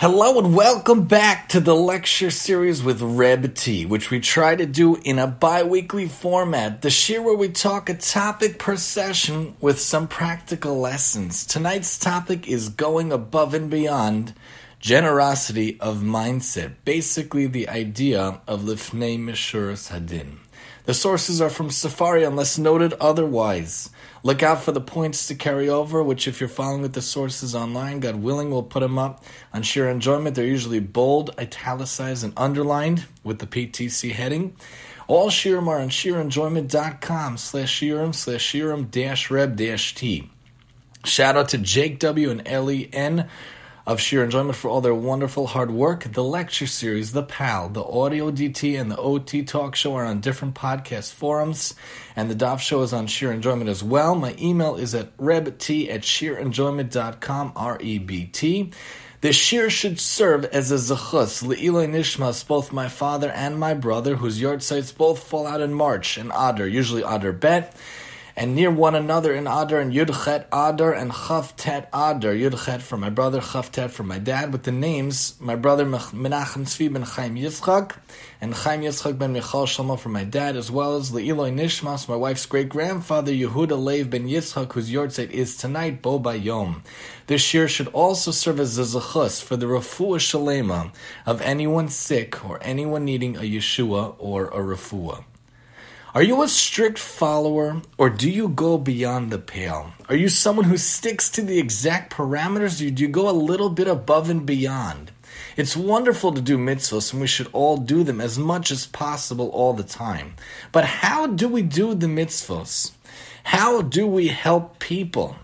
Hello 0.00 0.38
and 0.38 0.54
welcome 0.54 1.06
back 1.06 1.48
to 1.48 1.58
the 1.58 1.74
lecture 1.74 2.30
series 2.30 2.84
with 2.84 3.02
Reb 3.02 3.56
T, 3.56 3.84
which 3.84 4.12
we 4.12 4.20
try 4.20 4.54
to 4.54 4.64
do 4.64 4.94
in 5.02 5.18
a 5.18 5.26
bi-weekly 5.26 6.06
format. 6.06 6.82
The 6.82 7.04
year 7.08 7.20
where 7.20 7.34
we 7.34 7.48
talk 7.48 7.90
a 7.90 7.94
topic 7.94 8.60
per 8.60 8.76
session 8.76 9.56
with 9.60 9.80
some 9.80 10.06
practical 10.06 10.78
lessons. 10.78 11.44
Tonight's 11.44 11.98
topic 11.98 12.46
is 12.46 12.68
going 12.68 13.10
above 13.10 13.54
and 13.54 13.68
beyond 13.68 14.34
generosity 14.78 15.80
of 15.80 15.96
mindset. 15.96 16.74
Basically 16.84 17.48
the 17.48 17.68
idea 17.68 18.40
of 18.46 18.60
lifnei 18.60 19.18
mishuras 19.18 19.90
hadin. 19.90 20.36
The 20.88 20.94
sources 20.94 21.42
are 21.42 21.50
from 21.50 21.68
Sefaria 21.68 22.26
unless 22.26 22.56
noted 22.56 22.94
otherwise. 22.94 23.90
Look 24.22 24.42
out 24.42 24.62
for 24.62 24.72
the 24.72 24.80
points 24.80 25.26
to 25.26 25.34
carry 25.34 25.68
over, 25.68 26.02
which, 26.02 26.26
if 26.26 26.40
you're 26.40 26.48
following 26.48 26.80
with 26.80 26.94
the 26.94 27.02
sources 27.02 27.54
online, 27.54 28.00
God 28.00 28.16
willing, 28.16 28.50
we'll 28.50 28.62
put 28.62 28.80
them 28.80 28.96
up 28.98 29.22
on 29.52 29.62
sheer 29.64 29.86
enjoyment. 29.86 30.34
They're 30.34 30.46
usually 30.46 30.80
bold, 30.80 31.38
italicized, 31.38 32.24
and 32.24 32.32
underlined 32.38 33.04
with 33.22 33.38
the 33.38 33.46
PTC 33.46 34.12
heading. 34.12 34.56
All 35.08 35.28
shiurim 35.28 35.68
are 35.68 35.78
on 35.78 35.90
sheerenjoyment.com 35.90 37.36
slash 37.36 37.80
shiurim 37.80 38.14
slash 38.14 38.50
shiurim 38.50 38.90
dash 38.90 39.30
reb 39.30 39.56
dash 39.56 39.94
t. 39.94 40.30
Shout 41.04 41.36
out 41.36 41.50
to 41.50 41.58
Jake 41.58 41.98
W. 41.98 42.30
and 42.30 42.48
Ellie 42.48 42.88
N 42.94 43.28
of 43.88 43.98
sheer 43.98 44.22
enjoyment 44.22 44.54
for 44.54 44.68
all 44.68 44.82
their 44.82 44.94
wonderful 44.94 45.46
hard 45.46 45.70
work. 45.70 46.12
The 46.12 46.22
lecture 46.22 46.66
series, 46.66 47.12
The 47.12 47.22
PAL, 47.22 47.70
the 47.70 47.82
Audio 47.82 48.30
DT, 48.30 48.78
and 48.78 48.90
the 48.90 48.98
OT 48.98 49.42
Talk 49.42 49.74
Show 49.74 49.94
are 49.94 50.04
on 50.04 50.20
different 50.20 50.54
podcast 50.54 51.14
forums, 51.14 51.74
and 52.14 52.30
the 52.30 52.34
DAF 52.34 52.60
Show 52.60 52.82
is 52.82 52.92
on 52.92 53.06
sheer 53.06 53.32
enjoyment 53.32 53.70
as 53.70 53.82
well. 53.82 54.14
My 54.14 54.36
email 54.38 54.76
is 54.76 54.94
at 54.94 55.16
rebt 55.16 55.88
at 55.88 56.02
sheerenjoyment.com, 56.02 57.52
R 57.56 57.78
E 57.80 57.98
B 57.98 58.26
T. 58.26 58.72
The 59.22 59.30
shiur 59.30 59.70
should 59.70 59.98
serve 59.98 60.44
as 60.44 60.70
a 60.70 60.74
zechus, 60.74 61.42
le'iloi 61.42 61.88
nishmas, 61.88 62.46
both 62.46 62.72
my 62.72 62.88
father 62.88 63.30
and 63.30 63.58
my 63.58 63.72
brother, 63.72 64.16
whose 64.16 64.38
yahrzeits 64.38 64.94
both 64.94 65.24
fall 65.24 65.46
out 65.46 65.62
in 65.62 65.72
March, 65.72 66.18
and 66.18 66.30
Adar, 66.30 66.68
usually 66.68 67.02
Adar 67.02 67.32
Bet 67.32 67.74
and 68.38 68.54
near 68.54 68.70
one 68.70 68.94
another 68.94 69.34
in 69.34 69.48
Adar 69.48 69.80
and 69.80 69.92
Yudchet 69.92 70.44
Adar 70.52 70.92
and 70.92 71.10
Chavtet 71.10 71.88
Adar. 71.92 72.32
Yudchet 72.32 72.80
for 72.80 72.96
my 72.96 73.10
brother, 73.10 73.40
Chavtet 73.40 73.90
for 73.90 74.04
my 74.04 74.20
dad, 74.20 74.52
with 74.52 74.62
the 74.62 74.70
names 74.70 75.34
my 75.40 75.56
brother 75.56 75.84
Menachem 75.84 76.62
Tzvi 76.62 76.92
ben 76.92 77.02
Chaim 77.02 77.34
Yitzchak 77.34 77.96
and 78.40 78.54
Chaim 78.54 78.82
Yitzchak 78.82 79.18
ben 79.18 79.32
Michal 79.32 79.66
Shlomo 79.66 79.98
for 79.98 80.10
my 80.10 80.22
dad, 80.22 80.54
as 80.54 80.70
well 80.70 80.94
as 80.94 81.10
Le'iloi 81.10 81.52
Nishmas, 81.52 82.08
my 82.08 82.14
wife's 82.14 82.46
great 82.46 82.68
grandfather 82.68 83.32
Yehuda 83.32 83.76
Lev 83.76 84.08
ben 84.08 84.28
Yitzchak, 84.28 84.72
whose 84.72 84.88
yahrzeit 84.88 85.30
is 85.30 85.56
tonight, 85.56 86.00
Bo 86.00 86.20
Bayom. 86.20 86.84
This 87.26 87.52
year 87.52 87.66
should 87.66 87.88
also 87.88 88.30
serve 88.30 88.60
as 88.60 88.78
a 88.78 88.82
zechus 88.82 89.42
for 89.42 89.56
the 89.56 89.66
refuah 89.66 90.20
shalema 90.20 90.92
of 91.26 91.40
anyone 91.40 91.88
sick 91.88 92.48
or 92.48 92.60
anyone 92.62 93.04
needing 93.04 93.36
a 93.36 93.40
Yeshua 93.40 94.14
or 94.16 94.46
a 94.46 94.60
refuah. 94.60 95.24
Are 96.18 96.24
you 96.24 96.42
a 96.42 96.48
strict 96.48 96.98
follower 96.98 97.80
or 97.96 98.10
do 98.10 98.28
you 98.28 98.48
go 98.48 98.76
beyond 98.76 99.30
the 99.30 99.38
pale? 99.38 99.92
Are 100.08 100.16
you 100.16 100.28
someone 100.28 100.64
who 100.64 100.76
sticks 100.76 101.30
to 101.30 101.42
the 101.42 101.60
exact 101.60 102.12
parameters 102.12 102.84
or 102.84 102.90
do 102.90 103.04
you 103.04 103.08
go 103.08 103.30
a 103.30 103.42
little 103.46 103.70
bit 103.70 103.86
above 103.86 104.28
and 104.28 104.44
beyond? 104.44 105.12
It's 105.56 105.76
wonderful 105.76 106.32
to 106.32 106.40
do 106.40 106.58
mitzvahs 106.58 107.12
and 107.12 107.20
we 107.20 107.28
should 107.28 107.48
all 107.52 107.76
do 107.76 108.02
them 108.02 108.20
as 108.20 108.36
much 108.36 108.72
as 108.72 108.84
possible 108.84 109.48
all 109.50 109.74
the 109.74 109.84
time. 109.84 110.34
But 110.72 110.86
how 110.86 111.28
do 111.28 111.46
we 111.48 111.62
do 111.62 111.94
the 111.94 112.08
mitzvahs? 112.08 112.90
How 113.44 113.80
do 113.80 114.04
we 114.04 114.26
help 114.26 114.80
people? 114.80 115.36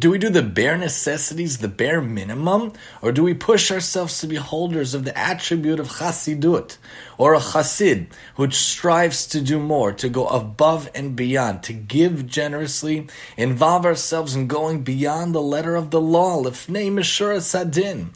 Do 0.00 0.10
we 0.10 0.16
do 0.16 0.30
the 0.30 0.42
bare 0.42 0.78
necessities, 0.78 1.58
the 1.58 1.68
bare 1.68 2.00
minimum, 2.00 2.72
or 3.02 3.12
do 3.12 3.22
we 3.22 3.34
push 3.34 3.70
ourselves 3.70 4.18
to 4.20 4.26
be 4.26 4.36
holders 4.36 4.94
of 4.94 5.04
the 5.04 5.16
attribute 5.18 5.78
of 5.78 5.98
chasidut, 5.98 6.78
or 7.18 7.34
a 7.34 7.38
chasid, 7.38 8.06
which 8.34 8.54
strives 8.54 9.26
to 9.26 9.42
do 9.42 9.58
more, 9.58 9.92
to 9.92 10.08
go 10.08 10.26
above 10.28 10.88
and 10.94 11.14
beyond, 11.14 11.62
to 11.64 11.74
give 11.74 12.26
generously, 12.26 13.08
involve 13.36 13.84
ourselves 13.84 14.34
in 14.34 14.46
going 14.46 14.84
beyond 14.84 15.34
the 15.34 15.42
letter 15.42 15.76
of 15.76 15.90
the 15.90 16.00
law, 16.00 16.42
lifnei 16.42 16.90
mishura 16.90 17.42
sadin. 17.42 18.12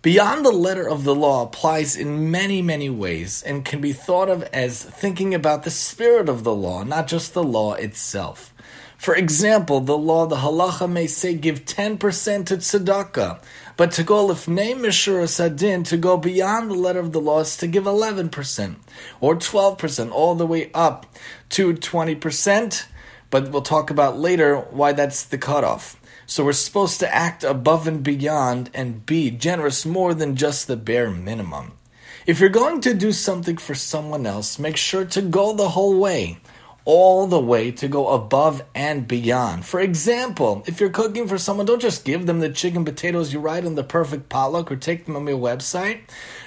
Beyond 0.00 0.46
the 0.46 0.50
letter 0.50 0.88
of 0.88 1.04
the 1.04 1.14
law 1.14 1.42
applies 1.42 1.94
in 1.94 2.30
many, 2.30 2.62
many 2.62 2.88
ways 2.88 3.42
and 3.42 3.66
can 3.66 3.82
be 3.82 3.92
thought 3.92 4.30
of 4.30 4.44
as 4.44 4.82
thinking 4.82 5.34
about 5.34 5.64
the 5.64 5.70
spirit 5.70 6.30
of 6.30 6.42
the 6.42 6.54
law, 6.54 6.84
not 6.84 7.06
just 7.06 7.34
the 7.34 7.44
law 7.44 7.74
itself. 7.74 8.51
For 9.02 9.16
example, 9.16 9.80
the 9.80 9.98
law, 9.98 10.26
the 10.26 10.36
halacha 10.36 10.88
may 10.88 11.08
say 11.08 11.34
give 11.34 11.64
10% 11.64 11.98
to 12.46 12.56
tzedakah, 12.56 13.42
but 13.76 13.90
to 13.90 14.04
go 14.04 14.28
lifnei 14.28 14.76
mishura 14.76 15.28
sadin, 15.28 15.82
to 15.86 15.96
go 15.96 16.16
beyond 16.16 16.70
the 16.70 16.74
letter 16.74 17.00
of 17.00 17.10
the 17.10 17.20
law, 17.20 17.40
is 17.40 17.56
to 17.56 17.66
give 17.66 17.82
11% 17.82 18.76
or 19.20 19.34
12%, 19.34 20.12
all 20.12 20.36
the 20.36 20.46
way 20.46 20.70
up 20.72 21.06
to 21.48 21.74
20%. 21.74 22.86
But 23.28 23.50
we'll 23.50 23.62
talk 23.62 23.90
about 23.90 24.20
later 24.20 24.58
why 24.58 24.92
that's 24.92 25.24
the 25.24 25.36
cutoff. 25.36 26.00
So 26.24 26.44
we're 26.44 26.52
supposed 26.52 27.00
to 27.00 27.12
act 27.12 27.42
above 27.42 27.88
and 27.88 28.04
beyond 28.04 28.70
and 28.72 29.04
be 29.04 29.32
generous 29.32 29.84
more 29.84 30.14
than 30.14 30.36
just 30.36 30.68
the 30.68 30.76
bare 30.76 31.10
minimum. 31.10 31.72
If 32.24 32.38
you're 32.38 32.50
going 32.50 32.80
to 32.82 32.94
do 32.94 33.10
something 33.10 33.56
for 33.56 33.74
someone 33.74 34.26
else, 34.26 34.60
make 34.60 34.76
sure 34.76 35.04
to 35.06 35.22
go 35.22 35.52
the 35.54 35.70
whole 35.70 35.98
way 35.98 36.38
all 36.84 37.26
the 37.26 37.40
way 37.40 37.70
to 37.70 37.88
go 37.88 38.08
above 38.08 38.62
and 38.74 39.06
beyond. 39.06 39.64
For 39.64 39.80
example, 39.80 40.64
if 40.66 40.80
you're 40.80 40.90
cooking 40.90 41.28
for 41.28 41.38
someone, 41.38 41.66
don't 41.66 41.80
just 41.80 42.04
give 42.04 42.26
them 42.26 42.40
the 42.40 42.50
chicken 42.50 42.84
potatoes 42.84 43.32
you 43.32 43.40
write 43.40 43.64
in 43.64 43.74
the 43.74 43.84
perfect 43.84 44.28
potluck 44.28 44.70
or 44.70 44.76
take 44.76 45.06
them 45.06 45.16
on 45.16 45.26
your 45.26 45.38
website. 45.38 46.00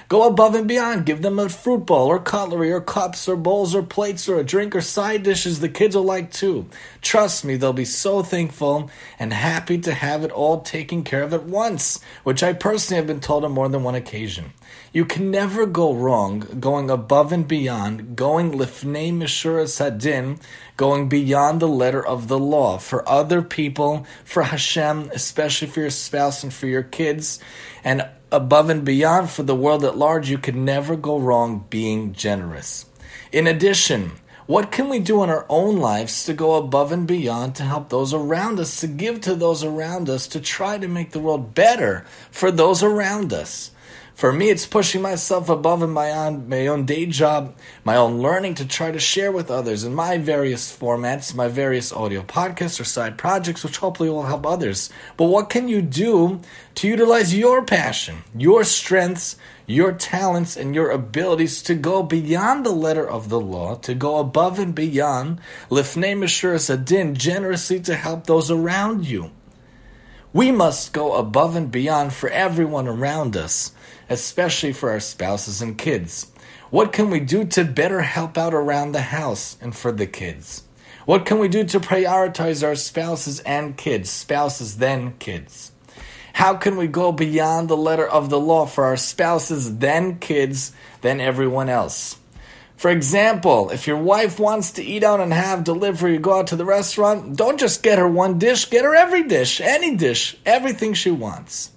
Go 0.08 0.28
above 0.28 0.54
and 0.54 0.68
beyond. 0.68 1.04
Give 1.04 1.20
them 1.20 1.38
a 1.38 1.48
fruit 1.48 1.86
bowl 1.86 2.06
or 2.06 2.20
cutlery 2.20 2.70
or 2.70 2.80
cups 2.80 3.28
or 3.28 3.34
bowls 3.34 3.74
or 3.74 3.82
plates 3.82 4.28
or 4.28 4.38
a 4.38 4.44
drink 4.44 4.76
or 4.76 4.80
side 4.80 5.24
dishes 5.24 5.58
the 5.58 5.68
kids 5.68 5.96
will 5.96 6.04
like 6.04 6.30
too. 6.30 6.66
Trust 7.02 7.44
me, 7.44 7.56
they'll 7.56 7.72
be 7.72 7.84
so 7.84 8.22
thankful 8.22 8.88
and 9.18 9.32
happy 9.32 9.78
to 9.78 9.92
have 9.92 10.22
it 10.22 10.30
all 10.30 10.60
taken 10.60 11.02
care 11.02 11.22
of 11.22 11.34
at 11.34 11.44
once, 11.44 12.00
which 12.22 12.44
I 12.44 12.52
personally 12.52 12.98
have 12.98 13.08
been 13.08 13.20
told 13.20 13.44
on 13.44 13.52
more 13.52 13.68
than 13.68 13.82
one 13.82 13.96
occasion. 13.96 14.52
You 14.92 15.04
can 15.04 15.30
never 15.30 15.66
go 15.66 15.92
wrong 15.92 16.40
going 16.60 16.90
above 16.90 17.32
and 17.32 17.46
beyond, 17.46 18.16
going 18.16 18.52
lifnei 18.52 19.12
mishuras 19.12 19.78
hadin, 19.78 20.40
going 20.76 21.08
beyond 21.08 21.60
the 21.60 21.68
letter 21.68 22.04
of 22.04 22.28
the 22.28 22.38
law 22.38 22.78
for 22.78 23.06
other 23.08 23.42
people, 23.42 24.06
for 24.24 24.44
Hashem, 24.44 25.10
especially 25.12 25.68
for 25.68 25.80
your 25.80 25.90
spouse 25.90 26.42
and 26.42 26.52
for 26.52 26.66
your 26.66 26.82
kids, 26.82 27.40
and 27.84 28.08
above 28.30 28.70
and 28.70 28.84
beyond 28.84 29.30
for 29.30 29.42
the 29.42 29.54
world 29.54 29.84
at 29.84 29.96
large, 29.96 30.30
you 30.30 30.38
can 30.38 30.64
never 30.64 30.96
go 30.96 31.18
wrong 31.18 31.66
being 31.68 32.12
generous. 32.12 32.86
In 33.32 33.46
addition, 33.46 34.12
what 34.46 34.70
can 34.70 34.88
we 34.88 35.00
do 35.00 35.24
in 35.24 35.30
our 35.30 35.44
own 35.48 35.78
lives 35.78 36.24
to 36.24 36.32
go 36.32 36.54
above 36.54 36.92
and 36.92 37.06
beyond 37.06 37.56
to 37.56 37.64
help 37.64 37.88
those 37.88 38.14
around 38.14 38.60
us, 38.60 38.80
to 38.80 38.86
give 38.86 39.20
to 39.22 39.34
those 39.34 39.64
around 39.64 40.08
us, 40.08 40.28
to 40.28 40.40
try 40.40 40.78
to 40.78 40.86
make 40.86 41.10
the 41.10 41.18
world 41.18 41.54
better 41.54 42.06
for 42.30 42.52
those 42.52 42.82
around 42.82 43.32
us? 43.32 43.72
For 44.16 44.32
me, 44.32 44.48
it's 44.48 44.64
pushing 44.64 45.02
myself 45.02 45.50
above 45.50 45.86
my 45.90 46.10
own, 46.10 46.48
my 46.48 46.68
own 46.68 46.86
day 46.86 47.04
job, 47.04 47.54
my 47.84 47.96
own 47.96 48.22
learning 48.22 48.54
to 48.54 48.66
try 48.66 48.90
to 48.90 48.98
share 48.98 49.30
with 49.30 49.50
others 49.50 49.84
in 49.84 49.94
my 49.94 50.16
various 50.16 50.74
formats, 50.74 51.34
my 51.34 51.48
various 51.48 51.92
audio 51.92 52.22
podcasts 52.22 52.80
or 52.80 52.84
side 52.84 53.18
projects, 53.18 53.62
which 53.62 53.76
hopefully 53.76 54.08
will 54.08 54.22
help 54.22 54.46
others. 54.46 54.88
But 55.18 55.26
what 55.26 55.50
can 55.50 55.68
you 55.68 55.82
do 55.82 56.40
to 56.76 56.88
utilize 56.88 57.36
your 57.36 57.62
passion, 57.62 58.24
your 58.34 58.64
strengths, 58.64 59.36
your 59.66 59.92
talents, 59.92 60.56
and 60.56 60.74
your 60.74 60.90
abilities 60.92 61.62
to 61.64 61.74
go 61.74 62.02
beyond 62.02 62.64
the 62.64 62.70
letter 62.70 63.06
of 63.06 63.28
the 63.28 63.38
law, 63.38 63.74
to 63.74 63.94
go 63.94 64.16
above 64.16 64.58
and 64.58 64.74
beyond, 64.74 65.40
lifnei 65.68 66.16
mishuras 66.16 66.70
adin, 66.70 67.16
generously 67.16 67.80
to 67.80 67.94
help 67.94 68.24
those 68.26 68.50
around 68.50 69.04
you? 69.04 69.30
We 70.32 70.52
must 70.52 70.94
go 70.94 71.16
above 71.16 71.54
and 71.54 71.70
beyond 71.70 72.14
for 72.14 72.30
everyone 72.30 72.88
around 72.88 73.36
us 73.36 73.72
especially 74.08 74.72
for 74.72 74.90
our 74.90 75.00
spouses 75.00 75.62
and 75.62 75.78
kids? 75.78 76.32
What 76.70 76.92
can 76.92 77.10
we 77.10 77.20
do 77.20 77.44
to 77.44 77.64
better 77.64 78.02
help 78.02 78.36
out 78.36 78.54
around 78.54 78.92
the 78.92 79.02
house 79.02 79.56
and 79.60 79.74
for 79.74 79.92
the 79.92 80.06
kids? 80.06 80.62
What 81.04 81.24
can 81.24 81.38
we 81.38 81.48
do 81.48 81.64
to 81.64 81.78
prioritize 81.78 82.66
our 82.66 82.74
spouses 82.74 83.40
and 83.40 83.76
kids, 83.76 84.10
spouses 84.10 84.78
then 84.78 85.14
kids? 85.18 85.70
How 86.32 86.54
can 86.54 86.76
we 86.76 86.88
go 86.88 87.12
beyond 87.12 87.68
the 87.68 87.76
letter 87.76 88.06
of 88.06 88.28
the 88.28 88.40
law 88.40 88.66
for 88.66 88.84
our 88.84 88.96
spouses, 88.96 89.78
then 89.78 90.18
kids, 90.18 90.72
then 91.00 91.20
everyone 91.20 91.68
else? 91.68 92.18
For 92.76 92.90
example, 92.90 93.70
if 93.70 93.86
your 93.86 93.96
wife 93.96 94.38
wants 94.38 94.72
to 94.72 94.84
eat 94.84 95.02
out 95.02 95.20
and 95.20 95.32
have 95.32 95.64
delivery, 95.64 96.18
go 96.18 96.40
out 96.40 96.48
to 96.48 96.56
the 96.56 96.64
restaurant, 96.64 97.36
don't 97.36 97.58
just 97.58 97.82
get 97.82 97.98
her 97.98 98.08
one 98.08 98.38
dish, 98.38 98.68
get 98.68 98.84
her 98.84 98.94
every 98.94 99.22
dish, 99.22 99.62
any 99.62 99.96
dish, 99.96 100.36
everything 100.44 100.92
she 100.92 101.10
wants. 101.10 101.70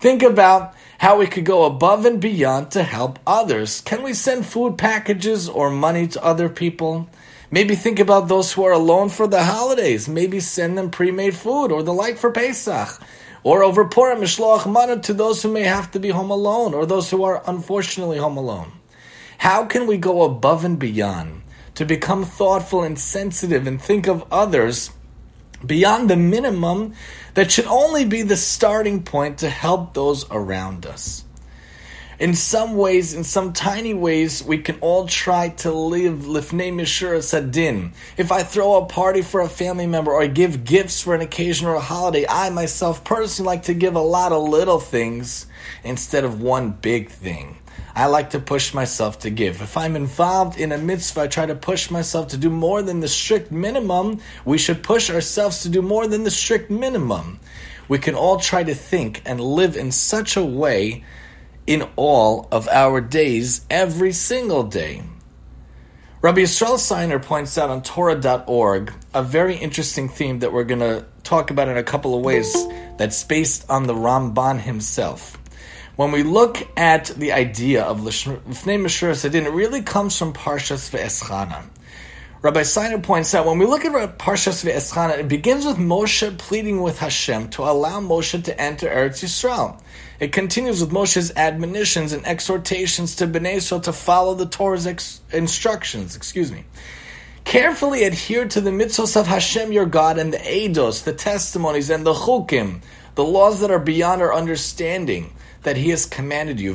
Think 0.00 0.22
about 0.22 0.74
how 0.98 1.16
we 1.16 1.26
could 1.26 1.44
go 1.44 1.64
above 1.64 2.04
and 2.04 2.20
beyond 2.20 2.70
to 2.72 2.82
help 2.82 3.18
others. 3.26 3.80
Can 3.80 4.02
we 4.02 4.12
send 4.12 4.46
food 4.46 4.76
packages 4.76 5.48
or 5.48 5.70
money 5.70 6.08
to 6.08 6.22
other 6.22 6.48
people? 6.48 7.08
Maybe 7.50 7.76
think 7.76 7.98
about 7.98 8.28
those 8.28 8.52
who 8.52 8.64
are 8.64 8.72
alone 8.72 9.08
for 9.08 9.26
the 9.26 9.44
holidays. 9.44 10.08
Maybe 10.08 10.40
send 10.40 10.76
them 10.76 10.90
pre 10.90 11.10
made 11.10 11.34
food 11.34 11.72
or 11.72 11.82
the 11.82 11.94
like 11.94 12.18
for 12.18 12.30
Pesach. 12.30 13.00
or 13.44 13.62
over 13.62 13.84
Purim 13.84 14.20
mishloach 14.20 14.66
mana 14.66 15.00
to 15.00 15.14
those 15.14 15.42
who 15.42 15.52
may 15.52 15.62
have 15.62 15.90
to 15.92 16.00
be 16.00 16.10
home 16.10 16.30
alone 16.30 16.74
or 16.74 16.84
those 16.84 17.10
who 17.10 17.22
are 17.22 17.42
unfortunately 17.46 18.18
home 18.18 18.36
alone. 18.36 18.72
How 19.38 19.64
can 19.64 19.86
we 19.86 19.96
go 19.96 20.22
above 20.22 20.64
and 20.64 20.78
beyond 20.78 21.42
to 21.76 21.84
become 21.84 22.24
thoughtful 22.24 22.82
and 22.82 22.98
sensitive 22.98 23.68
and 23.68 23.80
think 23.80 24.08
of 24.08 24.24
others 24.32 24.90
beyond 25.64 26.10
the 26.10 26.16
minimum 26.16 26.94
that 27.38 27.52
should 27.52 27.66
only 27.66 28.04
be 28.04 28.22
the 28.22 28.36
starting 28.36 29.00
point 29.00 29.38
to 29.38 29.48
help 29.48 29.94
those 29.94 30.28
around 30.28 30.84
us? 30.84 31.24
in 32.18 32.34
some 32.34 32.76
ways, 32.76 33.14
in 33.14 33.22
some 33.22 33.52
tiny 33.52 33.94
ways, 33.94 34.42
we 34.42 34.58
can 34.58 34.76
all 34.80 35.06
try 35.06 35.50
to 35.50 35.70
live 35.70 36.22
lifnei 36.22 36.72
mishura 36.72 37.22
sadin. 37.22 37.92
If 38.16 38.32
I 38.32 38.42
throw 38.42 38.74
a 38.74 38.86
party 38.86 39.22
for 39.22 39.40
a 39.40 39.48
family 39.48 39.86
member 39.86 40.10
or 40.12 40.22
I 40.22 40.26
give 40.26 40.64
gifts 40.64 41.00
for 41.00 41.14
an 41.14 41.20
occasion 41.20 41.68
or 41.68 41.74
a 41.74 41.80
holiday, 41.80 42.26
I 42.28 42.50
myself 42.50 43.04
personally 43.04 43.46
like 43.46 43.62
to 43.64 43.74
give 43.74 43.94
a 43.94 44.00
lot 44.00 44.32
of 44.32 44.42
little 44.42 44.80
things 44.80 45.46
instead 45.84 46.24
of 46.24 46.42
one 46.42 46.72
big 46.72 47.08
thing. 47.08 47.57
I 47.98 48.06
like 48.06 48.30
to 48.30 48.38
push 48.38 48.74
myself 48.74 49.18
to 49.20 49.30
give. 49.30 49.60
If 49.60 49.76
I'm 49.76 49.96
involved 49.96 50.56
in 50.56 50.70
a 50.70 50.78
mitzvah, 50.78 51.22
I 51.22 51.26
try 51.26 51.46
to 51.46 51.56
push 51.56 51.90
myself 51.90 52.28
to 52.28 52.36
do 52.36 52.48
more 52.48 52.80
than 52.80 53.00
the 53.00 53.08
strict 53.08 53.50
minimum. 53.50 54.20
We 54.44 54.56
should 54.56 54.84
push 54.84 55.10
ourselves 55.10 55.62
to 55.62 55.68
do 55.68 55.82
more 55.82 56.06
than 56.06 56.22
the 56.22 56.30
strict 56.30 56.70
minimum. 56.70 57.40
We 57.88 57.98
can 57.98 58.14
all 58.14 58.38
try 58.38 58.62
to 58.62 58.74
think 58.76 59.22
and 59.26 59.40
live 59.40 59.76
in 59.76 59.90
such 59.90 60.36
a 60.36 60.44
way 60.44 61.02
in 61.66 61.88
all 61.96 62.46
of 62.52 62.68
our 62.68 63.00
days, 63.00 63.66
every 63.68 64.12
single 64.12 64.62
day. 64.62 65.02
Rabbi 66.22 66.42
Yisrael 66.42 66.78
Ciner 66.78 67.20
points 67.20 67.58
out 67.58 67.68
on 67.68 67.82
Torah.org 67.82 68.92
a 69.12 69.24
very 69.24 69.56
interesting 69.56 70.08
theme 70.08 70.38
that 70.38 70.52
we're 70.52 70.62
going 70.62 70.86
to 70.86 71.04
talk 71.24 71.50
about 71.50 71.66
in 71.66 71.76
a 71.76 71.82
couple 71.82 72.16
of 72.16 72.24
ways 72.24 72.54
that's 72.96 73.24
based 73.24 73.68
on 73.68 73.88
the 73.88 73.94
Ramban 73.94 74.60
himself. 74.60 75.36
When 75.98 76.12
we 76.12 76.22
look 76.22 76.64
at 76.76 77.06
the 77.06 77.32
idea 77.32 77.82
of 77.82 78.02
Lifnei 78.02 78.78
Meshur 78.78 79.16
Sadin, 79.16 79.46
it 79.46 79.52
really 79.52 79.82
comes 79.82 80.16
from 80.16 80.32
Parshas 80.32 80.90
Ve'eschana. 80.90 81.64
Rabbi 82.40 82.60
Ciner 82.60 83.02
points 83.02 83.34
out 83.34 83.46
when 83.46 83.58
we 83.58 83.66
look 83.66 83.84
at 83.84 84.16
Parshas 84.16 84.64
Ve'eschana, 84.64 85.18
it 85.18 85.26
begins 85.26 85.66
with 85.66 85.76
Moshe 85.76 86.38
pleading 86.38 86.82
with 86.82 87.00
Hashem 87.00 87.48
to 87.48 87.62
allow 87.62 88.00
Moshe 88.00 88.44
to 88.44 88.60
enter 88.60 88.86
Eretz 88.86 89.24
Yisrael. 89.24 89.82
It 90.20 90.30
continues 90.30 90.80
with 90.80 90.92
Moshe's 90.92 91.32
admonitions 91.34 92.12
and 92.12 92.24
exhortations 92.24 93.16
to 93.16 93.26
Bnei 93.26 93.54
Israel 93.54 93.80
to 93.80 93.92
follow 93.92 94.34
the 94.34 94.46
Torah's 94.46 94.86
ex- 94.86 95.20
instructions. 95.32 96.14
Excuse 96.14 96.52
me. 96.52 96.64
Carefully 97.42 98.04
adhere 98.04 98.46
to 98.46 98.60
the 98.60 98.70
mitzvahs 98.70 99.16
of 99.16 99.26
Hashem 99.26 99.72
your 99.72 99.86
God 99.86 100.16
and 100.16 100.32
the 100.32 100.38
eidos, 100.38 101.02
the 101.02 101.12
testimonies, 101.12 101.90
and 101.90 102.06
the 102.06 102.14
chukim, 102.14 102.82
the 103.16 103.24
laws 103.24 103.62
that 103.62 103.72
are 103.72 103.80
beyond 103.80 104.22
our 104.22 104.32
understanding 104.32 105.32
that 105.62 105.76
He 105.76 105.90
has 105.90 106.06
commanded 106.06 106.60
you. 106.60 106.72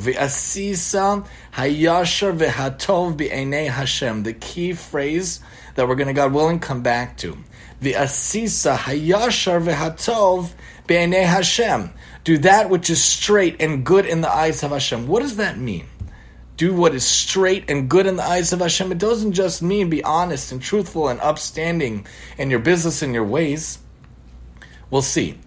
Hashem. 3.67 4.23
The 4.23 4.33
key 4.33 4.73
phrase 4.73 5.39
that 5.75 5.87
we're 5.87 5.95
going 5.95 6.07
to, 6.07 6.13
God 6.13 6.33
willing, 6.33 6.59
come 6.59 6.81
back 6.81 7.17
to. 7.17 7.37
Hayashar 7.81 9.65
Hashem 11.25 11.93
do 12.23 12.37
that 12.39 12.69
which 12.69 12.89
is 12.89 13.03
straight 13.03 13.57
and 13.59 13.85
good 13.85 14.05
in 14.05 14.21
the 14.21 14.31
eyes 14.31 14.63
of 14.63 14.71
Hashem. 14.71 15.07
What 15.07 15.21
does 15.21 15.35
that 15.35 15.57
mean? 15.57 15.87
Do 16.55 16.73
what 16.73 16.95
is 16.95 17.05
straight 17.05 17.69
and 17.69 17.89
good 17.89 18.05
in 18.05 18.15
the 18.15 18.23
eyes 18.23 18.53
of 18.53 18.59
Hashem. 18.59 18.91
It 18.91 18.97
doesn't 18.97 19.33
just 19.33 19.61
mean 19.61 19.89
be 19.89 20.03
honest 20.03 20.51
and 20.51 20.61
truthful 20.61 21.09
and 21.09 21.19
upstanding 21.19 22.05
in 22.37 22.49
your 22.49 22.59
business 22.59 23.01
and 23.01 23.13
your 23.13 23.25
ways. 23.25 23.79
We'll 24.89 25.01
see. 25.01 25.39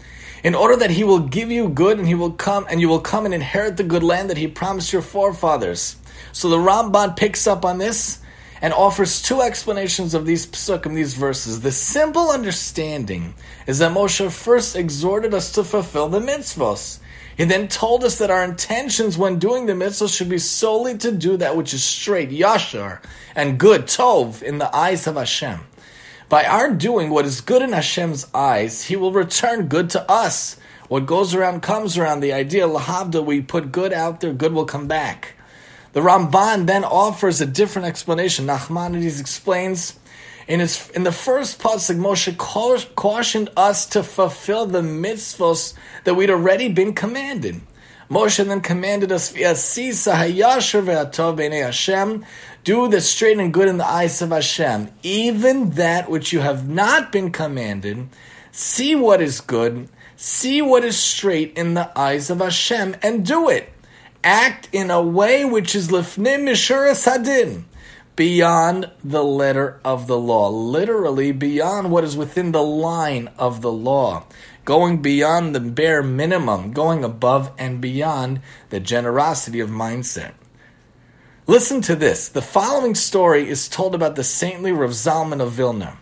In 0.47 0.55
order 0.55 0.77
that 0.77 0.93
he 0.93 1.03
will 1.03 1.19
give 1.19 1.51
you 1.51 1.69
good 1.69 1.99
and 1.99 2.07
he 2.07 2.15
will 2.15 2.31
come 2.31 2.69
and 2.71 2.81
you 2.81 2.89
will 2.89 3.01
come 3.01 3.25
and 3.25 3.35
inherit 3.35 3.77
the 3.77 3.83
good 3.83 4.05
land 4.05 4.31
that 4.31 4.37
he 4.37 4.47
promised 4.47 4.93
your 4.93 5.03
forefathers. 5.03 5.97
So 6.31 6.49
the 6.49 6.57
Ramban 6.57 7.17
picks 7.17 7.49
up 7.49 7.65
on 7.65 7.79
this 7.79 8.21
and 8.63 8.73
offers 8.73 9.21
two 9.21 9.43
explanations 9.43 10.15
of 10.15 10.25
these 10.25 10.47
psukim, 10.47 10.95
these 10.95 11.15
verses. 11.15 11.63
The 11.63 11.73
simple 11.73 12.31
understanding 12.31 13.35
is 13.67 13.81
that 13.81 13.91
Moshe 13.91 14.31
first 14.31 14.77
exhorted 14.77 15.35
us 15.35 15.51
to 15.51 15.65
fulfill 15.65 16.09
the 16.09 16.21
mitzvahs. 16.21 17.01
He 17.37 17.43
then 17.43 17.67
told 17.67 18.05
us 18.05 18.17
that 18.19 18.31
our 18.31 18.45
intentions 18.45 19.19
when 19.19 19.41
doing 19.41 19.67
the 19.67 19.73
mitzvahs 19.73 20.17
should 20.17 20.29
be 20.29 20.39
solely 20.39 20.97
to 20.99 21.11
do 21.11 21.37
that 21.39 21.57
which 21.57 21.75
is 21.75 21.83
straight, 21.83 22.31
yashar, 22.31 23.01
and 23.35 23.59
good, 23.59 23.87
tov, 23.87 24.45
in 24.45 24.59
the 24.59 24.73
eyes 24.75 25.09
of 25.09 25.17
Hashem. 25.17 25.59
By 26.29 26.45
our 26.45 26.73
doing 26.73 27.11
what 27.11 27.25
is 27.25 27.41
good 27.41 27.63
in 27.63 27.73
Hashem's 27.73 28.27
eyes, 28.35 28.85
He 28.85 28.97
will 28.97 29.13
return 29.13 29.69
good 29.69 29.91
to 29.91 30.11
us. 30.11 30.57
What 30.89 31.07
goes 31.07 31.35
around 31.35 31.63
comes 31.63 31.97
around. 31.97 32.19
The 32.19 32.33
idea, 32.33 32.67
lahavda, 32.67 33.25
we 33.25 33.41
put 33.41 33.71
good 33.71 33.93
out 33.93 34.21
there, 34.21 34.33
good 34.33 34.53
will 34.53 34.65
come 34.65 34.89
back. 34.89 35.35
The 35.93 36.01
Ramban 36.01 36.67
then 36.67 36.83
offers 36.85 37.41
a 37.41 37.47
different 37.47 37.87
explanation. 37.87 38.47
Nachmanides 38.47 39.21
explains 39.21 39.99
in 40.49 40.61
his 40.61 40.91
in 40.91 41.05
the 41.05 41.13
first 41.13 41.61
pasuk, 41.61 41.97
Moshe 41.97 42.37
cautioned 42.97 43.51
us 43.57 43.87
to 43.87 44.03
fulfill 44.03 44.67
the 44.67 44.83
mitzvos 44.83 45.75
that 46.05 46.15
we'd 46.15 46.31
already 46.31 46.69
been 46.69 46.93
commanded. 46.93 47.61
Moshe 48.11 48.45
then 48.45 48.61
commanded 48.61 49.11
us 49.11 49.31
via 49.31 49.55
Hashem, 51.65 52.25
do 52.67 52.89
the 52.89 53.01
straight 53.01 53.39
and 53.39 53.55
good 53.55 53.69
in 53.69 53.77
the 53.79 53.87
eyes 53.87 54.21
of 54.21 54.31
Hashem. 54.31 54.91
Even 55.05 55.71
that 55.71 56.11
which 56.11 56.33
you 56.33 56.41
have 56.41 56.69
not 56.69 57.13
been 57.13 57.31
commanded, 57.31 58.09
see 58.51 58.97
what 58.97 59.23
is 59.23 59.41
good, 59.41 59.89
see 60.17 60.61
what 60.61 60.85
is 60.85 60.99
straight 60.99 61.57
in 61.57 61.75
the 61.75 61.97
eyes 61.97 62.29
of 62.29 62.41
Hashem, 62.41 62.97
and 63.03 63.25
do 63.25 63.49
it 63.49 63.73
act 64.25 64.69
in 64.73 64.91
a 64.91 65.01
way 65.01 65.45
which 65.45 65.77
is 65.77 65.91
lifnim 65.91 66.43
mishuras 66.43 67.07
hadin, 67.07 67.63
beyond 68.17 68.91
the 69.05 69.23
letter 69.23 69.79
of 69.85 70.09
the 70.09 70.19
law, 70.19 70.49
literally 70.49 71.31
beyond 71.31 71.93
what 71.93 72.03
is 72.03 72.17
within 72.17 72.51
the 72.51 72.65
line 72.65 73.29
of 73.39 73.63
the 73.63 73.71
law, 73.71 74.25
going 74.65 75.01
beyond 75.01 75.55
the 75.55 75.61
bare 75.61 76.03
minimum, 76.03 76.73
going 76.73 77.05
above 77.05 77.53
and 77.57 77.81
beyond 77.81 78.41
the 78.71 78.81
generosity 78.81 79.61
of 79.61 79.71
mindset. 79.71 80.33
Listen 81.49 81.81
to 81.83 81.95
this. 81.95 82.29
The 82.29 82.43
following 82.43 82.97
story 82.97 83.49
is 83.49 83.69
told 83.69 83.95
about 83.95 84.17
the 84.17 84.25
saintly 84.25 84.73
Rav 84.73 84.91
Zalman 84.91 85.41
of 85.41 85.53
Vilna. 85.53 85.97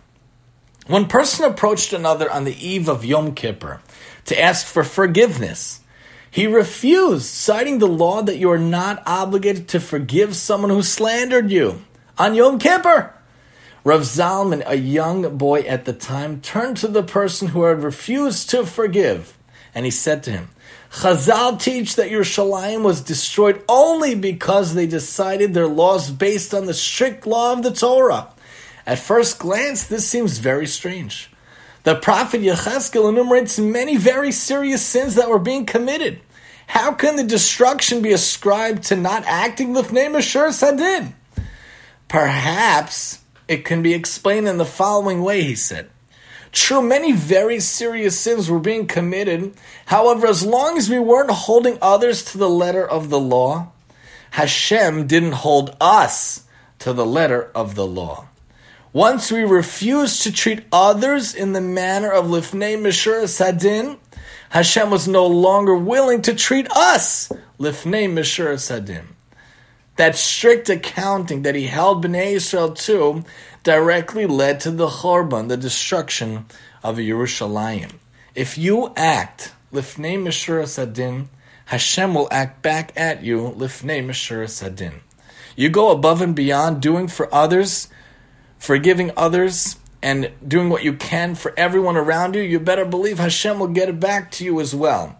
One 0.87 1.07
person 1.07 1.45
approached 1.45 1.93
another 1.93 2.31
on 2.31 2.45
the 2.45 2.67
eve 2.67 2.89
of 2.89 3.05
Yom 3.05 3.35
Kippur 3.35 3.79
to 4.25 4.41
ask 4.41 4.65
for 4.65 4.83
forgiveness. 4.83 5.81
He 6.31 6.47
refused, 6.47 7.27
citing 7.27 7.77
the 7.77 7.87
law 7.87 8.23
that 8.23 8.37
you 8.37 8.49
are 8.49 8.57
not 8.57 9.03
obligated 9.05 9.67
to 9.69 9.79
forgive 9.79 10.35
someone 10.35 10.71
who 10.71 10.81
slandered 10.81 11.51
you 11.51 11.85
on 12.17 12.33
Yom 12.33 12.57
Kippur. 12.57 13.13
Rav 13.83 14.01
Zalman, 14.01 14.63
a 14.65 14.77
young 14.77 15.37
boy 15.37 15.59
at 15.61 15.85
the 15.85 15.93
time, 15.93 16.41
turned 16.41 16.77
to 16.77 16.87
the 16.87 17.03
person 17.03 17.49
who 17.49 17.65
had 17.65 17.83
refused 17.83 18.49
to 18.49 18.65
forgive, 18.65 19.37
and 19.75 19.85
he 19.85 19.91
said 19.91 20.23
to 20.23 20.31
him, 20.31 20.49
Chazal 20.95 21.59
teach 21.59 21.97
that 21.97 22.09
Yerushalayim 22.09 22.81
was 22.81 23.01
destroyed 23.01 23.61
only 23.67 24.15
because 24.15 24.73
they 24.73 24.87
decided 24.87 25.53
their 25.53 25.67
laws 25.67 26.09
based 26.09 26.53
on 26.53 26.67
the 26.67 26.73
strict 26.73 27.27
law 27.27 27.51
of 27.51 27.63
the 27.63 27.71
Torah. 27.71 28.29
At 28.85 28.99
first 28.99 29.37
glance, 29.37 29.83
this 29.83 30.07
seems 30.07 30.37
very 30.37 30.65
strange. 30.65 31.29
The 31.83 31.95
prophet 31.95 32.39
Yechezkel 32.39 33.09
enumerates 33.09 33.59
many 33.59 33.97
very 33.97 34.31
serious 34.31 34.81
sins 34.81 35.15
that 35.15 35.29
were 35.29 35.37
being 35.37 35.65
committed. 35.65 36.21
How 36.67 36.93
can 36.93 37.17
the 37.17 37.23
destruction 37.23 38.01
be 38.01 38.13
ascribed 38.13 38.83
to 38.83 38.95
not 38.95 39.25
acting 39.25 39.73
lifnei 39.73 40.09
mashur 40.09 40.53
sadin? 40.53 41.13
Perhaps 42.07 43.19
it 43.49 43.65
can 43.65 43.81
be 43.81 43.93
explained 43.93 44.47
in 44.47 44.57
the 44.57 44.65
following 44.65 45.23
way, 45.23 45.43
he 45.43 45.55
said. 45.55 45.89
True, 46.55 46.81
many 46.81 47.11
very 47.11 47.59
serious 47.59 48.17
sins 48.17 48.49
were 48.49 48.59
being 48.59 48.87
committed. 48.87 49.53
However, 49.87 50.25
as 50.25 50.45
long 50.45 50.77
as 50.77 50.89
we 50.89 50.97
weren't 50.97 51.29
holding 51.29 51.77
others 51.81 52.23
to 52.31 52.37
the 52.37 52.49
letter 52.49 52.87
of 52.87 53.09
the 53.09 53.19
law, 53.19 53.73
Hashem 54.31 55.05
didn't 55.05 55.33
hold 55.33 55.75
us 55.81 56.45
to 56.79 56.93
the 56.93 57.05
letter 57.05 57.51
of 57.53 57.75
the 57.75 57.85
law. 57.85 58.29
Once 58.93 59.33
we 59.33 59.43
refused 59.43 60.23
to 60.23 60.31
treat 60.31 60.63
others 60.71 61.35
in 61.35 61.51
the 61.51 61.59
manner 61.59 62.09
of 62.09 62.27
lifnei 62.27 62.79
mishur 62.79 63.27
sadin, 63.27 63.97
Hashem 64.49 64.89
was 64.89 65.09
no 65.09 65.27
longer 65.27 65.75
willing 65.75 66.21
to 66.21 66.33
treat 66.33 66.71
us 66.71 67.29
lifnei 67.59 68.09
mishur 68.09 68.53
sadim. 68.53 69.07
That 69.97 70.15
strict 70.15 70.69
accounting 70.69 71.41
that 71.41 71.55
he 71.55 71.67
held 71.67 72.03
Bnei 72.03 72.33
Israel 72.33 72.73
to 72.73 73.25
directly 73.65 74.27
led 74.27 74.61
to 74.61 74.71
the 74.71 74.87
Chorban, 74.87 75.49
the 75.49 75.57
destruction 75.57 76.45
of 76.83 76.97
Yerushalayim. 76.97 77.91
If 78.35 78.57
you 78.57 78.93
act 78.95 79.53
lifnei 79.73 80.17
mishur 80.17 80.63
sadim, 80.63 81.25
Hashem 81.65 82.13
will 82.13 82.29
act 82.31 82.61
back 82.61 82.93
at 82.95 83.23
you 83.23 83.53
lifnei 83.57 84.05
mishur 84.05 84.45
sadim. 84.45 84.99
You 85.55 85.69
go 85.69 85.89
above 85.89 86.21
and 86.21 86.35
beyond 86.35 86.81
doing 86.81 87.07
for 87.07 87.33
others, 87.33 87.89
forgiving 88.59 89.11
others, 89.17 89.77
and 90.03 90.31
doing 90.47 90.69
what 90.69 90.83
you 90.83 90.93
can 90.93 91.33
for 91.33 91.51
everyone 91.57 91.97
around 91.97 92.35
you, 92.35 92.41
you 92.41 92.59
better 92.59 92.85
believe 92.85 93.17
Hashem 93.17 93.57
will 93.57 93.69
get 93.69 93.89
it 93.89 93.99
back 93.99 94.29
to 94.33 94.45
you 94.45 94.61
as 94.61 94.75
well. 94.75 95.19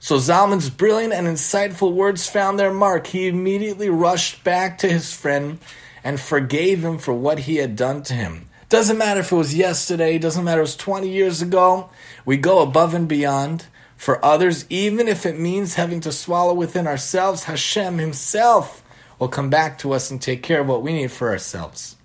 So 0.00 0.16
Zalman's 0.16 0.68
brilliant 0.68 1.14
and 1.14 1.26
insightful 1.26 1.94
words 1.94 2.28
found 2.28 2.58
their 2.58 2.74
mark. 2.74 3.06
He 3.06 3.28
immediately 3.28 3.88
rushed 3.88 4.44
back 4.44 4.76
to 4.78 4.88
his 4.88 5.14
friend 5.14 5.58
and 6.06 6.20
forgave 6.20 6.84
him 6.84 6.98
for 6.98 7.12
what 7.12 7.40
he 7.40 7.56
had 7.56 7.74
done 7.74 8.00
to 8.00 8.14
him. 8.14 8.48
Doesn't 8.68 8.96
matter 8.96 9.18
if 9.18 9.32
it 9.32 9.36
was 9.36 9.56
yesterday, 9.56 10.18
doesn't 10.18 10.44
matter 10.44 10.60
if 10.60 10.68
it 10.68 10.70
was 10.70 10.76
20 10.76 11.08
years 11.08 11.42
ago. 11.42 11.90
We 12.24 12.36
go 12.36 12.60
above 12.60 12.94
and 12.94 13.08
beyond 13.08 13.66
for 13.96 14.24
others, 14.24 14.66
even 14.70 15.08
if 15.08 15.26
it 15.26 15.36
means 15.36 15.74
having 15.74 15.98
to 16.02 16.12
swallow 16.12 16.54
within 16.54 16.86
ourselves. 16.86 17.44
Hashem 17.44 17.98
Himself 17.98 18.84
will 19.18 19.26
come 19.26 19.50
back 19.50 19.78
to 19.78 19.92
us 19.92 20.08
and 20.08 20.22
take 20.22 20.44
care 20.44 20.60
of 20.60 20.68
what 20.68 20.82
we 20.82 20.92
need 20.92 21.10
for 21.10 21.28
ourselves. 21.30 21.96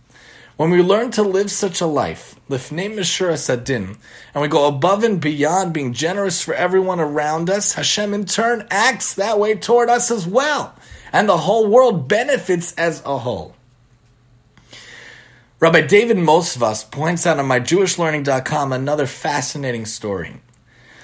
When 0.58 0.72
we 0.72 0.82
learn 0.82 1.12
to 1.12 1.22
live 1.22 1.52
such 1.52 1.80
a 1.80 1.86
life, 1.86 2.40
lifnei 2.50 2.92
mishura 2.92 3.38
sadin, 3.38 3.98
and 4.34 4.42
we 4.42 4.48
go 4.48 4.66
above 4.66 5.04
and 5.04 5.22
beyond 5.22 5.76
being 5.76 5.94
generous 5.94 6.42
for 6.42 6.56
everyone 6.56 7.00
around 7.00 7.52
us, 7.52 7.74
Hashem 7.74 8.16
in 8.16 8.26
turn 8.26 8.66
acts 8.72 9.14
that 9.14 9.38
way 9.38 9.54
toward 9.54 9.90
us 9.90 10.10
as 10.10 10.26
well, 10.26 10.74
and 11.14 11.30
the 11.30 11.38
whole 11.38 11.68
world 11.68 12.08
benefits 12.08 12.74
as 12.74 13.04
a 13.06 13.20
whole. 13.20 13.56
Rabbi 15.62 15.82
David 15.82 16.18
Mosvas 16.18 16.90
points 16.90 17.28
out 17.28 17.38
on 17.38 17.46
myjewishlearning.com 17.46 18.74
another 18.74 19.06
fascinating 19.06 19.86
story. 19.86 20.38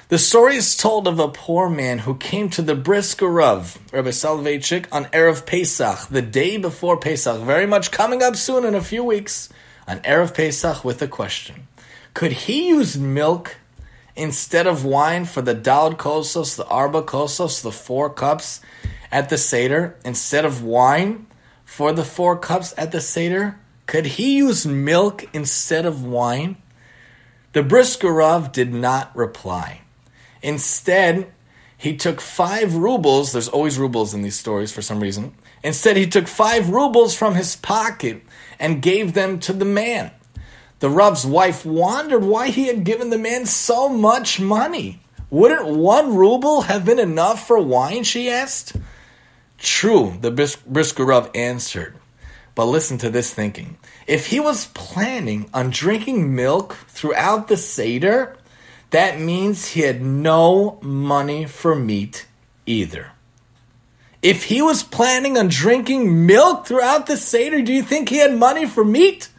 The 0.08 0.18
story 0.18 0.56
is 0.56 0.76
told 0.76 1.08
of 1.08 1.20
a 1.20 1.28
poor 1.28 1.70
man 1.70 2.00
who 2.00 2.16
came 2.16 2.50
to 2.50 2.64
the 2.64 2.74
Brisker 2.74 3.28
Rav, 3.28 3.78
Rabbi 3.94 4.10
Soloveitchik, 4.10 4.88
on 4.92 5.06
Erev 5.06 5.46
Pesach, 5.46 6.08
the 6.10 6.24
day 6.24 6.58
before 6.58 6.98
Pesach, 6.98 7.40
very 7.44 7.68
much 7.68 7.92
coming 7.92 8.24
up 8.24 8.36
soon 8.36 8.66
in 8.66 8.74
a 8.74 8.82
few 8.82 9.04
weeks, 9.04 9.50
on 9.88 10.00
Erev 10.00 10.34
Pesach 10.34 10.84
with 10.84 11.04
a 11.04 11.08
question. 11.08 11.68
Could 12.16 12.32
he 12.32 12.70
use 12.70 12.98
milk 12.98 13.58
instead 14.16 14.66
of 14.66 14.84
wine 14.84 15.26
for 15.26 15.44
the 15.44 15.54
Daled 15.54 15.98
Kosos, 15.98 16.56
the 16.56 16.66
Arba 16.66 17.04
Kosos, 17.04 17.62
the 17.62 17.72
four 17.72 18.10
cups 18.10 18.62
at 19.12 19.30
the 19.30 19.38
Seder, 19.38 19.96
instead 20.04 20.46
of 20.46 20.64
wine 20.64 21.28
for 21.64 21.94
the 21.94 22.04
four 22.04 22.36
cups 22.36 22.74
at 22.76 22.92
the 22.92 23.02
Seder? 23.02 23.60
Could 23.88 24.06
he 24.06 24.38
use 24.38 24.66
milk 24.66 25.26
instead 25.34 25.86
of 25.86 26.04
wine? 26.04 26.58
The 27.54 27.64
Brisker 27.64 28.12
Rav 28.12 28.52
did 28.52 28.74
not 28.74 29.16
reply. 29.16 29.82
Instead, 30.44 31.32
he 31.78 31.96
took 31.96 32.20
five 32.20 32.76
rubles. 32.76 33.32
There's 33.32 33.48
always 33.48 33.80
rubles 33.80 34.14
in 34.14 34.22
these 34.22 34.38
stories 34.38 34.72
for 34.72 34.82
some 34.82 35.00
reason. 35.00 35.36
Instead, 35.64 35.96
he 35.98 36.06
took 36.06 36.28
five 36.28 36.70
rubles 36.70 37.16
from 37.16 37.36
his 37.36 37.56
pocket 37.56 38.24
and 38.60 38.82
gave 38.82 39.14
them 39.14 39.40
to 39.40 39.54
the 39.54 39.66
man. 39.66 40.12
The 40.80 40.90
Rav's 40.90 41.26
wife 41.26 41.66
wondered 41.66 42.24
why 42.24 42.50
he 42.50 42.68
had 42.68 42.84
given 42.84 43.10
the 43.10 43.18
man 43.18 43.46
so 43.46 43.90
much 43.90 44.40
money. 44.40 45.02
Wouldn't 45.30 45.68
one 45.68 46.16
ruble 46.16 46.62
have 46.64 46.86
been 46.86 47.00
enough 47.00 47.48
for 47.48 47.60
wine? 47.60 48.04
She 48.04 48.30
asked. 48.30 48.76
True, 49.58 50.18
the 50.22 50.32
Brisker 50.68 51.06
Rav 51.06 51.32
answered. 51.34 51.96
But 52.58 52.66
listen 52.66 52.98
to 52.98 53.12
this 53.12 53.32
thinking. 53.32 53.78
If 54.08 54.26
he 54.26 54.40
was 54.40 54.66
planning 54.74 55.48
on 55.54 55.70
drinking 55.70 56.34
milk 56.34 56.74
throughout 56.88 57.50
the 57.50 57.56
Seder, 57.56 58.36
that 58.90 59.20
means 59.20 59.68
he 59.68 59.82
had 59.82 60.02
no 60.02 60.80
money 60.82 61.46
for 61.46 61.76
meat 61.76 62.26
either. 62.66 63.12
If 64.24 64.46
he 64.46 64.64
was 64.64 64.82
planning 64.82 65.38
on 65.38 65.50
drinking 65.50 66.26
milk 66.26 66.66
throughout 66.66 67.06
the 67.06 67.16
Seder, 67.16 67.62
do 67.62 67.72
you 67.72 67.84
think 67.84 68.10
he 68.10 68.18
had 68.18 68.34
money 68.34 68.66
for 68.66 68.84
meat? 68.84 69.30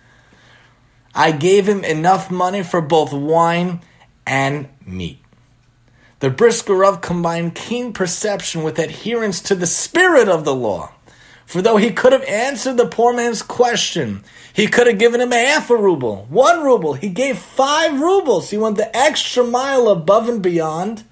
I 1.12 1.32
gave 1.32 1.68
him 1.68 1.82
enough 1.82 2.30
money 2.30 2.62
for 2.62 2.80
both 2.80 3.12
wine 3.12 3.80
and 4.28 4.68
meat. 4.87 5.18
The 6.20 6.30
Brisker 6.30 6.75
Rav 6.75 7.00
combined 7.00 7.56
keen 7.56 7.92
perception 7.92 8.62
with 8.62 8.78
adherence 8.78 9.40
to 9.40 9.56
the 9.56 9.66
spirit 9.66 10.28
of 10.28 10.44
the 10.44 10.54
law. 10.54 10.92
For 11.48 11.62
though 11.62 11.78
he 11.78 11.92
could 11.92 12.12
have 12.12 12.24
answered 12.24 12.76
the 12.76 12.86
poor 12.86 13.14
man's 13.14 13.40
question, 13.40 14.22
he 14.52 14.66
could 14.66 14.86
have 14.86 14.98
given 14.98 15.22
him 15.22 15.32
a 15.32 15.46
half 15.46 15.70
a 15.70 15.76
ruble, 15.76 16.26
one 16.28 16.62
ruble. 16.62 16.92
He 16.92 17.08
gave 17.08 17.38
five 17.38 17.98
rubles. 17.98 18.50
He 18.50 18.58
went 18.58 18.76
the 18.76 18.94
extra 18.94 19.42
mile 19.42 19.88
above 19.88 20.28
and 20.28 20.42
beyond 20.42 21.04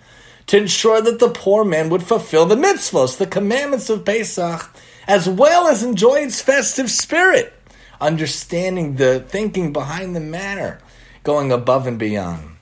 to 0.49 0.59
ensure 0.59 1.01
that 1.01 1.21
the 1.21 1.31
poor 1.31 1.65
man 1.65 1.89
would 1.89 2.03
fulfill 2.03 2.45
the 2.45 2.55
mitzvahs, 2.55 3.17
the 3.17 3.27
commandments 3.27 3.89
of 3.89 4.05
Pesach, 4.05 4.71
as 5.07 5.27
well 5.27 5.69
as 5.69 5.83
enjoy 5.83 6.17
its 6.17 6.43
festive 6.43 6.91
spirit, 6.91 7.55
understanding 7.99 8.97
the 8.97 9.21
thinking 9.21 9.73
behind 9.73 10.15
the 10.15 10.21
matter, 10.21 10.83
going 11.23 11.51
above 11.51 11.87
and 11.87 11.99
beyond. 11.99 12.56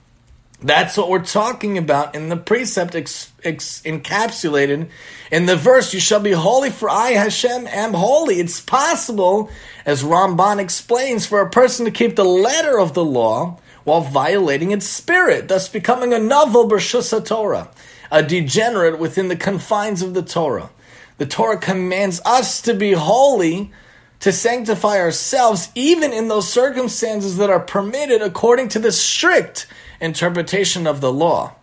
That's 0.65 0.97
what 0.97 1.11
we're 1.11 1.23
talking 1.23 1.77
about 1.77 2.15
in 2.15 2.31
the 2.31 2.39
precept 2.39 2.95
ex- 2.95 3.31
ex- 3.45 3.83
encapsulated 3.83 4.89
in 5.31 5.45
the 5.45 5.57
verse, 5.57 5.93
You 5.93 6.01
shall 6.01 6.21
be 6.21 6.33
holy, 6.33 6.71
for 6.71 6.89
I, 6.89 7.11
Hashem, 7.11 7.67
am 7.67 7.93
holy. 7.93 8.41
It's 8.41 8.63
possible, 8.63 9.51
as 9.85 10.03
Ramban 10.03 10.59
explains, 10.59 11.27
for 11.27 11.43
a 11.43 11.51
person 11.51 11.85
to 11.85 11.91
keep 11.91 12.17
the 12.17 12.25
letter 12.25 12.81
of 12.81 12.95
the 12.95 13.05
law 13.05 13.59
while 13.85 14.01
violating 14.01 14.71
its 14.71 14.87
spirit, 14.87 15.49
thus 15.49 15.69
becoming 15.69 16.15
a 16.15 16.19
novel 16.19 16.67
Bershus 16.67 17.13
Torah, 17.27 17.69
a 18.11 18.23
degenerate 18.23 18.99
within 18.99 19.29
the 19.29 19.37
confines 19.37 20.01
of 20.01 20.15
the 20.15 20.23
Torah. 20.23 20.71
The 21.19 21.27
Torah 21.27 21.59
commands 21.59 22.23
us 22.25 22.63
to 22.63 22.73
be 22.73 22.93
holy, 22.93 23.71
to 24.21 24.33
sanctify 24.33 24.99
ourselves, 24.99 25.69
even 25.75 26.15
in 26.15 26.29
those 26.29 26.51
circumstances 26.51 27.37
that 27.37 27.51
are 27.51 27.61
permitted 27.61 28.23
according 28.23 28.69
to 28.69 28.79
the 28.79 28.93
strict 28.93 29.67
interpretation 30.01 30.87
of 30.87 31.01
the 31.01 31.13
law. 31.13 31.55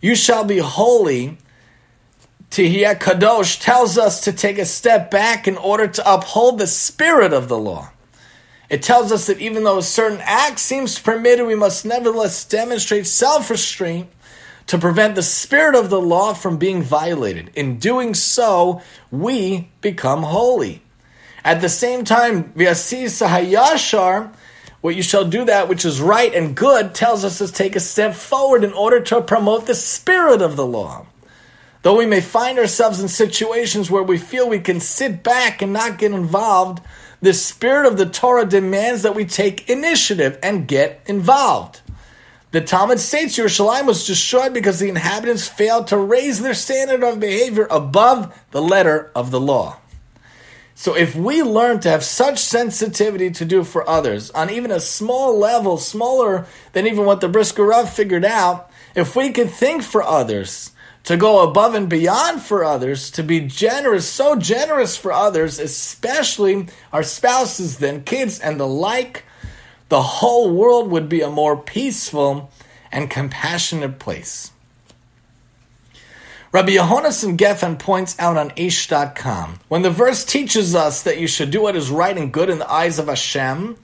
You 0.00 0.14
shall 0.14 0.44
be 0.44 0.58
holy. 0.58 1.38
Tihiyah 2.50 2.98
Kadosh 2.98 3.60
tells 3.60 3.98
us 3.98 4.20
to 4.22 4.32
take 4.32 4.58
a 4.58 4.64
step 4.64 5.10
back 5.10 5.48
in 5.48 5.56
order 5.56 5.86
to 5.86 6.14
uphold 6.14 6.58
the 6.58 6.66
spirit 6.66 7.32
of 7.32 7.48
the 7.48 7.58
law. 7.58 7.90
It 8.68 8.82
tells 8.82 9.12
us 9.12 9.26
that 9.26 9.38
even 9.38 9.64
though 9.64 9.78
a 9.78 9.82
certain 9.82 10.20
act 10.22 10.58
seems 10.58 10.98
permitted, 10.98 11.46
we 11.46 11.54
must 11.54 11.84
nevertheless 11.84 12.44
demonstrate 12.44 13.06
self 13.06 13.50
restraint 13.50 14.08
to 14.66 14.78
prevent 14.78 15.14
the 15.14 15.22
spirit 15.22 15.76
of 15.76 15.90
the 15.90 16.00
law 16.00 16.34
from 16.34 16.56
being 16.56 16.82
violated. 16.82 17.50
In 17.54 17.78
doing 17.78 18.14
so, 18.14 18.82
we 19.10 19.70
become 19.80 20.24
holy. 20.24 20.82
At 21.44 21.60
the 21.60 21.68
same 21.68 22.04
time, 22.04 22.52
Vyasi 22.54 23.04
Sahayashar 23.04 24.34
what 24.80 24.96
you 24.96 25.02
shall 25.02 25.24
do 25.24 25.44
that 25.44 25.68
which 25.68 25.84
is 25.84 26.00
right 26.00 26.32
and 26.34 26.56
good 26.56 26.94
tells 26.94 27.24
us 27.24 27.38
to 27.38 27.52
take 27.52 27.76
a 27.76 27.80
step 27.80 28.14
forward 28.14 28.64
in 28.64 28.72
order 28.72 29.00
to 29.00 29.20
promote 29.20 29.66
the 29.66 29.74
spirit 29.74 30.42
of 30.42 30.56
the 30.56 30.66
law. 30.66 31.06
Though 31.82 31.96
we 31.96 32.06
may 32.06 32.20
find 32.20 32.58
ourselves 32.58 33.00
in 33.00 33.08
situations 33.08 33.90
where 33.90 34.02
we 34.02 34.18
feel 34.18 34.48
we 34.48 34.58
can 34.58 34.80
sit 34.80 35.22
back 35.22 35.62
and 35.62 35.72
not 35.72 35.98
get 35.98 36.12
involved, 36.12 36.82
the 37.22 37.32
spirit 37.32 37.86
of 37.86 37.96
the 37.96 38.06
Torah 38.06 38.44
demands 38.44 39.02
that 39.02 39.14
we 39.14 39.24
take 39.24 39.70
initiative 39.70 40.38
and 40.42 40.68
get 40.68 41.00
involved. 41.06 41.80
The 42.50 42.60
Talmud 42.60 43.00
states 43.00 43.38
Yerushalayim 43.38 43.86
was 43.86 44.06
destroyed 44.06 44.54
because 44.54 44.78
the 44.78 44.88
inhabitants 44.88 45.46
failed 45.46 45.88
to 45.88 45.96
raise 45.96 46.40
their 46.40 46.54
standard 46.54 47.02
of 47.02 47.20
behavior 47.20 47.66
above 47.70 48.36
the 48.50 48.62
letter 48.62 49.10
of 49.14 49.30
the 49.30 49.40
law. 49.40 49.78
So 50.78 50.94
if 50.94 51.16
we 51.16 51.42
learn 51.42 51.80
to 51.80 51.88
have 51.88 52.04
such 52.04 52.38
sensitivity 52.38 53.30
to 53.30 53.46
do 53.46 53.64
for 53.64 53.88
others 53.88 54.30
on 54.32 54.50
even 54.50 54.70
a 54.70 54.78
small 54.78 55.36
level, 55.38 55.78
smaller 55.78 56.46
than 56.74 56.86
even 56.86 57.06
what 57.06 57.22
the 57.22 57.30
Brisker 57.30 57.64
Rav 57.64 57.90
figured 57.90 58.26
out, 58.26 58.70
if 58.94 59.16
we 59.16 59.30
could 59.32 59.50
think 59.50 59.82
for 59.82 60.02
others, 60.02 60.72
to 61.04 61.16
go 61.16 61.42
above 61.42 61.74
and 61.74 61.88
beyond 61.88 62.42
for 62.42 62.62
others, 62.62 63.10
to 63.12 63.22
be 63.22 63.40
generous, 63.40 64.06
so 64.06 64.36
generous 64.36 64.98
for 64.98 65.12
others, 65.12 65.58
especially 65.58 66.68
our 66.92 67.02
spouses, 67.02 67.78
then 67.78 68.04
kids, 68.04 68.38
and 68.38 68.60
the 68.60 68.66
like, 68.66 69.24
the 69.88 70.02
whole 70.02 70.54
world 70.54 70.90
would 70.90 71.08
be 71.08 71.22
a 71.22 71.30
more 71.30 71.56
peaceful 71.56 72.50
and 72.92 73.08
compassionate 73.08 73.98
place. 73.98 74.52
Rabbi 76.56 76.76
Yehonason 76.76 77.36
Gefen 77.36 77.78
points 77.78 78.18
out 78.18 78.38
on 78.38 78.48
Aish.com 78.52 79.60
when 79.68 79.82
the 79.82 79.90
verse 79.90 80.24
teaches 80.24 80.74
us 80.74 81.02
that 81.02 81.20
you 81.20 81.26
should 81.26 81.50
do 81.50 81.60
what 81.60 81.76
is 81.76 81.90
right 81.90 82.16
and 82.16 82.32
good 82.32 82.48
in 82.48 82.58
the 82.58 82.72
eyes 82.72 82.98
of 82.98 83.08
Hashem, 83.08 83.76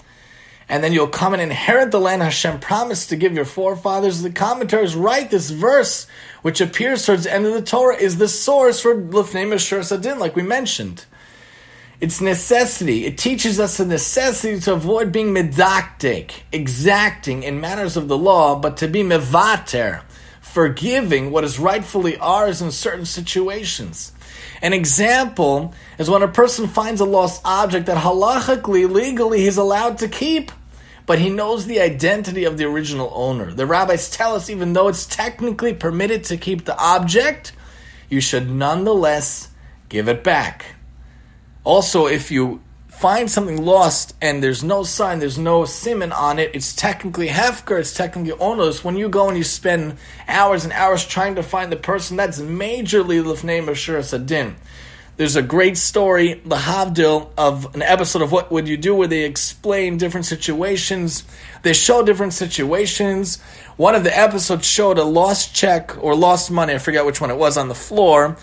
and 0.71 0.83
then 0.83 0.95
you'll 0.95 1.09
come 1.09 1.35
and 1.35 1.43
inherit 1.43 1.91
the 1.91 2.01
land 2.01 2.23
Hashem 2.23 2.61
promised 2.61 3.11
to 3.11 3.17
give 3.17 3.35
your 3.35 3.45
forefathers. 3.45 4.23
The 4.23 4.31
commentaries 4.31 4.97
write 4.97 5.31
this 5.31 5.51
verse, 5.51 6.07
which 6.41 6.63
appears 6.63 7.05
towards 7.05 7.25
the 7.25 7.35
end 7.35 7.45
of 7.45 7.53
the 7.53 7.61
Torah, 7.61 7.95
is 7.95 8.17
the 8.17 8.27
source 8.27 8.81
for 8.81 8.95
Lifnei 8.95 9.47
Mishur 9.47 9.85
Sadin, 9.85 10.19
like 10.19 10.35
we 10.35 10.43
mentioned. 10.43 11.05
It's 12.01 12.23
necessity. 12.23 13.05
It 13.05 13.19
teaches 13.19 13.61
us 13.61 13.77
the 13.77 13.85
necessity 13.85 14.59
to 14.61 14.73
avoid 14.73 15.13
being 15.13 15.35
medakdek, 15.35 16.33
exacting 16.53 17.43
in 17.43 17.61
matters 17.61 17.99
of 17.99 18.09
the 18.09 18.17
law, 18.17 18.59
but 18.59 18.79
to 18.79 18.89
be 18.89 19.03
mevater, 19.03 20.05
forgiving 20.53 21.31
what 21.31 21.45
is 21.45 21.59
rightfully 21.59 22.19
ours 22.19 22.61
in 22.61 22.71
certain 22.71 23.07
situations. 23.07 24.13
An 24.61 24.75
example 24.75 25.73
is 25.99 26.11
when 26.11 26.23
a 26.23 26.29
person 26.29 26.69
finds 26.69 27.01
a 27.01 27.07
lost 27.07 27.41
object 27.43 27.87
that 27.87 27.97
halachically, 27.97 28.89
legally, 28.89 29.41
he's 29.41 29.57
allowed 29.57 29.97
to 29.99 30.09
keep, 30.09 30.53
but 31.07 31.19
he 31.19 31.31
knows 31.31 31.65
the 31.65 31.81
identity 31.81 32.45
of 32.45 32.59
the 32.59 32.67
original 32.67 33.11
owner. 33.15 33.51
The 33.51 33.65
rabbis 33.65 34.11
tell 34.11 34.35
us 34.35 34.51
even 34.51 34.75
though 34.75 34.89
it's 34.89 35.07
technically 35.07 35.73
permitted 35.73 36.25
to 36.25 36.37
keep 36.37 36.67
the 36.67 36.79
object, 36.79 37.53
you 38.11 38.21
should 38.21 38.51
nonetheless 38.51 39.49
give 39.89 40.07
it 40.07 40.23
back. 40.23 40.75
Also, 41.65 42.07
if 42.07 42.31
you 42.31 42.61
find 43.03 43.29
something 43.29 43.61
lost 43.61 44.15
and 44.23 44.41
there's 44.41 44.63
no 44.63 44.85
sign, 44.85 45.19
there's 45.19 45.37
no 45.37 45.65
simon 45.65 46.13
on 46.13 46.39
it, 46.39 46.53
it's 46.55 46.73
technically 46.73 47.27
hefker, 47.27 47.81
it's 47.81 47.93
technically 47.93 48.31
onus. 48.39 48.85
When 48.85 48.97
you 48.97 49.09
go 49.09 49.27
and 49.27 49.37
you 49.37 49.43
spend 49.43 49.97
hours 50.29 50.63
and 50.63 50.73
hours 50.73 51.05
trying 51.05 51.35
to 51.35 51.43
find 51.43 51.73
the 51.73 51.77
person, 51.77 52.17
that's 52.17 52.41
majorly 52.41 53.21
lifnei 53.21 53.61
mashur 53.61 54.05
sadin. 54.05 54.55
There's 55.17 55.35
a 55.35 55.43
great 55.43 55.77
story, 55.79 56.35
the 56.45 56.55
Havdil, 56.55 57.31
of 57.37 57.75
an 57.75 57.83
episode 57.83 58.23
of 58.23 58.31
What 58.31 58.53
Would 58.53 58.69
You 58.69 58.77
Do, 58.77 58.95
where 58.95 59.09
they 59.09 59.25
explain 59.25 59.97
different 59.97 60.27
situations. 60.27 61.25
They 61.63 61.73
show 61.73 62.05
different 62.05 62.35
situations. 62.35 63.41
One 63.77 63.97
of 63.97 64.05
the 64.05 64.17
episodes 64.17 64.65
showed 64.65 64.99
a 64.99 65.05
lost 65.05 65.57
check 65.57 65.97
or 66.01 66.15
lost 66.15 66.53
money, 66.53 66.75
I 66.75 66.79
forget 66.79 67.05
which 67.05 67.21
one 67.21 67.33
it 67.33 67.37
was, 67.37 67.57
on 67.57 67.67
the 67.67 67.75
floor, 67.75 68.37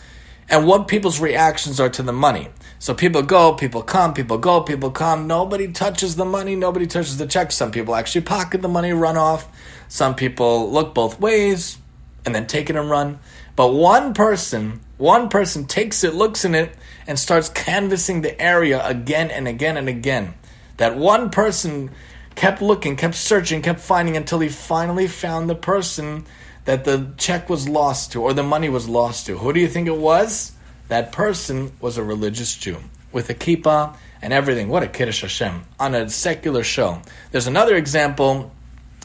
and 0.50 0.68
what 0.68 0.90
people's 0.90 1.22
reactions 1.22 1.80
are 1.80 1.90
to 1.90 2.04
the 2.04 2.12
money. 2.12 2.50
So 2.80 2.94
people 2.94 3.22
go, 3.22 3.54
people 3.54 3.84
come, 3.84 4.14
people 4.14 4.38
go, 4.38 4.62
people 4.62 4.90
come. 4.90 5.28
Nobody 5.28 5.72
touches 5.72 6.16
the 6.16 6.26
money, 6.26 6.56
nobody 6.56 6.88
touches 6.88 7.18
the 7.18 7.28
check. 7.28 7.52
Some 7.52 7.72
people 7.72 7.94
actually 7.94 8.22
pocket 8.22 8.62
the 8.62 8.68
money, 8.68 8.94
run 8.94 9.18
off. 9.18 9.48
Some 9.88 10.16
people 10.16 10.72
look 10.72 10.94
both 10.94 11.20
ways 11.20 11.78
and 12.26 12.34
then 12.34 12.48
take 12.48 12.70
it 12.70 12.76
and 12.76 12.90
run. 12.90 13.20
But 13.56 13.74
one 13.74 14.14
person 14.14 14.80
one 15.00 15.30
person 15.30 15.66
takes 15.66 16.04
it, 16.04 16.14
looks 16.14 16.44
in 16.44 16.54
it, 16.54 16.76
and 17.08 17.18
starts 17.18 17.48
canvassing 17.48 18.22
the 18.22 18.40
area 18.40 18.86
again 18.86 19.32
and 19.32 19.48
again 19.48 19.78
and 19.78 19.88
again. 19.88 20.34
That 20.76 20.98
one 20.98 21.30
person 21.30 21.92
kept 22.36 22.62
looking, 22.62 22.98
kept 22.98 23.16
searching, 23.16 23.62
kept 23.62 23.80
finding 23.80 24.18
until 24.18 24.40
he 24.40 24.50
finally 24.50 25.08
found 25.08 25.50
the 25.50 25.56
person 25.56 26.26
that 26.66 26.84
the 26.84 27.14
check 27.16 27.50
was 27.50 27.70
lost 27.70 28.12
to 28.12 28.22
or 28.22 28.34
the 28.34 28.44
money 28.44 28.68
was 28.68 28.90
lost 28.90 29.26
to. 29.28 29.38
Who 29.38 29.54
do 29.54 29.62
you 29.62 29.70
think 29.70 29.88
it 29.88 29.96
was? 29.96 30.52
That 30.90 31.12
person 31.12 31.72
was 31.80 31.98
a 31.98 32.04
religious 32.04 32.56
Jew 32.56 32.78
with 33.12 33.30
a 33.30 33.36
kippah 33.36 33.96
and 34.24 34.34
everything. 34.34 34.70
What 34.70 34.82
a 34.82 34.88
Kiddush 34.88 35.22
Hashem 35.22 35.64
on 35.80 35.94
a 35.94 36.10
secular 36.10 36.64
show. 36.64 37.02
There's 37.32 37.46
another 37.46 37.76
example, 37.76 38.52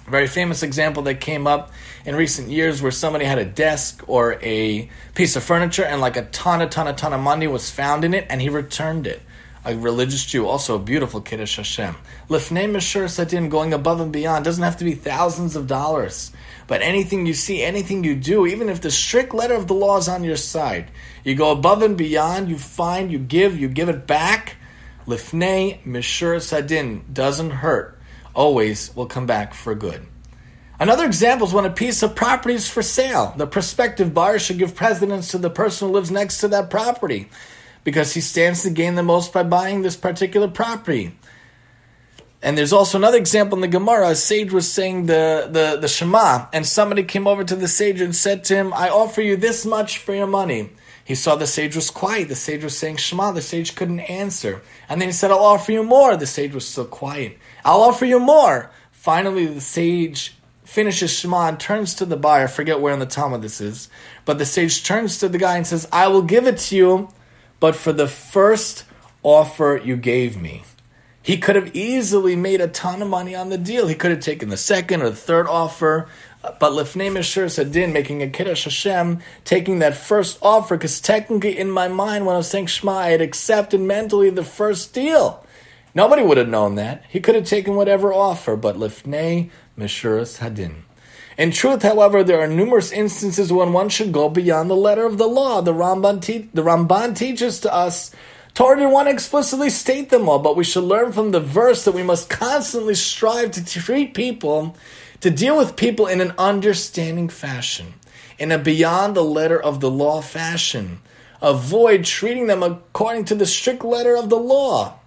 very 0.08 0.26
famous 0.26 0.62
example 0.62 1.02
that 1.04 1.20
came 1.20 1.46
up 1.46 1.70
in 2.06 2.16
recent 2.16 2.48
years 2.48 2.80
where 2.80 2.90
somebody 2.90 3.26
had 3.26 3.38
a 3.38 3.44
desk 3.44 4.02
or 4.06 4.38
a 4.42 4.88
piece 5.14 5.36
of 5.36 5.44
furniture 5.44 5.84
and 5.84 6.00
like 6.00 6.16
a 6.16 6.24
ton, 6.24 6.62
a 6.62 6.68
ton, 6.68 6.88
a 6.88 6.94
ton 6.94 7.12
of 7.12 7.20
money 7.20 7.46
was 7.46 7.70
found 7.70 8.02
in 8.02 8.14
it 8.14 8.26
and 8.30 8.40
he 8.40 8.48
returned 8.48 9.06
it. 9.06 9.20
A 9.66 9.74
religious 9.76 10.24
Jew, 10.26 10.46
also 10.46 10.76
a 10.76 10.78
beautiful 10.78 11.22
Kiddush 11.22 11.56
Hashem. 11.56 11.96
Lifnei 12.28 12.70
Mashur 12.70 13.08
Satin, 13.08 13.48
going 13.48 13.72
above 13.72 13.98
and 14.00 14.12
beyond, 14.12 14.44
doesn't 14.44 14.62
have 14.62 14.76
to 14.78 14.84
be 14.84 14.94
thousands 14.94 15.56
of 15.56 15.66
dollars. 15.66 16.32
But 16.66 16.82
anything 16.82 17.24
you 17.24 17.32
see, 17.32 17.62
anything 17.62 18.04
you 18.04 18.14
do, 18.14 18.46
even 18.46 18.68
if 18.68 18.82
the 18.82 18.90
strict 18.90 19.32
letter 19.32 19.54
of 19.54 19.66
the 19.66 19.74
law 19.74 19.96
is 19.96 20.06
on 20.08 20.22
your 20.22 20.36
side, 20.36 20.90
you 21.24 21.34
go 21.34 21.50
above 21.50 21.82
and 21.82 21.96
beyond, 21.96 22.48
you 22.48 22.58
find, 22.58 23.10
you 23.10 23.18
give, 23.18 23.58
you 23.58 23.68
give 23.68 23.88
it 23.88 24.06
back. 24.06 24.56
Lifnei 25.06 25.82
Mishur 25.84 26.40
Sadin 26.40 27.02
doesn't 27.12 27.50
hurt. 27.50 27.98
Always 28.34 28.94
will 28.94 29.06
come 29.06 29.26
back 29.26 29.54
for 29.54 29.74
good. 29.74 30.06
Another 30.78 31.06
example 31.06 31.46
is 31.46 31.52
when 31.52 31.64
a 31.64 31.70
piece 31.70 32.02
of 32.02 32.14
property 32.14 32.54
is 32.54 32.68
for 32.68 32.82
sale. 32.82 33.32
The 33.36 33.46
prospective 33.46 34.12
buyer 34.12 34.38
should 34.38 34.58
give 34.58 34.74
precedence 34.74 35.30
to 35.30 35.38
the 35.38 35.50
person 35.50 35.88
who 35.88 35.94
lives 35.94 36.10
next 36.10 36.38
to 36.38 36.48
that 36.48 36.68
property 36.68 37.28
because 37.84 38.12
he 38.12 38.20
stands 38.20 38.62
to 38.62 38.70
gain 38.70 38.94
the 38.94 39.02
most 39.02 39.32
by 39.32 39.44
buying 39.44 39.82
this 39.82 39.96
particular 39.96 40.48
property. 40.48 41.14
And 42.42 42.58
there's 42.58 42.72
also 42.72 42.98
another 42.98 43.16
example 43.16 43.56
in 43.56 43.62
the 43.62 43.68
Gemara. 43.68 44.08
A 44.08 44.14
sage 44.14 44.52
was 44.52 44.70
saying 44.70 45.06
the, 45.06 45.48
the, 45.50 45.78
the 45.80 45.88
Shema, 45.88 46.46
and 46.52 46.66
somebody 46.66 47.04
came 47.04 47.26
over 47.26 47.44
to 47.44 47.56
the 47.56 47.68
sage 47.68 48.00
and 48.00 48.14
said 48.14 48.44
to 48.44 48.54
him, 48.54 48.74
I 48.74 48.90
offer 48.90 49.22
you 49.22 49.36
this 49.36 49.64
much 49.64 49.98
for 49.98 50.14
your 50.14 50.26
money. 50.26 50.70
He 51.04 51.14
saw 51.14 51.36
the 51.36 51.46
sage 51.46 51.76
was 51.76 51.90
quiet. 51.90 52.28
The 52.28 52.34
sage 52.34 52.64
was 52.64 52.76
saying 52.76 52.96
Shema. 52.96 53.32
The 53.32 53.42
sage 53.42 53.74
couldn't 53.76 54.00
answer. 54.00 54.62
And 54.88 55.00
then 55.00 55.08
he 55.08 55.12
said, 55.12 55.30
I'll 55.30 55.38
offer 55.38 55.70
you 55.70 55.82
more. 55.82 56.16
The 56.16 56.26
sage 56.26 56.54
was 56.54 56.66
still 56.66 56.86
quiet. 56.86 57.38
I'll 57.64 57.82
offer 57.82 58.06
you 58.06 58.18
more. 58.18 58.70
Finally, 58.90 59.46
the 59.46 59.60
sage 59.60 60.34
finishes 60.64 61.12
Shema 61.12 61.48
and 61.48 61.60
turns 61.60 61.94
to 61.96 62.06
the 62.06 62.16
buyer. 62.16 62.44
I 62.44 62.46
forget 62.46 62.80
where 62.80 62.94
in 62.94 63.00
the 63.00 63.06
Talmud 63.06 63.42
this 63.42 63.60
is, 63.60 63.90
but 64.24 64.38
the 64.38 64.46
sage 64.46 64.82
turns 64.82 65.18
to 65.18 65.28
the 65.28 65.36
guy 65.36 65.58
and 65.58 65.66
says, 65.66 65.86
"I 65.92 66.08
will 66.08 66.22
give 66.22 66.46
it 66.46 66.56
to 66.58 66.76
you, 66.76 67.08
but 67.60 67.76
for 67.76 67.92
the 67.92 68.08
first 68.08 68.84
offer 69.22 69.78
you 69.84 69.96
gave 69.96 70.40
me." 70.40 70.64
He 71.20 71.36
could 71.36 71.56
have 71.56 71.76
easily 71.76 72.34
made 72.34 72.60
a 72.60 72.68
ton 72.68 73.02
of 73.02 73.08
money 73.08 73.34
on 73.34 73.50
the 73.50 73.58
deal. 73.58 73.88
He 73.88 73.94
could 73.94 74.10
have 74.10 74.20
taken 74.20 74.48
the 74.48 74.56
second 74.56 75.02
or 75.02 75.10
the 75.10 75.16
third 75.16 75.46
offer, 75.46 76.08
but 76.58 76.72
Lifnei 76.72 77.10
Mishur 77.10 77.50
Sadin, 77.50 77.92
making 77.92 78.22
a 78.22 78.28
Kiddush 78.28 78.64
Hashem, 78.64 79.20
taking 79.44 79.78
that 79.78 79.96
first 79.96 80.38
offer, 80.42 80.76
because 80.76 81.00
technically 81.00 81.58
in 81.58 81.70
my 81.70 81.88
mind 81.88 82.26
when 82.26 82.34
I 82.34 82.38
was 82.38 82.48
saying 82.48 82.66
Shema, 82.66 82.92
I 82.92 83.10
had 83.10 83.20
accepted 83.20 83.80
mentally 83.80 84.30
the 84.30 84.44
first 84.44 84.94
deal. 84.94 85.44
Nobody 85.94 86.22
would 86.22 86.38
have 86.38 86.48
known 86.48 86.74
that. 86.74 87.04
He 87.08 87.20
could 87.20 87.34
have 87.34 87.46
taken 87.46 87.76
whatever 87.76 88.12
offer, 88.12 88.56
but 88.56 88.76
Lifnei 88.76 89.50
Meshuras 89.78 90.38
Hadin. 90.38 90.82
In 91.36 91.50
truth, 91.50 91.82
however, 91.82 92.22
there 92.22 92.40
are 92.40 92.46
numerous 92.46 92.92
instances 92.92 93.52
when 93.52 93.72
one 93.72 93.88
should 93.88 94.12
go 94.12 94.28
beyond 94.28 94.70
the 94.70 94.76
letter 94.76 95.04
of 95.04 95.18
the 95.18 95.26
law. 95.26 95.60
The 95.60 95.72
Ramban, 95.72 96.22
te- 96.22 96.48
the 96.54 96.62
Ramban 96.62 97.16
teaches 97.16 97.60
to 97.60 97.74
us 97.74 98.14
Torah 98.54 98.76
didn't 98.76 98.92
want 98.92 99.08
to 99.08 99.12
explicitly 99.12 99.68
state 99.68 100.10
them 100.10 100.28
all, 100.28 100.38
but 100.38 100.56
we 100.56 100.62
should 100.62 100.84
learn 100.84 101.10
from 101.10 101.32
the 101.32 101.40
verse 101.40 101.84
that 101.84 101.92
we 101.92 102.04
must 102.04 102.30
constantly 102.30 102.94
strive 102.94 103.50
to 103.50 103.64
treat 103.64 104.14
people, 104.14 104.76
to 105.24 105.30
deal 105.30 105.56
with 105.56 105.74
people 105.74 106.06
in 106.06 106.20
an 106.20 106.34
understanding 106.36 107.30
fashion, 107.30 107.94
in 108.38 108.52
a 108.52 108.58
beyond 108.58 109.16
the 109.16 109.24
letter 109.24 109.58
of 109.58 109.80
the 109.80 109.90
law 109.90 110.20
fashion. 110.20 111.00
Avoid 111.40 112.04
treating 112.04 112.46
them 112.46 112.62
according 112.62 113.24
to 113.24 113.34
the 113.34 113.46
strict 113.46 113.82
letter 113.82 114.18
of 114.18 114.28
the 114.28 114.36
law. 114.36 114.98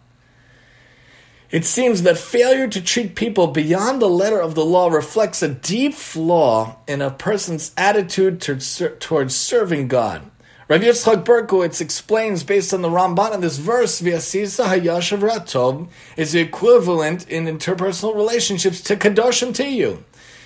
It 1.52 1.66
seems 1.66 2.02
that 2.02 2.18
failure 2.18 2.68
to 2.68 2.82
treat 2.82 3.14
people 3.14 3.46
beyond 3.46 4.02
the 4.02 4.10
letter 4.10 4.42
of 4.42 4.56
the 4.56 4.66
law 4.66 4.88
reflects 4.88 5.44
a 5.44 5.50
deep 5.50 5.94
flaw 5.94 6.78
in 6.88 7.04
a 7.04 7.12
person's 7.12 7.72
attitude 7.78 8.42
towards 8.42 9.36
serving 9.36 9.88
God. 9.88 10.24
Rav 10.70 10.82
Yitzchak 10.82 11.24
Berkowitz 11.24 11.80
explains, 11.80 12.44
based 12.44 12.74
on 12.74 12.82
the 12.82 12.90
Ramban 12.90 13.34
in 13.34 13.40
this 13.40 13.58
verse, 13.58 14.02
V'asisa 14.02 14.66
hayashav 14.66 15.20
ratov 15.20 15.88
is 16.18 16.34
the 16.34 16.42
equivalent 16.42 17.26
in 17.30 17.46
interpersonal 17.46 18.14
relationships 18.14 18.82
to 18.82 18.98
kadoshim 18.98 19.56
to 19.56 19.66
you. 19.66 20.04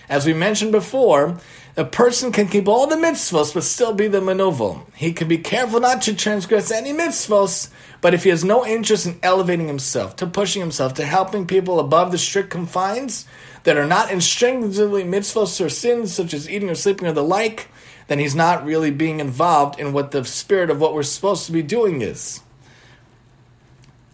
As 0.08 0.28
we 0.28 0.34
mentioned 0.34 0.74
before, 0.74 1.40
a 1.76 1.86
person 1.86 2.32
can 2.32 2.48
keep 2.48 2.68
all 2.68 2.86
the 2.86 2.98
mitzvos 2.98 3.52
but 3.52 3.64
still 3.64 3.96
be 3.96 4.08
the 4.08 4.20
manovel. 4.20 4.86
He 4.94 5.12
can 5.12 5.28
be 5.28 5.40
careful 5.40 5.80
not 5.80 6.04
to 6.04 6.14
transgress 6.14 6.70
any 6.70 6.94
mitzvos, 6.94 7.72
but 8.00 8.14
if 8.14 8.24
he 8.24 8.30
has 8.30 8.44
no 8.44 8.64
interest 8.64 9.08
in 9.08 9.18
elevating 9.24 9.66
himself, 9.68 10.18
to 10.18 10.28
pushing 10.28 10.62
himself, 10.62 10.94
to 10.96 11.04
helping 11.04 11.48
people 11.48 11.80
above 11.80 12.12
the 12.12 12.20
strict 12.20 12.52
confines 12.52 13.26
that 13.64 13.76
are 13.76 13.88
not 13.88 14.12
instinctively 14.12 15.04
mitzvahs 15.04 15.66
or 15.66 15.70
sins, 15.70 16.14
such 16.14 16.36
as 16.36 16.48
eating 16.48 16.70
or 16.70 16.76
sleeping 16.76 17.08
or 17.08 17.14
the 17.14 17.24
like, 17.24 17.70
then 18.12 18.20
he's 18.20 18.36
not 18.36 18.66
really 18.66 18.92
being 18.92 19.22
involved 19.22 19.80
in 19.80 19.94
what 19.94 20.12
the 20.12 20.26
spirit 20.26 20.70
of 20.70 20.82
what 20.82 20.94
we're 20.94 21.02
supposed 21.02 21.46
to 21.46 21.54
be 21.54 21.62
doing 21.62 22.02
is. 22.02 22.42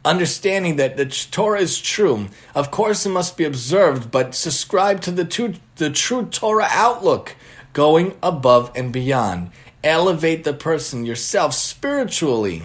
Understanding 0.06 0.76
that 0.76 0.98
the 0.98 1.08
Torah 1.08 1.62
is 1.62 1.82
true, 1.82 2.28
of 2.54 2.70
course 2.70 3.08
it 3.08 3.10
must 3.10 3.38
be 3.38 3.44
observed, 3.44 4.12
but 4.12 4.36
subscribe 4.36 5.02
to 5.02 5.10
the, 5.10 5.26
two, 5.26 5.56
the 5.78 5.90
true 5.90 6.28
Torah 6.28 6.68
outlook, 6.70 7.36
going 7.74 8.16
above 8.22 8.72
and 8.76 8.94
beyond. 8.94 9.50
Elevate 9.84 10.44
the 10.44 10.54
person 10.54 11.04
yourself 11.04 11.56
spiritually 11.56 12.62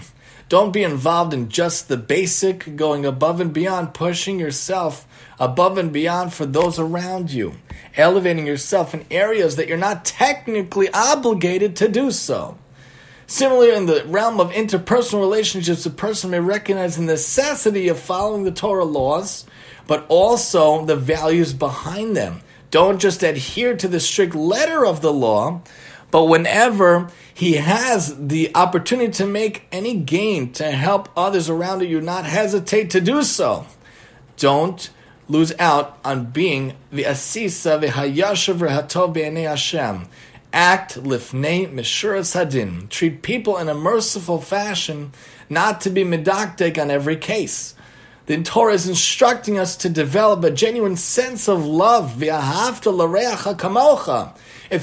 don't 0.52 0.70
be 0.70 0.82
involved 0.82 1.32
in 1.32 1.48
just 1.48 1.88
the 1.88 1.96
basic, 1.96 2.76
going 2.76 3.06
above 3.06 3.40
and 3.40 3.54
beyond, 3.54 3.94
pushing 3.94 4.38
yourself 4.38 5.06
above 5.42 5.76
and 5.76 5.92
beyond 5.92 6.32
for 6.32 6.46
those 6.46 6.78
around 6.78 7.32
you, 7.32 7.52
elevating 7.96 8.46
yourself 8.46 8.94
in 8.94 9.04
areas 9.10 9.56
that 9.56 9.66
you're 9.66 9.76
not 9.76 10.04
technically 10.04 10.88
obligated 10.94 11.74
to 11.74 11.88
do 11.88 12.12
so. 12.12 12.56
Similarly, 13.26 13.74
in 13.74 13.86
the 13.86 14.04
realm 14.06 14.38
of 14.38 14.52
interpersonal 14.52 15.18
relationships, 15.18 15.84
a 15.84 15.90
person 15.90 16.30
may 16.30 16.38
recognize 16.38 16.96
the 16.96 17.02
necessity 17.02 17.88
of 17.88 17.98
following 17.98 18.44
the 18.44 18.52
Torah 18.52 18.84
laws, 18.84 19.44
but 19.88 20.06
also 20.08 20.84
the 20.84 20.94
values 20.94 21.52
behind 21.52 22.16
them. 22.16 22.42
Don't 22.70 23.00
just 23.00 23.24
adhere 23.24 23.76
to 23.76 23.88
the 23.88 23.98
strict 23.98 24.36
letter 24.36 24.86
of 24.86 25.00
the 25.00 25.12
law, 25.12 25.60
but 26.12 26.26
whenever 26.26 27.10
he 27.34 27.54
has 27.54 28.28
the 28.28 28.54
opportunity 28.54 29.10
to 29.14 29.26
make 29.26 29.66
any 29.72 29.96
gain 29.96 30.52
to 30.52 30.70
help 30.70 31.08
others 31.16 31.50
around 31.50 31.82
you, 31.82 32.00
not 32.00 32.26
hesitate 32.26 32.90
to 32.90 33.00
do 33.00 33.24
so. 33.24 33.66
Don't 34.36 34.88
lose 35.32 35.52
out 35.58 35.98
on 36.04 36.26
being 36.26 36.74
the 36.92 37.04
asisa 37.04 37.78
v'hayashav 37.78 38.58
v'hatov 38.58 39.14
b'nei 39.14 39.48
Hashem. 39.48 40.06
Act 40.52 41.02
lifnei 41.02 41.72
mishuras 41.72 42.34
hadin. 42.34 42.88
Treat 42.90 43.22
people 43.22 43.56
in 43.56 43.70
a 43.70 43.74
merciful 43.74 44.40
fashion, 44.40 45.12
not 45.48 45.80
to 45.80 45.88
be 45.90 46.04
medakdek 46.04 46.80
on 46.80 46.90
every 46.90 47.16
case. 47.16 47.74
The 48.26 48.42
Torah 48.42 48.74
is 48.74 48.86
instructing 48.88 49.58
us 49.58 49.74
to 49.78 49.88
develop 49.88 50.44
a 50.44 50.50
genuine 50.50 50.96
sense 50.96 51.48
of 51.48 51.64
love. 51.66 52.22
If 52.22 52.30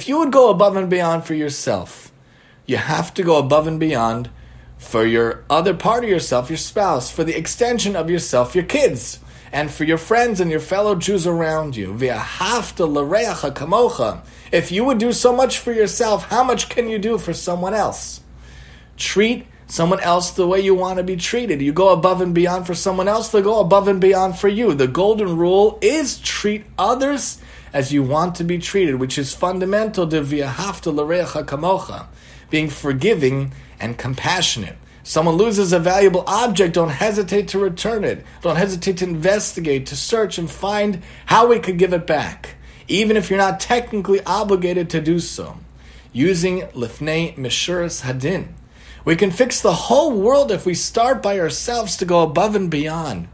you 0.07 0.17
would 0.17 0.31
go 0.31 0.49
above 0.49 0.75
and 0.75 0.89
beyond 0.89 1.23
for 1.23 1.35
yourself, 1.35 2.11
you 2.65 2.77
have 2.77 3.13
to 3.13 3.23
go 3.23 3.37
above 3.37 3.67
and 3.67 3.79
beyond 3.79 4.29
for 4.77 5.05
your 5.05 5.45
other 5.49 5.73
part 5.73 6.03
of 6.03 6.09
yourself, 6.09 6.49
your 6.49 6.57
spouse, 6.57 7.09
for 7.09 7.23
the 7.23 7.37
extension 7.37 7.95
of 7.95 8.09
yourself, 8.09 8.55
your 8.55 8.65
kids, 8.65 9.19
and 9.51 9.71
for 9.71 9.83
your 9.83 9.97
friends 9.97 10.39
and 10.39 10.51
your 10.51 10.59
fellow 10.59 10.95
Jews 10.95 11.25
around 11.27 11.75
you. 11.75 11.97
If 14.51 14.71
you 14.71 14.83
would 14.83 14.97
do 14.97 15.11
so 15.11 15.35
much 15.35 15.59
for 15.59 15.71
yourself, 15.71 16.25
how 16.25 16.43
much 16.43 16.69
can 16.69 16.89
you 16.89 16.99
do 16.99 17.17
for 17.17 17.33
someone 17.33 17.73
else? 17.73 18.21
Treat 18.97 19.47
someone 19.67 19.99
else 19.99 20.31
the 20.31 20.47
way 20.47 20.59
you 20.59 20.73
want 20.73 20.97
to 20.97 21.03
be 21.03 21.15
treated. 21.15 21.61
You 21.61 21.71
go 21.71 21.89
above 21.89 22.21
and 22.21 22.33
beyond 22.33 22.65
for 22.65 22.73
someone 22.73 23.07
else, 23.07 23.29
they'll 23.29 23.43
go 23.43 23.59
above 23.59 23.87
and 23.87 24.01
beyond 24.01 24.37
for 24.37 24.47
you. 24.47 24.73
The 24.73 24.87
golden 24.87 25.37
rule 25.37 25.77
is 25.81 26.19
treat 26.19 26.65
others 26.77 27.39
as 27.71 27.93
you 27.93 28.01
want 28.01 28.35
to 28.35 28.43
be 28.43 28.57
treated, 28.57 28.95
which 28.95 29.17
is 29.17 29.35
fundamental 29.35 30.07
to 30.07 30.21
v'ahavta 30.21 30.93
l'reacha 30.93 31.45
kamocha, 31.45 32.07
being 32.49 32.67
forgiving 32.67 33.51
and 33.79 33.97
compassionate. 33.97 34.75
Someone 35.03 35.35
loses 35.35 35.73
a 35.73 35.79
valuable 35.79 36.23
object, 36.27 36.75
don't 36.75 36.89
hesitate 36.89 37.47
to 37.49 37.59
return 37.59 38.03
it. 38.03 38.25
Don't 38.41 38.57
hesitate 38.57 38.97
to 38.97 39.05
investigate, 39.05 39.85
to 39.87 39.95
search 39.95 40.37
and 40.37 40.49
find 40.49 41.01
how 41.25 41.47
we 41.47 41.59
could 41.59 41.77
give 41.77 41.93
it 41.93 42.05
back, 42.05 42.55
even 42.87 43.17
if 43.17 43.29
you're 43.29 43.39
not 43.39 43.59
technically 43.59 44.21
obligated 44.23 44.89
to 44.89 45.01
do 45.01 45.19
so. 45.19 45.57
Using 46.11 46.61
lifnei 46.73 47.35
mishuras 47.37 48.01
hadin, 48.01 48.49
we 49.05 49.15
can 49.15 49.31
fix 49.31 49.61
the 49.61 49.73
whole 49.73 50.11
world 50.11 50.51
if 50.51 50.65
we 50.65 50.73
start 50.73 51.23
by 51.23 51.39
ourselves 51.39 51.97
to 51.97 52.05
go 52.05 52.21
above 52.21 52.55
and 52.55 52.69
beyond, 52.69 53.27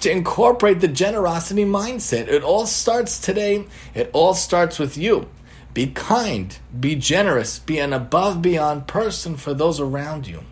to 0.00 0.10
incorporate 0.10 0.80
the 0.80 0.88
generosity 0.88 1.64
mindset. 1.64 2.28
It 2.28 2.42
all 2.42 2.66
starts 2.66 3.20
today, 3.20 3.66
it 3.94 4.10
all 4.12 4.34
starts 4.34 4.78
with 4.78 4.96
you. 4.96 5.28
Be 5.72 5.86
kind, 5.86 6.58
be 6.78 6.96
generous, 6.96 7.58
be 7.58 7.78
an 7.78 7.92
above 7.92 8.42
beyond 8.42 8.86
person 8.86 9.36
for 9.36 9.54
those 9.54 9.80
around 9.80 10.26
you. 10.26 10.42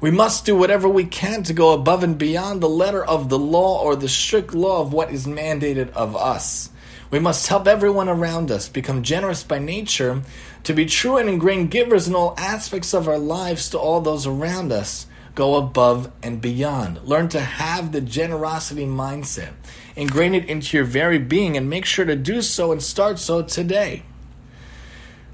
We 0.00 0.10
must 0.10 0.46
do 0.46 0.56
whatever 0.56 0.88
we 0.88 1.04
can 1.04 1.42
to 1.42 1.52
go 1.52 1.74
above 1.74 2.02
and 2.02 2.16
beyond 2.16 2.62
the 2.62 2.70
letter 2.70 3.04
of 3.04 3.28
the 3.28 3.38
law 3.38 3.82
or 3.82 3.94
the 3.94 4.08
strict 4.08 4.54
law 4.54 4.80
of 4.80 4.94
what 4.94 5.10
is 5.12 5.26
mandated 5.26 5.90
of 5.90 6.16
us. 6.16 6.70
We 7.10 7.18
must 7.18 7.48
help 7.48 7.66
everyone 7.66 8.08
around 8.08 8.50
us 8.50 8.66
become 8.66 9.02
generous 9.02 9.42
by 9.42 9.58
nature, 9.58 10.22
to 10.62 10.72
be 10.72 10.86
true 10.86 11.18
and 11.18 11.28
ingrained 11.28 11.70
givers 11.70 12.08
in 12.08 12.14
all 12.14 12.34
aspects 12.38 12.94
of 12.94 13.08
our 13.08 13.18
lives 13.18 13.68
to 13.70 13.78
all 13.78 14.00
those 14.00 14.26
around 14.26 14.72
us. 14.72 15.06
Go 15.34 15.56
above 15.56 16.10
and 16.22 16.40
beyond. 16.40 17.02
Learn 17.02 17.28
to 17.30 17.40
have 17.40 17.92
the 17.92 18.00
generosity 18.00 18.86
mindset. 18.86 19.52
Ingrain 19.96 20.34
it 20.34 20.48
into 20.48 20.78
your 20.78 20.86
very 20.86 21.18
being 21.18 21.58
and 21.58 21.68
make 21.68 21.84
sure 21.84 22.06
to 22.06 22.16
do 22.16 22.40
so 22.40 22.72
and 22.72 22.82
start 22.82 23.18
so 23.18 23.42
today. 23.42 24.02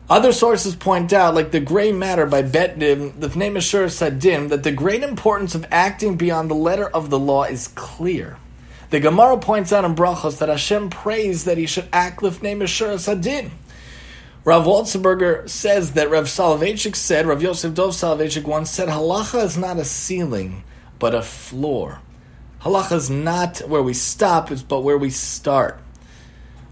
Other 0.09 0.31
sources 0.31 0.77
point 0.77 1.13
out, 1.13 1.35
like 1.35 1.51
the 1.51 1.59
Gray 1.59 1.91
Matter 1.91 2.27
by 2.27 2.43
Bet 2.43 2.79
Din, 2.79 3.19
the 3.19 3.29
name 3.29 3.57
Ashur 3.57 3.87
Sadim, 3.87 4.51
that 4.51 4.63
the 4.63 4.71
great 4.71 5.03
importance 5.03 5.57
of 5.57 5.67
acting 5.73 6.17
beyond 6.17 6.49
the 6.49 6.55
letter 6.55 6.89
of 6.89 7.11
the 7.11 7.19
law 7.19 7.43
is 7.43 7.69
clear. 7.69 8.37
The 8.91 9.01
Gemara 9.01 9.39
points 9.39 9.73
out 9.73 9.85
in 9.85 9.97
Brachos 9.97 10.39
that 10.39 10.49
Hashem 10.49 10.91
prays 10.91 11.45
that 11.45 11.59
he 11.59 11.67
should 11.67 11.89
act 11.93 12.21
lifnei 12.21 12.57
Meshur 12.57 13.01
Sadin. 13.01 13.51
Rav 14.45 14.65
Walzenberger 14.65 15.49
says 15.49 15.95
that 15.95 16.09
Rav 16.09 16.27
Soloveitchik 16.27 16.95
said, 16.95 17.27
Rav 17.27 17.43
Yosef 17.43 17.75
Dov 17.75 17.91
Soloveitchik 17.91 18.45
once 18.45 18.71
said, 18.71 18.89
Halacha 18.89 19.43
is 19.43 19.59
not 19.59 19.79
a 19.79 19.85
ceiling, 19.85 20.63
but 21.01 21.17
a 21.17 21.23
floor. 21.23 22.01
Halacha 22.61 22.93
is 22.93 23.11
not 23.11 23.59
where 23.69 23.83
we 23.83 23.93
stop, 23.93 24.51
but 24.69 24.85
where 24.85 24.99
we 24.99 25.11
start. 25.11 25.81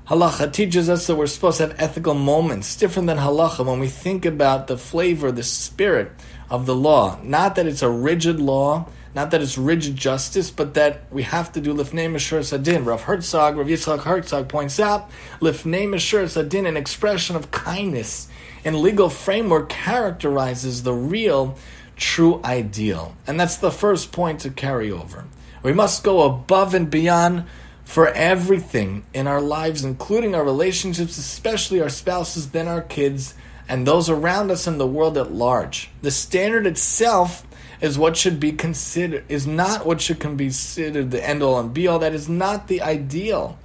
Halacha 0.09 0.53
teaches 0.53 0.91
us 0.91 1.07
that 1.07 1.17
we're 1.17 1.27
supposed 1.27 1.57
to 1.57 1.69
have 1.69 1.81
ethical 1.81 2.13
moments, 2.13 2.77
different 2.77 3.07
than 3.07 3.17
halacha 3.17 3.65
when 3.65 3.81
we 3.81 3.89
think 3.89 4.27
about 4.27 4.67
the 4.67 4.77
flavor, 4.77 5.33
the 5.33 5.43
spirit 5.43 6.13
of 6.51 6.67
the 6.67 6.75
law. 6.75 7.19
Not 7.23 7.55
that 7.55 7.67
it's 7.67 7.81
a 7.81 7.89
rigid 7.89 8.39
law, 8.39 8.87
not 9.15 9.31
that 9.31 9.41
it's 9.41 9.57
rigid 9.57 9.97
justice, 9.97 10.51
but 10.51 10.75
that 10.75 11.11
we 11.11 11.23
have 11.23 11.53
to 11.53 11.61
do 11.63 11.73
lifnei 11.73 12.13
meshur 12.13 12.45
sadin. 12.45 12.85
Rav 12.85 13.05
Herzog, 13.05 13.57
Rav 13.57 13.67
Yitzchak 13.67 14.01
Herzog 14.01 14.47
points 14.47 14.79
out 14.79 15.09
lifnei 15.41 15.89
meshur 15.89 16.29
sadin, 16.29 16.67
an 16.67 16.77
expression 16.77 17.35
of 17.35 17.51
kindness 17.51 18.29
and 18.63 18.77
legal 18.81 19.09
framework, 19.09 19.71
characterizes 19.71 20.83
the 20.83 20.93
real, 20.93 21.57
true 21.97 22.43
ideal, 22.45 23.17
and 23.27 23.41
that's 23.41 23.57
the 23.57 23.71
first 23.71 24.13
point 24.13 24.41
to 24.41 24.51
carry 24.51 24.91
over. 24.91 25.25
We 25.63 25.73
must 25.73 26.05
go 26.05 26.25
above 26.25 26.75
and 26.75 26.91
beyond 26.91 27.47
for 27.85 28.09
everything 28.09 29.05
in 29.13 29.27
our 29.27 29.41
lives, 29.41 29.85
including 29.85 30.35
our 30.35 30.45
relationships, 30.45 31.19
especially 31.19 31.81
our 31.81 31.89
spouses, 31.89 32.51
then 32.51 32.67
our 32.67 32.83
kids, 32.83 33.35
and 33.69 33.87
those 33.87 34.11
around 34.11 34.51
us 34.51 34.67
in 34.67 34.79
the 34.79 34.87
world 34.87 35.17
at 35.17 35.33
large. 35.33 35.91
The 36.03 36.11
standard 36.11 36.67
itself 36.67 37.47
is 37.81 37.99
what 37.99 38.17
should 38.17 38.41
be 38.41 38.53
considered 38.53 39.25
is 39.29 39.47
not 39.47 39.85
what 39.85 40.01
should 40.01 40.19
be 40.37 40.47
considered 40.47 41.11
the 41.11 41.27
end 41.27 41.43
all 41.43 41.59
and 41.59 41.75
be 41.75 41.87
all. 41.87 41.99
That 41.99 42.15
is 42.15 42.29
not 42.29 42.69
the 42.69 42.81
ideal. 42.81 43.59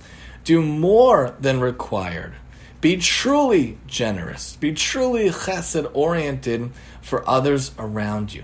Do 0.44 0.62
more 0.62 1.36
than 1.40 1.60
required. 1.60 2.34
Be 2.82 2.98
truly 2.98 3.78
generous. 3.88 4.56
Be 4.56 4.74
truly 4.74 5.30
chesed 5.30 5.90
oriented 5.94 6.72
for 7.02 7.28
others 7.30 7.72
around 7.78 8.34
you. 8.34 8.44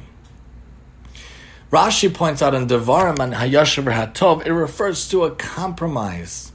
Rashi 1.75 2.13
points 2.13 2.41
out 2.41 2.53
in 2.53 2.67
Devarim 2.67 3.19
and 3.19 3.33
Hayashav 3.33 3.93
Hatov, 3.93 4.45
it 4.45 4.53
refers 4.53 5.09
to 5.09 5.25
a 5.25 5.31
compromise, 5.31 6.53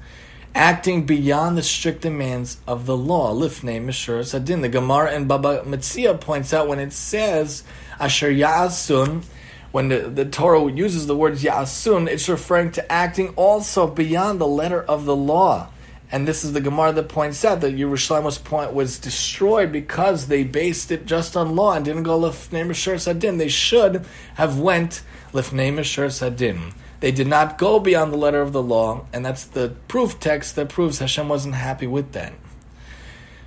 acting 0.55 1.05
beyond 1.05 1.59
the 1.59 1.63
strict 1.63 2.01
demands 2.01 2.57
of 2.67 2.87
the 2.87 2.97
law. 2.97 3.35
Lifnei 3.35 3.85
Mishur 3.85 4.25
Sadin. 4.25 4.63
The 4.63 4.71
Gemara 4.71 5.13
in 5.13 5.27
Baba 5.27 5.63
Metzia 5.67 6.19
points 6.19 6.55
out 6.55 6.69
when 6.69 6.79
it 6.79 6.95
says 6.95 7.65
Asher 7.99 8.31
Ya'asun, 8.31 9.25
when 9.73 9.89
the, 9.89 10.09
the 10.09 10.25
Torah 10.25 10.73
uses 10.73 11.07
the 11.07 11.15
words 11.15 11.43
Ya'asun, 11.43 12.09
it's 12.09 12.27
referring 12.27 12.73
to 12.73 12.91
acting 12.91 13.35
also 13.37 13.87
beyond 13.87 14.41
the 14.41 14.47
letter 14.47 14.83
of 14.83 15.05
the 15.05 15.15
law. 15.15 15.69
And 16.13 16.27
this 16.27 16.45
is 16.45 16.53
the 16.53 16.61
Gemara 16.61 16.93
that 16.93 17.09
points 17.09 17.45
out 17.45 17.61
that 17.61 17.77
Yerushalayim 17.77 18.25
was 18.25 18.39
point 18.39 18.73
was 18.73 18.99
destroyed 18.99 19.71
because 19.71 20.27
they 20.27 20.43
based 20.43 20.91
it 20.91 21.07
just 21.07 21.37
on 21.37 21.55
law 21.55 21.75
and 21.75 21.85
didn't 21.85 22.03
go 22.03 22.19
lifnei 22.19 22.67
mishur 22.67 22.99
sadin. 23.01 23.39
They 23.39 23.49
should 23.49 24.05
have 24.35 24.59
went 24.59 25.03
lifnei 25.33 25.73
mishur 25.73 26.11
sadin. 26.11 26.73
They 26.99 27.13
did 27.13 27.29
not 27.29 27.59
go 27.59 27.79
beyond 27.79 28.13
the 28.13 28.19
letter 28.19 28.43
of 28.43 28.53
the 28.53 28.63
law, 28.63 29.07
and 29.13 29.25
that's 29.25 29.45
the 29.45 29.75
proof 29.89 30.21
text 30.21 30.57
that 30.57 30.69
proves 30.69 30.99
Hashem 30.99 31.29
wasn't 31.29 31.55
happy 31.55 31.87
with 31.87 32.13
that. 32.13 32.35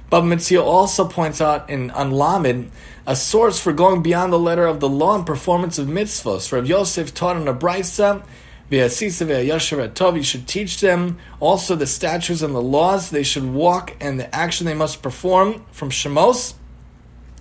Baba 0.10 0.28
Metzia 0.28 0.64
also 0.64 1.08
points 1.08 1.42
out 1.42 1.70
in 1.70 1.92
Unlamed 1.92 2.72
a 3.06 3.16
source 3.16 3.60
for 3.60 3.74
going 3.74 4.02
beyond 4.02 4.32
the 4.32 4.40
letter 4.40 4.66
of 4.66 4.80
the 4.80 4.88
law 4.88 5.16
and 5.16 5.26
performance 5.26 5.78
of 5.78 5.88
mitzvahs. 5.88 6.52
Rav 6.52 6.68
Yosef 6.68 7.14
taught 7.14 7.36
in 7.36 7.48
a 7.48 7.54
brisa 7.54 8.24
you 8.70 10.24
should 10.24 10.48
teach 10.48 10.80
them 10.80 11.20
also 11.40 11.76
the 11.76 11.86
statutes 11.86 12.42
and 12.42 12.56
the 12.56 12.62
laws 12.62 13.10
they 13.10 13.24
should 13.24 13.54
walk 13.54 13.96
and 14.00 14.20
the 14.20 14.34
action 14.34 14.66
they 14.66 14.74
must 14.74 15.04
perform 15.04 15.66
from 15.72 15.90
Shemos. 15.90 16.56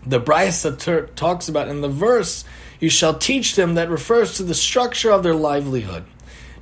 The 0.05 0.21
Brisa 0.21 1.15
talks 1.15 1.49
about 1.49 1.69
in 1.69 1.81
the 1.81 1.89
verse, 1.89 2.45
you 2.81 2.91
shall 2.91 3.15
teach 3.15 3.55
them 3.55 3.75
that 3.75 3.89
refers 3.89 4.37
to 4.37 4.43
the 4.43 4.55
structure 4.55 5.11
of 5.11 5.23
their 5.23 5.35
livelihood. 5.35 6.05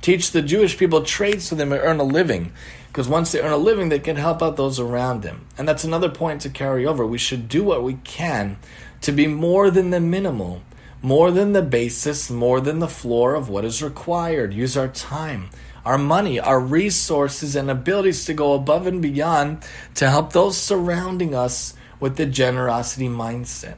Teach 0.01 0.31
the 0.31 0.41
Jewish 0.41 0.77
people 0.77 1.03
trades 1.03 1.45
so 1.45 1.55
they 1.55 1.65
may 1.65 1.79
earn 1.79 1.99
a 1.99 2.03
living. 2.03 2.53
Because 2.87 3.07
once 3.07 3.31
they 3.31 3.39
earn 3.39 3.51
a 3.51 3.57
living, 3.57 3.89
they 3.89 3.99
can 3.99 4.17
help 4.17 4.43
out 4.43 4.57
those 4.57 4.79
around 4.79 5.21
them. 5.21 5.47
And 5.57 5.67
that's 5.67 5.83
another 5.83 6.09
point 6.09 6.41
to 6.41 6.49
carry 6.49 6.85
over. 6.85 7.05
We 7.05 7.17
should 7.17 7.47
do 7.47 7.63
what 7.63 7.83
we 7.83 7.95
can 8.03 8.57
to 9.01 9.11
be 9.11 9.27
more 9.27 9.71
than 9.71 9.89
the 9.89 9.99
minimal 9.99 10.61
more 11.01 11.31
than 11.31 11.53
the 11.53 11.61
basis, 11.61 12.29
more 12.29 12.61
than 12.61 12.79
the 12.79 12.87
floor 12.87 13.35
of 13.35 13.49
what 13.49 13.65
is 13.65 13.81
required. 13.81 14.53
Use 14.53 14.77
our 14.77 14.87
time, 14.87 15.49
our 15.83 15.97
money, 15.97 16.39
our 16.39 16.59
resources, 16.59 17.55
and 17.55 17.69
abilities 17.71 18.25
to 18.25 18.33
go 18.33 18.53
above 18.53 18.85
and 18.85 19.01
beyond 19.01 19.63
to 19.95 20.09
help 20.09 20.33
those 20.33 20.57
surrounding 20.57 21.33
us 21.33 21.73
with 21.99 22.17
the 22.17 22.25
generosity 22.25 23.07
mindset. 23.07 23.77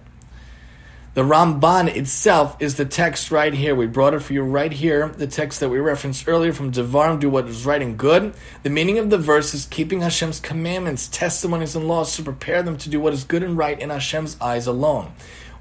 The 1.14 1.22
Ramban 1.22 1.96
itself 1.96 2.58
is 2.60 2.74
the 2.76 2.86
text 2.86 3.30
right 3.30 3.54
here. 3.54 3.76
We 3.76 3.86
brought 3.86 4.16
it 4.16 4.22
for 4.22 4.34
you 4.34 4.42
right 4.42 4.72
here. 4.72 5.10
The 5.10 5.28
text 5.28 5.60
that 5.60 5.70
we 5.70 5.78
referenced 5.78 6.28
earlier 6.28 6.54
from 6.54 6.72
Devarim, 6.72 7.20
do 7.20 7.30
what 7.30 7.48
is 7.48 7.68
right 7.68 7.84
and 7.84 7.96
good. 7.96 8.34
The 8.64 8.72
meaning 8.72 8.98
of 8.98 9.12
the 9.12 9.20
verse 9.20 9.54
is 9.54 9.68
keeping 9.68 10.02
Hashem's 10.02 10.40
commandments, 10.40 11.08
testimonies, 11.08 11.76
and 11.76 11.88
laws 11.88 12.16
to 12.16 12.24
prepare 12.24 12.64
them 12.64 12.78
to 12.80 12.90
do 12.90 13.00
what 13.00 13.14
is 13.14 13.26
good 13.26 13.44
and 13.44 13.56
right 13.56 13.80
in 13.80 13.92
Hashem's 13.92 14.42
eyes 14.42 14.66
alone. 14.66 15.12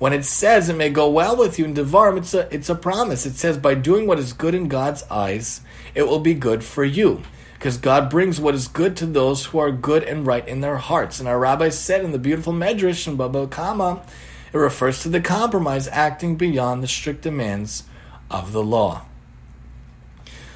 When 0.02 0.12
it 0.12 0.24
says 0.24 0.68
it 0.68 0.74
may 0.74 0.90
go 0.90 1.08
well 1.08 1.36
with 1.36 1.60
you 1.60 1.64
in 1.64 1.74
Devarim, 1.74 2.18
it's 2.18 2.34
a, 2.34 2.52
it's 2.52 2.68
a 2.68 2.74
promise. 2.74 3.24
It 3.24 3.36
says, 3.36 3.56
by 3.56 3.76
doing 3.76 4.08
what 4.08 4.18
is 4.18 4.32
good 4.32 4.52
in 4.52 4.66
God's 4.66 5.04
eyes, 5.04 5.60
it 5.94 6.08
will 6.08 6.18
be 6.18 6.34
good 6.34 6.64
for 6.64 6.84
you. 6.84 7.22
Because 7.54 7.76
God 7.76 8.10
brings 8.10 8.40
what 8.40 8.56
is 8.56 8.66
good 8.66 8.96
to 8.96 9.06
those 9.06 9.44
who 9.44 9.60
are 9.60 9.70
good 9.70 10.02
and 10.02 10.26
right 10.26 10.44
in 10.48 10.60
their 10.60 10.78
hearts. 10.78 11.20
And 11.20 11.28
our 11.28 11.38
rabbi 11.38 11.68
said 11.68 12.04
in 12.04 12.10
the 12.10 12.18
beautiful 12.18 12.52
Medrash 12.52 13.06
in 13.06 13.14
Baba 13.14 13.46
Kama, 13.46 14.02
it 14.52 14.58
refers 14.58 15.00
to 15.02 15.08
the 15.08 15.20
compromise 15.20 15.86
acting 15.86 16.34
beyond 16.34 16.82
the 16.82 16.88
strict 16.88 17.22
demands 17.22 17.84
of 18.28 18.50
the 18.50 18.64
law. 18.64 19.02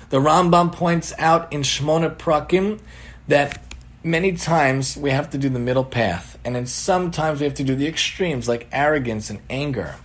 The 0.09 0.19
Rambam 0.19 0.73
points 0.73 1.15
out 1.21 1.53
in 1.53 1.63
Shmona 1.63 2.17
Prakim 2.17 2.81
that 3.29 3.66
many 4.07 4.33
times 4.33 4.97
we 4.97 5.11
have 5.11 5.29
to 5.31 5.39
do 5.39 5.49
the 5.49 5.59
middle 5.59 5.85
path, 5.85 6.39
and 6.45 6.55
then 6.55 6.67
sometimes 6.67 7.41
we 7.41 7.45
have 7.45 7.55
to 7.57 7.65
do 7.65 7.75
the 7.75 7.89
extremes 7.89 8.49
like 8.49 8.69
arrogance 8.73 9.29
and 9.29 9.41
anger. 9.51 9.97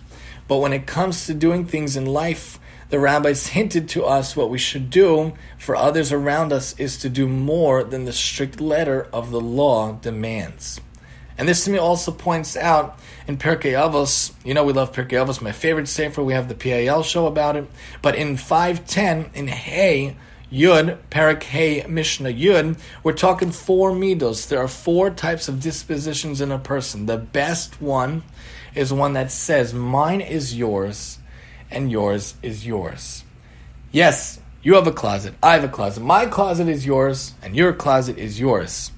But 0.47 0.57
when 0.57 0.73
it 0.73 0.87
comes 0.87 1.27
to 1.27 1.33
doing 1.33 1.65
things 1.65 1.95
in 1.95 2.05
life, 2.05 2.59
the 2.89 2.99
rabbis 2.99 3.47
hinted 3.47 3.87
to 3.89 4.03
us 4.03 4.35
what 4.35 4.49
we 4.49 4.57
should 4.57 4.89
do 4.89 5.31
for 5.57 5.77
others 5.77 6.11
around 6.11 6.51
us 6.51 6.77
is 6.77 6.97
to 6.97 7.09
do 7.09 7.25
more 7.27 7.85
than 7.85 8.03
the 8.03 8.11
strict 8.11 8.59
letter 8.59 9.07
of 9.13 9.31
the 9.31 9.39
law 9.39 9.93
demands. 9.93 10.81
And 11.37 11.47
this 11.47 11.63
to 11.63 11.71
me 11.71 11.77
also 11.77 12.11
points 12.11 12.57
out 12.57 12.99
in 13.27 13.37
Pirkei 13.37 13.73
Avos, 13.73 14.33
you 14.43 14.53
know 14.53 14.65
we 14.65 14.73
love 14.73 14.91
Pirkei 14.91 15.25
Avos, 15.25 15.41
my 15.41 15.53
favorite 15.53 15.87
sefer, 15.87 16.21
we 16.21 16.33
have 16.33 16.49
the 16.49 16.55
PIL 16.55 17.03
show 17.03 17.27
about 17.27 17.55
it, 17.55 17.69
but 18.01 18.15
in 18.15 18.35
510, 18.35 19.31
in 19.33 19.47
Hey, 19.47 20.17
Yud, 20.51 20.97
Parak 21.09 21.43
Hey, 21.43 21.85
Mishnah 21.87 22.33
Yud, 22.33 22.77
we're 23.03 23.13
talking 23.13 23.51
four 23.51 23.93
midos. 23.93 24.49
There 24.49 24.59
are 24.59 24.67
four 24.67 25.09
types 25.09 25.47
of 25.47 25.61
dispositions 25.61 26.41
in 26.41 26.51
a 26.51 26.59
person. 26.59 27.05
The 27.05 27.17
best 27.17 27.81
one 27.81 28.23
is 28.75 28.91
one 28.91 29.13
that 29.13 29.31
says, 29.31 29.73
mine 29.73 30.19
is 30.19 30.57
yours, 30.57 31.19
and 31.69 31.89
yours 31.89 32.35
is 32.43 32.67
yours. 32.67 33.23
Yes, 33.93 34.41
you 34.61 34.75
have 34.75 34.87
a 34.87 34.91
closet. 34.91 35.35
I 35.41 35.53
have 35.53 35.63
a 35.63 35.69
closet. 35.69 36.03
My 36.03 36.25
closet 36.25 36.67
is 36.67 36.85
yours, 36.85 37.33
and 37.41 37.55
your 37.55 37.71
closet 37.71 38.17
is 38.17 38.37
yours. 38.37 38.91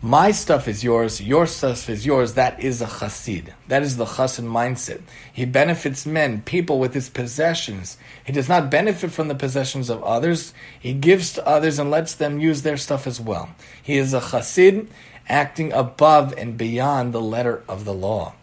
My 0.00 0.30
stuff 0.30 0.68
is 0.68 0.84
yours, 0.84 1.20
your 1.20 1.44
stuff 1.44 1.90
is 1.90 2.06
yours. 2.06 2.34
That 2.34 2.62
is 2.62 2.80
a 2.80 2.86
chassid. 2.86 3.52
That 3.66 3.82
is 3.82 3.96
the 3.96 4.04
chassid 4.04 4.44
mindset. 4.44 5.02
He 5.32 5.44
benefits 5.44 6.06
men, 6.06 6.42
people 6.42 6.78
with 6.78 6.94
his 6.94 7.08
possessions. 7.08 7.98
He 8.24 8.32
does 8.32 8.48
not 8.48 8.70
benefit 8.70 9.10
from 9.10 9.26
the 9.26 9.34
possessions 9.34 9.90
of 9.90 10.00
others. 10.04 10.54
He 10.78 10.92
gives 10.92 11.32
to 11.32 11.44
others 11.44 11.80
and 11.80 11.90
lets 11.90 12.14
them 12.14 12.38
use 12.38 12.62
their 12.62 12.76
stuff 12.76 13.08
as 13.08 13.20
well. 13.20 13.48
He 13.82 13.96
is 13.96 14.14
a 14.14 14.20
chassid 14.20 14.86
acting 15.28 15.72
above 15.72 16.32
and 16.38 16.56
beyond 16.56 17.12
the 17.12 17.20
letter 17.20 17.64
of 17.68 17.84
the 17.84 17.92
law. 17.92 18.34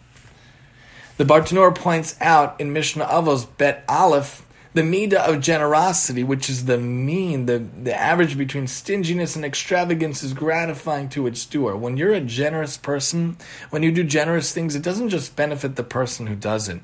The 1.16 1.24
Bartanur 1.24 1.74
points 1.74 2.16
out 2.20 2.60
in 2.60 2.74
Mishnah 2.74 3.06
Avos 3.06 3.48
Bet 3.56 3.82
Aleph 3.88 4.45
the 4.76 4.82
midah 4.82 5.26
of 5.26 5.40
generosity, 5.40 6.22
which 6.22 6.50
is 6.50 6.66
the 6.66 6.76
mean, 6.76 7.46
the, 7.46 7.58
the 7.82 7.98
average 7.98 8.36
between 8.36 8.66
stinginess 8.66 9.34
and 9.34 9.42
extravagance, 9.42 10.22
is 10.22 10.34
gratifying 10.34 11.08
to 11.08 11.26
its 11.26 11.46
doer. 11.46 11.74
When 11.74 11.96
you're 11.96 12.12
a 12.12 12.20
generous 12.20 12.76
person, 12.76 13.38
when 13.70 13.82
you 13.82 13.90
do 13.90 14.04
generous 14.04 14.52
things, 14.52 14.74
it 14.74 14.82
doesn't 14.82 15.08
just 15.08 15.34
benefit 15.34 15.76
the 15.76 15.82
person 15.82 16.26
who 16.26 16.34
does 16.36 16.68
it. 16.68 16.80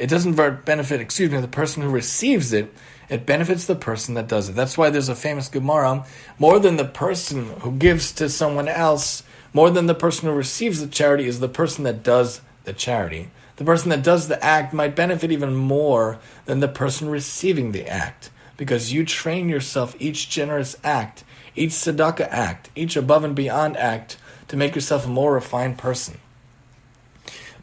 It 0.00 0.08
doesn't 0.08 0.34
benefit, 0.64 1.00
excuse 1.00 1.30
me, 1.30 1.40
the 1.40 1.46
person 1.46 1.84
who 1.84 1.90
receives 1.90 2.52
it. 2.52 2.74
It 3.08 3.26
benefits 3.26 3.64
the 3.64 3.76
person 3.76 4.14
that 4.14 4.26
does 4.26 4.48
it. 4.48 4.56
That's 4.56 4.76
why 4.76 4.90
there's 4.90 5.08
a 5.08 5.14
famous 5.14 5.48
Gemara 5.48 6.04
more 6.36 6.58
than 6.58 6.78
the 6.78 6.84
person 6.84 7.50
who 7.60 7.70
gives 7.70 8.10
to 8.12 8.28
someone 8.28 8.66
else, 8.66 9.22
more 9.52 9.70
than 9.70 9.86
the 9.86 9.94
person 9.94 10.28
who 10.28 10.34
receives 10.34 10.80
the 10.80 10.88
charity, 10.88 11.26
is 11.26 11.38
the 11.38 11.48
person 11.48 11.84
that 11.84 12.02
does 12.02 12.40
the 12.64 12.72
charity 12.72 13.30
the 13.60 13.66
person 13.66 13.90
that 13.90 14.02
does 14.02 14.28
the 14.28 14.42
act 14.42 14.72
might 14.72 14.96
benefit 14.96 15.30
even 15.30 15.54
more 15.54 16.18
than 16.46 16.60
the 16.60 16.66
person 16.66 17.10
receiving 17.10 17.72
the 17.72 17.86
act 17.86 18.30
because 18.56 18.90
you 18.90 19.04
train 19.04 19.50
yourself 19.50 19.94
each 19.98 20.30
generous 20.30 20.78
act, 20.82 21.24
each 21.54 21.72
tzedakah 21.72 22.26
act, 22.30 22.70
each 22.74 22.96
above 22.96 23.22
and 23.22 23.36
beyond 23.36 23.76
act 23.76 24.16
to 24.48 24.56
make 24.56 24.74
yourself 24.74 25.04
a 25.04 25.10
more 25.10 25.34
refined 25.34 25.76
person. 25.76 26.16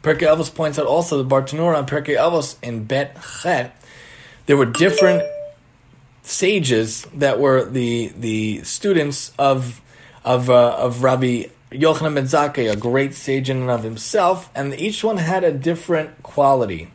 Pirkei 0.00 0.28
Avos 0.28 0.54
points 0.54 0.78
out 0.78 0.86
also 0.86 1.20
the 1.20 1.28
Bartanura 1.28 1.76
on 1.76 1.84
Pirkei 1.84 2.16
Avos 2.16 2.54
in 2.62 2.84
Bet 2.84 3.16
Chet, 3.42 3.74
there 4.46 4.56
were 4.56 4.66
different 4.66 5.24
sages 6.22 7.08
that 7.12 7.40
were 7.40 7.64
the 7.64 8.12
the 8.16 8.62
students 8.62 9.32
of 9.36 9.80
of 10.24 10.48
uh, 10.48 10.76
of 10.76 11.02
Rabbi 11.02 11.46
Yochanan 11.70 12.14
ben 12.14 12.24
Zakkai, 12.24 12.72
a 12.72 12.76
great 12.76 13.12
sage 13.12 13.50
in 13.50 13.58
and 13.58 13.70
of 13.70 13.82
himself, 13.82 14.50
and 14.54 14.74
each 14.74 15.04
one 15.04 15.18
had 15.18 15.44
a 15.44 15.52
different 15.52 16.22
quality. 16.22 16.90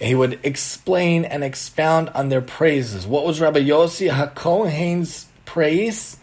He 0.00 0.14
would 0.14 0.40
explain 0.42 1.24
and 1.24 1.44
expound 1.44 2.08
on 2.10 2.30
their 2.30 2.40
praises. 2.40 3.06
What 3.06 3.26
was 3.26 3.40
Rabbi 3.40 3.60
Yossi 3.60 4.10
HaKohen's 4.10 5.26
praise? 5.44 6.16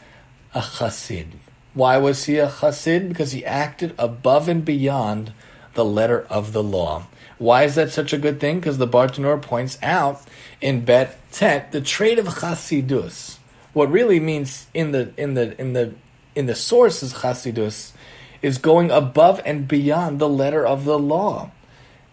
A 0.56 0.62
chassid. 0.62 1.28
Why 1.76 1.98
was 1.98 2.26
he 2.26 2.38
a 2.38 2.50
chassid? 2.50 3.10
Because 3.10 3.32
he 3.32 3.46
acted 3.46 3.94
above 3.98 4.48
and 4.48 4.66
beyond 4.66 5.32
the 5.76 5.86
letter 5.86 6.26
of 6.30 6.54
the 6.54 6.64
law. 6.64 7.08
Why 7.38 7.64
is 7.64 7.76
that 7.76 7.92
such 7.92 8.14
a 8.14 8.18
good 8.18 8.40
thing? 8.40 8.60
Because 8.60 8.78
the 8.78 8.88
Bartanur 8.88 9.42
points 9.42 9.78
out 9.82 10.22
in 10.62 10.86
Bet 10.86 11.18
Tet 11.32 11.72
the 11.72 11.82
trait 11.82 12.20
of 12.20 12.28
chassidus. 12.28 13.38
What 13.74 13.92
really 13.92 14.20
means 14.20 14.68
in 14.74 14.92
the 14.92 15.12
in 15.18 15.34
the 15.34 15.60
in 15.60 15.74
the 15.74 15.94
in 16.36 16.46
the 16.46 16.56
sources 16.56 17.14
Chasidus 17.16 17.94
is 18.42 18.58
going 18.58 18.92
above 18.92 19.42
and 19.46 19.68
beyond 19.68 20.20
the 20.20 20.30
letter 20.30 20.66
of 20.66 20.86
the 20.86 21.00
law. 21.00 21.52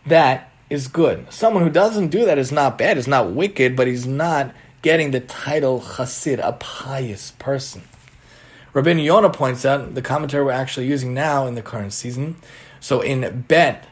That 0.06 0.50
is 0.68 0.86
good. 0.88 1.32
Someone 1.32 1.64
who 1.64 1.70
doesn't 1.70 2.08
do 2.08 2.24
that 2.24 2.38
is 2.38 2.52
not 2.52 2.78
bad, 2.78 2.96
is 2.96 3.08
not 3.08 3.32
wicked, 3.32 3.74
but 3.76 3.86
he's 3.86 4.06
not 4.06 4.54
getting 4.82 5.10
the 5.10 5.20
title 5.20 5.80
Chasid, 5.80 6.38
a 6.38 6.52
pious 6.52 7.32
person. 7.32 7.82
Rabbi 8.72 8.92
Yonah 8.92 9.30
points 9.30 9.64
out 9.64 9.94
the 9.94 10.02
commentary 10.02 10.44
we're 10.44 10.52
actually 10.52 10.86
using 10.86 11.12
now 11.12 11.46
in 11.46 11.56
the 11.56 11.62
current 11.62 11.92
season. 11.92 12.36
So 12.78 13.00
in 13.00 13.44
Bet 13.48 13.86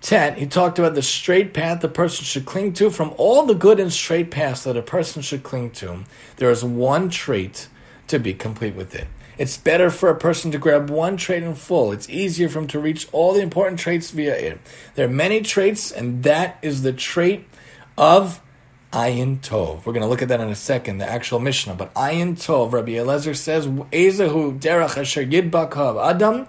Tet, 0.00 0.38
he 0.38 0.46
talked 0.46 0.78
about 0.78 0.94
the 0.94 1.02
straight 1.02 1.52
path 1.52 1.80
the 1.80 1.88
person 1.88 2.24
should 2.24 2.46
cling 2.46 2.72
to. 2.74 2.90
From 2.90 3.12
all 3.18 3.44
the 3.44 3.54
good 3.54 3.78
and 3.78 3.92
straight 3.92 4.30
paths 4.30 4.64
that 4.64 4.76
a 4.76 4.82
person 4.82 5.20
should 5.20 5.42
cling 5.42 5.72
to, 5.72 6.04
there 6.36 6.50
is 6.50 6.64
one 6.64 7.10
trait 7.10 7.68
to 8.06 8.18
be 8.18 8.32
complete 8.32 8.74
with 8.74 8.94
it. 8.94 9.08
It's 9.40 9.56
better 9.56 9.88
for 9.88 10.10
a 10.10 10.14
person 10.14 10.50
to 10.50 10.58
grab 10.58 10.90
one 10.90 11.16
trait 11.16 11.42
in 11.42 11.54
full. 11.54 11.92
It's 11.92 12.10
easier 12.10 12.50
for 12.50 12.58
him 12.58 12.66
to 12.66 12.78
reach 12.78 13.08
all 13.10 13.32
the 13.32 13.40
important 13.40 13.80
traits 13.80 14.10
via 14.10 14.36
it. 14.36 14.60
There 14.96 15.06
are 15.06 15.10
many 15.10 15.40
traits, 15.40 15.90
and 15.90 16.22
that 16.24 16.58
is 16.60 16.82
the 16.82 16.92
trait 16.92 17.46
of 17.96 18.42
Ayin 18.92 19.40
Tov. 19.40 19.86
We're 19.86 19.94
going 19.94 20.02
to 20.02 20.08
look 20.08 20.20
at 20.20 20.28
that 20.28 20.40
in 20.40 20.50
a 20.50 20.54
second, 20.54 20.98
the 20.98 21.10
actual 21.10 21.40
Mishnah. 21.40 21.74
But 21.76 21.94
Ayin 21.94 22.34
Tov, 22.34 22.72
Rabbi 22.72 22.92
Eliezer 22.92 23.32
says, 23.32 23.66
Ezehu 23.66 24.60
derach 24.60 24.98
asher 24.98 25.24
yidbakav 25.24 26.10
adam. 26.10 26.46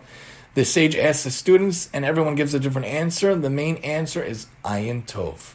The 0.55 0.65
sage 0.65 0.97
asks 0.97 1.23
the 1.23 1.31
students, 1.31 1.89
and 1.93 2.03
everyone 2.03 2.35
gives 2.35 2.53
a 2.53 2.59
different 2.59 2.87
answer. 2.87 3.33
The 3.35 3.49
main 3.49 3.77
answer 3.77 4.21
is 4.21 4.47
Ayin 4.65 5.05
Tov, 5.05 5.53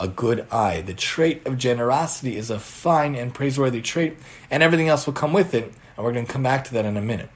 a 0.00 0.08
good 0.08 0.46
eye. 0.50 0.80
The 0.80 0.94
trait 0.94 1.46
of 1.46 1.58
generosity 1.58 2.38
is 2.38 2.48
a 2.48 2.58
fine 2.58 3.14
and 3.14 3.34
praiseworthy 3.34 3.82
trait, 3.82 4.16
and 4.50 4.62
everything 4.62 4.88
else 4.88 5.04
will 5.04 5.12
come 5.12 5.34
with 5.34 5.52
it. 5.52 5.70
And 5.98 6.04
we're 6.04 6.12
going 6.12 6.26
to 6.26 6.32
come 6.32 6.44
back 6.44 6.62
to 6.64 6.72
that 6.74 6.84
in 6.84 6.96
a 6.96 7.02
minute. 7.02 7.28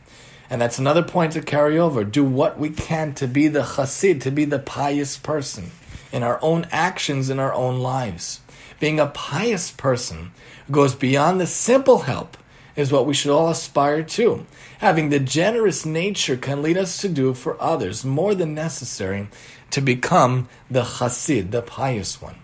And 0.48 0.60
that's 0.60 0.78
another 0.78 1.02
point 1.02 1.32
to 1.32 1.42
carry 1.42 1.76
over. 1.76 2.04
Do 2.04 2.24
what 2.24 2.60
we 2.60 2.70
can 2.70 3.12
to 3.14 3.26
be 3.26 3.48
the 3.48 3.62
chassid, 3.62 4.20
to 4.20 4.30
be 4.30 4.44
the 4.44 4.60
pious 4.60 5.18
person 5.18 5.72
in 6.12 6.22
our 6.22 6.38
own 6.42 6.68
actions, 6.70 7.28
in 7.28 7.40
our 7.40 7.52
own 7.52 7.80
lives. 7.80 8.40
Being 8.78 9.00
a 9.00 9.08
pious 9.08 9.72
person 9.72 10.30
goes 10.70 10.94
beyond 10.94 11.40
the 11.40 11.46
simple 11.48 12.00
help 12.00 12.36
is 12.76 12.92
what 12.92 13.04
we 13.04 13.14
should 13.14 13.32
all 13.32 13.48
aspire 13.48 14.04
to. 14.04 14.46
Having 14.78 15.08
the 15.08 15.18
generous 15.18 15.84
nature 15.84 16.36
can 16.36 16.62
lead 16.62 16.78
us 16.78 16.98
to 16.98 17.08
do 17.08 17.34
for 17.34 17.60
others 17.60 18.04
more 18.04 18.32
than 18.32 18.54
necessary 18.54 19.26
to 19.70 19.80
become 19.80 20.48
the 20.70 20.82
chassid, 20.82 21.50
the 21.50 21.62
pious 21.62 22.22
one. 22.22 22.36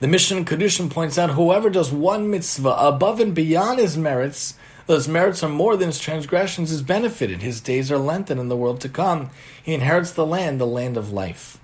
The 0.00 0.08
Mishnah 0.08 0.42
Kedushin 0.44 0.90
points 0.90 1.16
out 1.16 1.30
whoever 1.30 1.70
does 1.70 1.92
one 1.92 2.28
mitzvah 2.28 2.76
above 2.76 3.20
and 3.20 3.34
beyond 3.34 3.78
his 3.78 3.96
merits 3.96 4.54
those 4.86 5.08
merits 5.08 5.42
are 5.42 5.48
more 5.48 5.76
than 5.76 5.88
his 5.88 5.98
transgressions 5.98 6.70
is 6.70 6.82
benefited. 6.82 7.42
His 7.42 7.60
days 7.60 7.90
are 7.90 7.98
lengthened 7.98 8.40
in 8.40 8.48
the 8.48 8.56
world 8.56 8.80
to 8.82 8.88
come. 8.88 9.30
He 9.62 9.74
inherits 9.74 10.12
the 10.12 10.26
land, 10.26 10.60
the 10.60 10.66
land 10.66 10.96
of 10.96 11.12
life. 11.12 11.58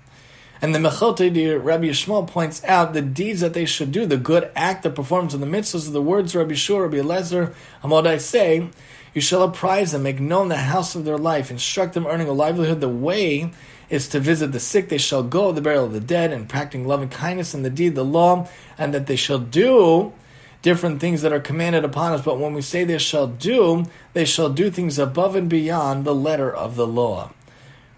And 0.61 0.75
the 0.75 0.79
Mechilta, 0.79 1.63
Rabbi 1.63 1.85
Yishmael 1.85 2.27
points 2.27 2.63
out 2.65 2.93
the 2.93 3.01
deeds 3.01 3.41
that 3.41 3.53
they 3.53 3.65
should 3.65 3.91
do, 3.91 4.05
the 4.05 4.17
good 4.17 4.51
act, 4.55 4.83
the 4.83 4.91
performance 4.91 5.33
of 5.33 5.39
the 5.39 5.47
mitzvahs, 5.47 5.87
of 5.87 5.93
the 5.93 6.01
words 6.01 6.35
Rabbi 6.35 6.53
Shur, 6.53 6.83
Rabbi 6.83 6.97
Eliezer, 6.97 7.53
I 7.83 8.17
say, 8.17 8.69
you 9.13 9.21
shall 9.21 9.41
apprise 9.41 9.91
them, 9.91 10.03
make 10.03 10.19
known 10.19 10.49
the 10.49 10.57
house 10.57 10.95
of 10.95 11.03
their 11.03 11.17
life, 11.17 11.49
instruct 11.49 11.95
them 11.95 12.05
earning 12.05 12.27
a 12.27 12.33
livelihood. 12.33 12.79
The 12.79 12.89
way 12.89 13.51
is 13.89 14.07
to 14.09 14.19
visit 14.19 14.51
the 14.51 14.59
sick, 14.59 14.89
they 14.89 14.99
shall 14.99 15.23
go, 15.23 15.51
the 15.51 15.61
burial 15.61 15.85
of 15.85 15.93
the 15.93 15.99
dead, 15.99 16.31
and 16.31 16.47
practicing 16.47 16.87
loving 16.87 17.09
kindness 17.09 17.53
and 17.53 17.65
the 17.65 17.69
deed, 17.69 17.95
the 17.95 18.05
law, 18.05 18.47
and 18.77 18.93
that 18.93 19.07
they 19.07 19.15
shall 19.15 19.39
do 19.39 20.13
different 20.61 20.99
things 20.99 21.21
that 21.21 21.33
are 21.33 21.39
commanded 21.39 21.83
upon 21.83 22.13
us, 22.13 22.21
but 22.21 22.39
when 22.39 22.53
we 22.53 22.61
say 22.61 22.83
they 22.83 22.97
shall 22.97 23.27
do, 23.27 23.85
they 24.13 24.25
shall 24.25 24.49
do 24.49 24.69
things 24.69 24.99
above 24.99 25.35
and 25.35 25.49
beyond 25.49 26.05
the 26.05 26.15
letter 26.15 26.53
of 26.53 26.75
the 26.75 26.87
law. 26.87 27.31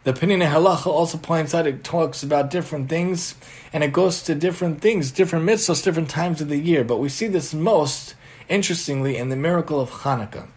The 0.04 0.14
Peninei 0.14 0.52
Halacha 0.52 0.88
also 0.88 1.18
points 1.18 1.54
out 1.54 1.66
it 1.66 1.84
talks 1.84 2.24
about 2.24 2.50
different 2.50 2.90
things, 2.90 3.36
and 3.72 3.84
it 3.84 3.94
goes 3.94 4.22
to 4.24 4.36
different 4.36 4.82
things, 4.82 5.12
different 5.12 5.46
mitzvahs, 5.46 5.84
different 5.84 6.10
times 6.10 6.42
of 6.42 6.50
the 6.50 6.58
year. 6.58 6.84
But 6.84 6.98
we 6.98 7.08
see 7.08 7.28
this 7.28 7.54
most 7.54 8.16
interestingly 8.50 9.16
in 9.16 9.30
the 9.30 9.38
miracle 9.38 9.80
of 9.80 9.90
Hanukkah. 9.90 10.48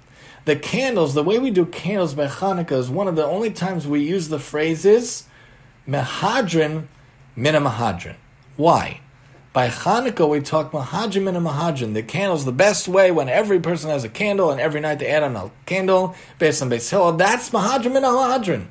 The 0.46 0.56
candles, 0.56 1.14
the 1.14 1.22
way 1.22 1.38
we 1.38 1.50
do 1.50 1.66
candles 1.66 2.14
by 2.14 2.26
Hanukkah 2.26 2.72
is 2.72 2.90
one 2.90 3.08
of 3.08 3.16
the 3.16 3.24
only 3.24 3.50
times 3.50 3.86
we 3.86 4.02
use 4.02 4.28
the 4.28 4.38
phrases 4.38 5.24
mehadrin 5.88 6.86
mina 7.36 7.60
mehadrin. 7.60 8.16
Why? 8.56 9.00
By 9.56 9.68
Hanukkah, 9.68 10.28
we 10.28 10.40
talk 10.40 10.72
mahajim 10.72 11.26
and 11.28 11.34
a 11.34 11.40
mahajim. 11.40 11.94
The 11.94 12.02
candle's 12.02 12.44
the 12.44 12.52
best 12.52 12.88
way 12.88 13.10
when 13.10 13.30
every 13.30 13.58
person 13.58 13.88
has 13.88 14.04
a 14.04 14.08
candle 14.10 14.50
and 14.50 14.60
every 14.60 14.82
night 14.82 14.98
they 14.98 15.06
add 15.06 15.22
on 15.22 15.34
a 15.34 15.50
candle 15.64 16.14
based 16.38 16.60
on 16.60 16.68
Beis 16.68 16.90
Hillel. 16.90 17.12
That's 17.12 17.48
mahajim 17.48 17.96
and 17.96 18.04
a 18.04 18.08
mahajim. 18.08 18.66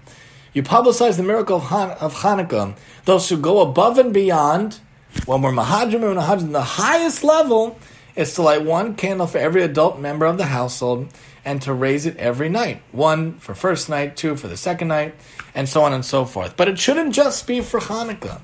You 0.54 0.62
publicize 0.62 1.18
the 1.18 1.24
miracle 1.24 1.58
of, 1.58 1.64
Han- 1.64 1.98
of 2.00 2.14
Hanukkah. 2.18 2.78
Those 3.06 3.28
who 3.28 3.38
go 3.38 3.62
above 3.62 3.98
and 3.98 4.14
beyond, 4.14 4.80
when 5.26 5.42
we're 5.42 5.52
mahajim 5.52 6.04
and 6.04 6.20
mahajim, 6.20 6.52
the 6.52 6.62
highest 6.62 7.24
level 7.24 7.80
is 8.16 8.36
to 8.36 8.44
light 8.44 8.64
one 8.64 8.94
candle 8.94 9.26
for 9.26 9.40
every 9.40 9.64
adult 9.64 10.00
member 10.00 10.28
of 10.28 10.38
the 10.38 10.46
household 10.46 11.08
and 11.44 11.64
to 11.64 11.74
raise 11.74 12.06
it 12.06 12.16
every 12.18 12.48
night. 12.48 12.84
One 12.92 13.40
for 13.40 13.56
first 13.56 13.90
night, 13.90 14.16
two 14.16 14.36
for 14.36 14.48
the 14.48 14.56
second 14.56 14.90
night, 14.90 15.16
and 15.56 15.68
so 15.68 15.82
on 15.82 15.94
and 15.94 16.06
so 16.06 16.26
forth. 16.26 16.56
But 16.56 16.68
it 16.68 16.78
shouldn't 16.78 17.16
just 17.16 17.48
be 17.48 17.62
for 17.62 17.80
Hanukkah. 17.80 18.42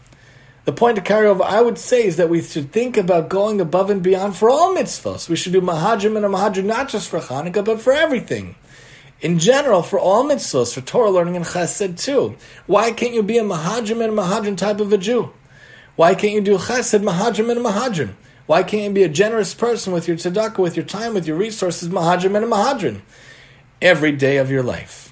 The 0.63 0.71
point 0.71 0.95
to 0.95 1.01
carry 1.01 1.25
over, 1.25 1.43
I 1.43 1.61
would 1.61 1.79
say, 1.79 2.05
is 2.05 2.17
that 2.17 2.29
we 2.29 2.41
should 2.41 2.71
think 2.71 2.95
about 2.95 3.29
going 3.29 3.59
above 3.59 3.89
and 3.89 4.03
beyond 4.03 4.35
for 4.35 4.47
all 4.47 4.75
mitzvahs. 4.75 5.27
We 5.27 5.35
should 5.35 5.53
do 5.53 5.61
mahajim 5.61 6.15
and 6.15 6.23
a 6.23 6.29
mahajim 6.29 6.65
not 6.65 6.87
just 6.87 7.09
for 7.09 7.19
Hanukkah, 7.19 7.65
but 7.65 7.81
for 7.81 7.93
everything. 7.93 8.55
In 9.21 9.39
general, 9.39 9.81
for 9.81 9.97
all 9.97 10.23
mitzvahs, 10.23 10.73
for 10.73 10.81
Torah 10.81 11.09
learning 11.09 11.35
and 11.35 11.45
chesed 11.45 11.99
too. 11.99 12.35
Why 12.67 12.91
can't 12.91 13.13
you 13.13 13.23
be 13.23 13.39
a 13.39 13.43
mahajim 13.43 14.03
and 14.03 14.17
a 14.17 14.21
mahajim 14.21 14.55
type 14.55 14.79
of 14.79 14.93
a 14.93 14.99
Jew? 14.99 15.31
Why 15.95 16.13
can't 16.13 16.33
you 16.33 16.41
do 16.41 16.57
chesed, 16.57 17.03
mahajim, 17.03 17.51
and 17.51 17.65
mahajim? 17.65 18.13
Why 18.45 18.61
can't 18.61 18.83
you 18.83 18.91
be 18.91 19.03
a 19.03 19.09
generous 19.09 19.55
person 19.55 19.93
with 19.93 20.07
your 20.07 20.17
tzedakah, 20.17 20.59
with 20.59 20.75
your 20.75 20.85
time, 20.85 21.15
with 21.15 21.25
your 21.25 21.37
resources, 21.37 21.89
mahajim 21.89 22.35
and 22.35 22.51
mahajim? 22.51 23.01
Every 23.81 24.11
day 24.11 24.37
of 24.37 24.51
your 24.51 24.61
life. 24.63 25.10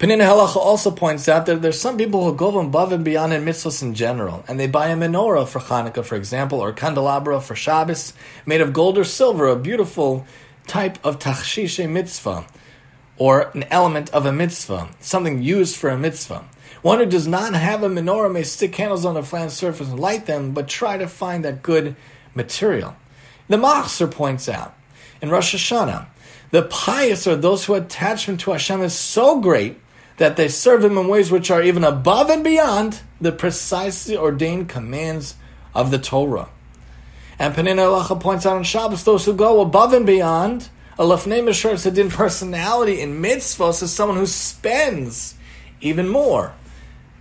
Peninei 0.00 0.24
Halacha 0.24 0.56
also 0.56 0.90
points 0.90 1.28
out 1.28 1.44
that 1.44 1.60
there's 1.60 1.78
some 1.78 1.98
people 1.98 2.24
who 2.24 2.34
go 2.34 2.58
above 2.58 2.90
and 2.90 3.04
beyond 3.04 3.34
in 3.34 3.44
mitzvahs 3.44 3.82
in 3.82 3.92
general, 3.92 4.42
and 4.48 4.58
they 4.58 4.66
buy 4.66 4.88
a 4.88 4.96
menorah 4.96 5.46
for 5.46 5.58
Hanukkah, 5.58 6.02
for 6.02 6.14
example, 6.14 6.58
or 6.58 6.72
candelabra 6.72 7.38
for 7.38 7.54
Shabbos, 7.54 8.14
made 8.46 8.62
of 8.62 8.72
gold 8.72 8.96
or 8.96 9.04
silver, 9.04 9.46
a 9.46 9.56
beautiful 9.56 10.24
type 10.66 10.98
of 11.04 11.18
tachshishe 11.18 11.86
mitzvah, 11.86 12.46
or 13.18 13.50
an 13.52 13.64
element 13.64 14.08
of 14.14 14.24
a 14.24 14.32
mitzvah, 14.32 14.88
something 15.00 15.42
used 15.42 15.76
for 15.76 15.90
a 15.90 15.98
mitzvah. 15.98 16.46
One 16.80 17.00
who 17.00 17.04
does 17.04 17.28
not 17.28 17.52
have 17.52 17.82
a 17.82 17.90
menorah 17.90 18.32
may 18.32 18.44
stick 18.44 18.72
candles 18.72 19.04
on 19.04 19.18
a 19.18 19.22
flat 19.22 19.50
surface 19.50 19.90
and 19.90 20.00
light 20.00 20.24
them, 20.24 20.52
but 20.52 20.66
try 20.66 20.96
to 20.96 21.08
find 21.08 21.44
that 21.44 21.62
good 21.62 21.94
material. 22.34 22.96
The 23.48 23.58
Machzor 23.58 24.10
points 24.10 24.48
out 24.48 24.74
in 25.20 25.28
Rosh 25.28 25.54
Hashanah, 25.54 26.06
the 26.52 26.62
pious 26.62 27.26
are 27.26 27.36
those 27.36 27.66
whose 27.66 27.80
attachment 27.80 28.40
to 28.40 28.52
Hashem 28.52 28.80
is 28.80 28.94
so 28.94 29.42
great 29.42 29.78
that 30.20 30.36
they 30.36 30.48
serve 30.48 30.84
him 30.84 30.98
in 30.98 31.08
ways 31.08 31.30
which 31.30 31.50
are 31.50 31.62
even 31.62 31.82
above 31.82 32.28
and 32.28 32.44
beyond 32.44 33.00
the 33.22 33.32
precisely 33.32 34.14
ordained 34.14 34.68
commands 34.68 35.34
of 35.74 35.90
the 35.90 35.98
Torah. 35.98 36.50
And 37.38 37.54
Peninei 37.54 37.76
Halacha 37.78 38.20
points 38.20 38.44
out 38.44 38.58
on 38.58 38.62
Shabbos 38.62 39.02
those 39.04 39.24
who 39.24 39.32
go 39.32 39.62
above 39.62 39.94
and 39.94 40.04
beyond 40.04 40.68
a 40.98 41.04
lefnei 41.04 41.42
mishur 41.42 42.10
personality 42.10 43.00
in 43.00 43.22
mitzvos 43.22 43.82
is 43.82 43.94
someone 43.94 44.18
who 44.18 44.26
spends 44.26 45.36
even 45.80 46.06
more 46.06 46.52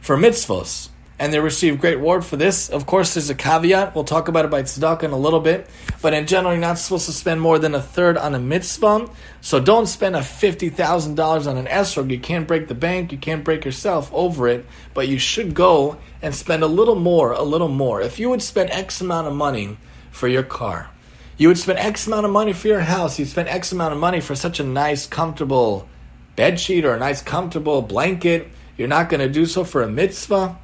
for 0.01 0.17
mitzvos 0.17 0.89
and 1.19 1.34
they 1.34 1.39
receive 1.39 1.82
great 1.82 1.97
reward 1.97 2.23
for 2.23 2.38
this. 2.38 2.69
Of 2.69 2.86
course, 2.86 3.13
there's 3.13 3.29
a 3.29 3.36
caveat. 3.36 3.93
We'll 3.93 4.05
talk 4.05 4.29
about 4.29 4.45
it 4.45 4.51
by 4.51 4.63
tzedakah 4.63 5.03
in 5.03 5.12
a 5.12 5.17
little 5.17 5.41
bit. 5.41 5.69
But 6.01 6.13
in 6.13 6.25
general, 6.25 6.53
you're 6.53 6.62
not 6.62 6.79
supposed 6.79 7.08
to 7.08 7.12
spend 7.12 7.41
more 7.41 7.60
than 7.60 7.75
a 7.75 7.82
third 7.82 8.17
on 8.17 8.36
a 8.36 8.39
mitzvah. 8.39 9.10
So 9.41 9.60
don't 9.60 9.88
spend 9.88 10.15
a 10.15 10.19
$50,000 10.19 11.47
on 11.47 11.58
an 11.58 11.65
esrog. 11.65 12.10
You 12.10 12.19
can't 12.19 12.47
break 12.47 12.69
the 12.69 12.73
bank. 12.73 13.12
You 13.12 13.17
can't 13.17 13.43
break 13.43 13.65
yourself 13.65 14.10
over 14.13 14.47
it. 14.47 14.65
But 14.93 15.10
you 15.10 15.19
should 15.19 15.53
go 15.53 15.97
and 16.21 16.34
spend 16.34 16.63
a 16.63 16.67
little 16.67 16.95
more, 16.95 17.34
a 17.34 17.43
little 17.43 17.67
more. 17.67 18.01
If 18.01 18.17
you 18.17 18.29
would 18.29 18.41
spend 18.41 18.71
X 18.71 19.01
amount 19.01 19.27
of 19.27 19.34
money 19.34 19.77
for 20.12 20.29
your 20.29 20.43
car, 20.43 20.89
you 21.38 21.49
would 21.49 21.58
spend 21.58 21.79
X 21.79 22.08
amount 22.08 22.25
of 22.25 22.32
money 22.32 22.53
for 22.53 22.69
your 22.69 22.82
house, 22.82 23.17
you'd 23.17 23.29
spend 23.29 23.47
X 23.47 23.71
amount 23.71 23.93
of 23.93 23.99
money 23.99 24.19
for 24.19 24.36
such 24.36 24.60
a 24.60 24.63
nice, 24.63 25.08
comfortable 25.08 25.88
bed 26.36 26.60
sheet 26.60 26.84
or 26.84 26.93
a 26.93 26.99
nice, 26.99 27.21
comfortable 27.21 27.82
blanket. 27.82 28.49
You're 28.77 28.89
not 28.89 29.10
going 29.10 29.21
to 29.21 29.29
do 29.29 29.45
so 29.45 29.63
for 29.63 29.82
a 29.82 29.88
mitzvah 29.88 30.58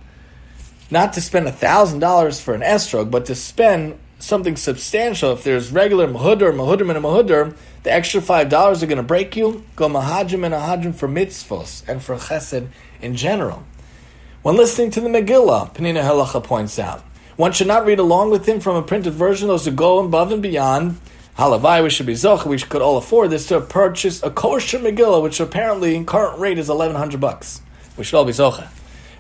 not 0.92 1.14
to 1.14 1.22
spend 1.22 1.48
a 1.48 1.52
$1,000 1.52 2.42
for 2.42 2.54
an 2.54 2.62
esrog, 2.62 3.10
but 3.12 3.26
to 3.26 3.36
spend 3.36 3.98
something 4.20 4.56
substantial. 4.56 5.34
If 5.34 5.44
there's 5.44 5.72
regular 5.72 6.08
mahudr, 6.08 6.54
mahudim, 6.54 6.90
and 6.90 6.98
a 6.98 7.02
mahudr, 7.02 7.56
the 7.84 7.92
extra 7.92 8.22
$5 8.22 8.52
are 8.52 8.86
going 8.86 8.98
to 8.98 9.04
break 9.04 9.36
you. 9.36 9.64
Go 9.76 9.88
mahajim 9.88 10.46
and 10.46 10.54
ahajim 10.54 10.96
for 10.96 11.08
mitzvos 11.08 11.88
and 11.88 12.02
for 12.02 12.16
chesed 12.16 12.68
in 13.02 13.16
general. 13.16 13.64
When 14.42 14.56
listening 14.58 14.92
to 14.92 15.02
the 15.02 15.10
Megillah, 15.10 15.74
Peninei 15.74 16.04
Halacha 16.04 16.44
points 16.44 16.78
out, 16.78 17.02
one 17.36 17.52
should 17.52 17.68
not 17.68 17.86
read 17.86 18.00
along 18.00 18.30
with 18.30 18.48
him 18.48 18.60
from 18.60 18.76
a 18.76 18.82
printed 18.82 19.14
version. 19.14 19.48
Those 19.48 19.66
who 19.66 19.72
go 19.72 20.06
above 20.06 20.32
and 20.32 20.42
beyond, 20.42 21.00
halavai, 21.38 21.84
we 21.84 21.90
should 21.90 22.06
be 22.06 22.14
zoch. 22.14 22.46
We 22.46 22.58
could 22.60 22.82
all 22.82 22.98
afford 22.98 23.32
this 23.32 23.48
to 23.48 23.60
purchase 23.60 24.24
a 24.24 24.30
kosher 24.30 24.80
Megillah, 24.80 25.22
which 25.22 25.40
apparently 25.40 25.96
in 25.96 26.06
current 26.06 26.40
rate 26.40 26.58
is 26.58 26.70
eleven 26.70 26.96
hundred 26.96 27.20
bucks. 27.20 27.62
We 27.98 28.04
should 28.04 28.18
all 28.18 28.26
be 28.26 28.32
zocha. 28.32 28.70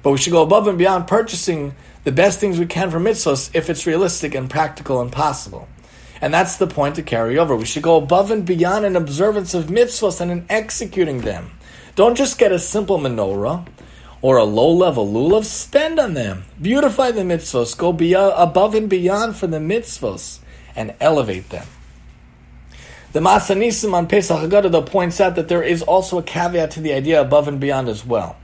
But 0.05 0.11
we 0.11 0.19
should 0.19 0.33
go 0.33 0.43
above 0.43 0.67
and 0.67 0.77
beyond 0.77 1.07
purchasing 1.07 1.73
the 2.03 2.11
best 2.11 2.39
things 2.39 2.59
we 2.59 2.67
can 2.67 2.91
for 2.91 2.99
mitzvahs 2.99 3.49
if 3.55 3.71
it's 3.71 3.87
realistic 3.87 4.35
and 4.35 4.47
practical 4.47 5.01
and 5.01 5.11
possible. 5.11 5.67
And 6.21 6.31
that's 6.31 6.57
the 6.57 6.67
point 6.67 6.93
to 6.97 7.01
carry 7.01 7.39
over. 7.39 7.55
We 7.55 7.65
should 7.65 7.81
go 7.81 7.97
above 7.97 8.29
and 8.29 8.45
beyond 8.45 8.85
in 8.85 8.95
observance 8.95 9.55
of 9.55 9.65
mitzvahs 9.65 10.21
and 10.21 10.29
in 10.29 10.45
executing 10.47 11.21
them. 11.21 11.57
Don't 11.95 12.13
just 12.13 12.37
get 12.37 12.51
a 12.51 12.59
simple 12.59 12.99
menorah 12.99 13.65
or 14.21 14.37
a 14.37 14.43
low 14.43 14.71
level 14.71 15.11
lulav, 15.11 15.43
spend 15.43 15.99
on 15.99 16.13
them. 16.13 16.45
Beautify 16.61 17.09
the 17.09 17.21
mitzvahs. 17.21 17.75
Go 17.75 17.91
beyond, 17.91 18.33
uh, 18.33 18.35
above 18.37 18.75
and 18.75 18.87
beyond 18.87 19.35
for 19.35 19.47
the 19.47 19.57
mitzvahs 19.57 20.37
and 20.75 20.93
elevate 20.99 21.49
them. 21.49 21.65
The 23.13 23.21
Ma'asei 23.21 23.57
Nissim 23.57 23.95
on 23.95 24.05
Pesach 24.05 24.37
Haggadah 24.37 24.85
points 24.85 25.19
out 25.19 25.33
that 25.33 25.47
there 25.47 25.63
is 25.63 25.81
also 25.81 26.19
a 26.19 26.23
caveat 26.23 26.69
to 26.71 26.79
the 26.79 26.93
idea 26.93 27.19
above 27.19 27.47
and 27.47 27.59
beyond 27.59 27.89
as 27.89 28.05
well. 28.05 28.35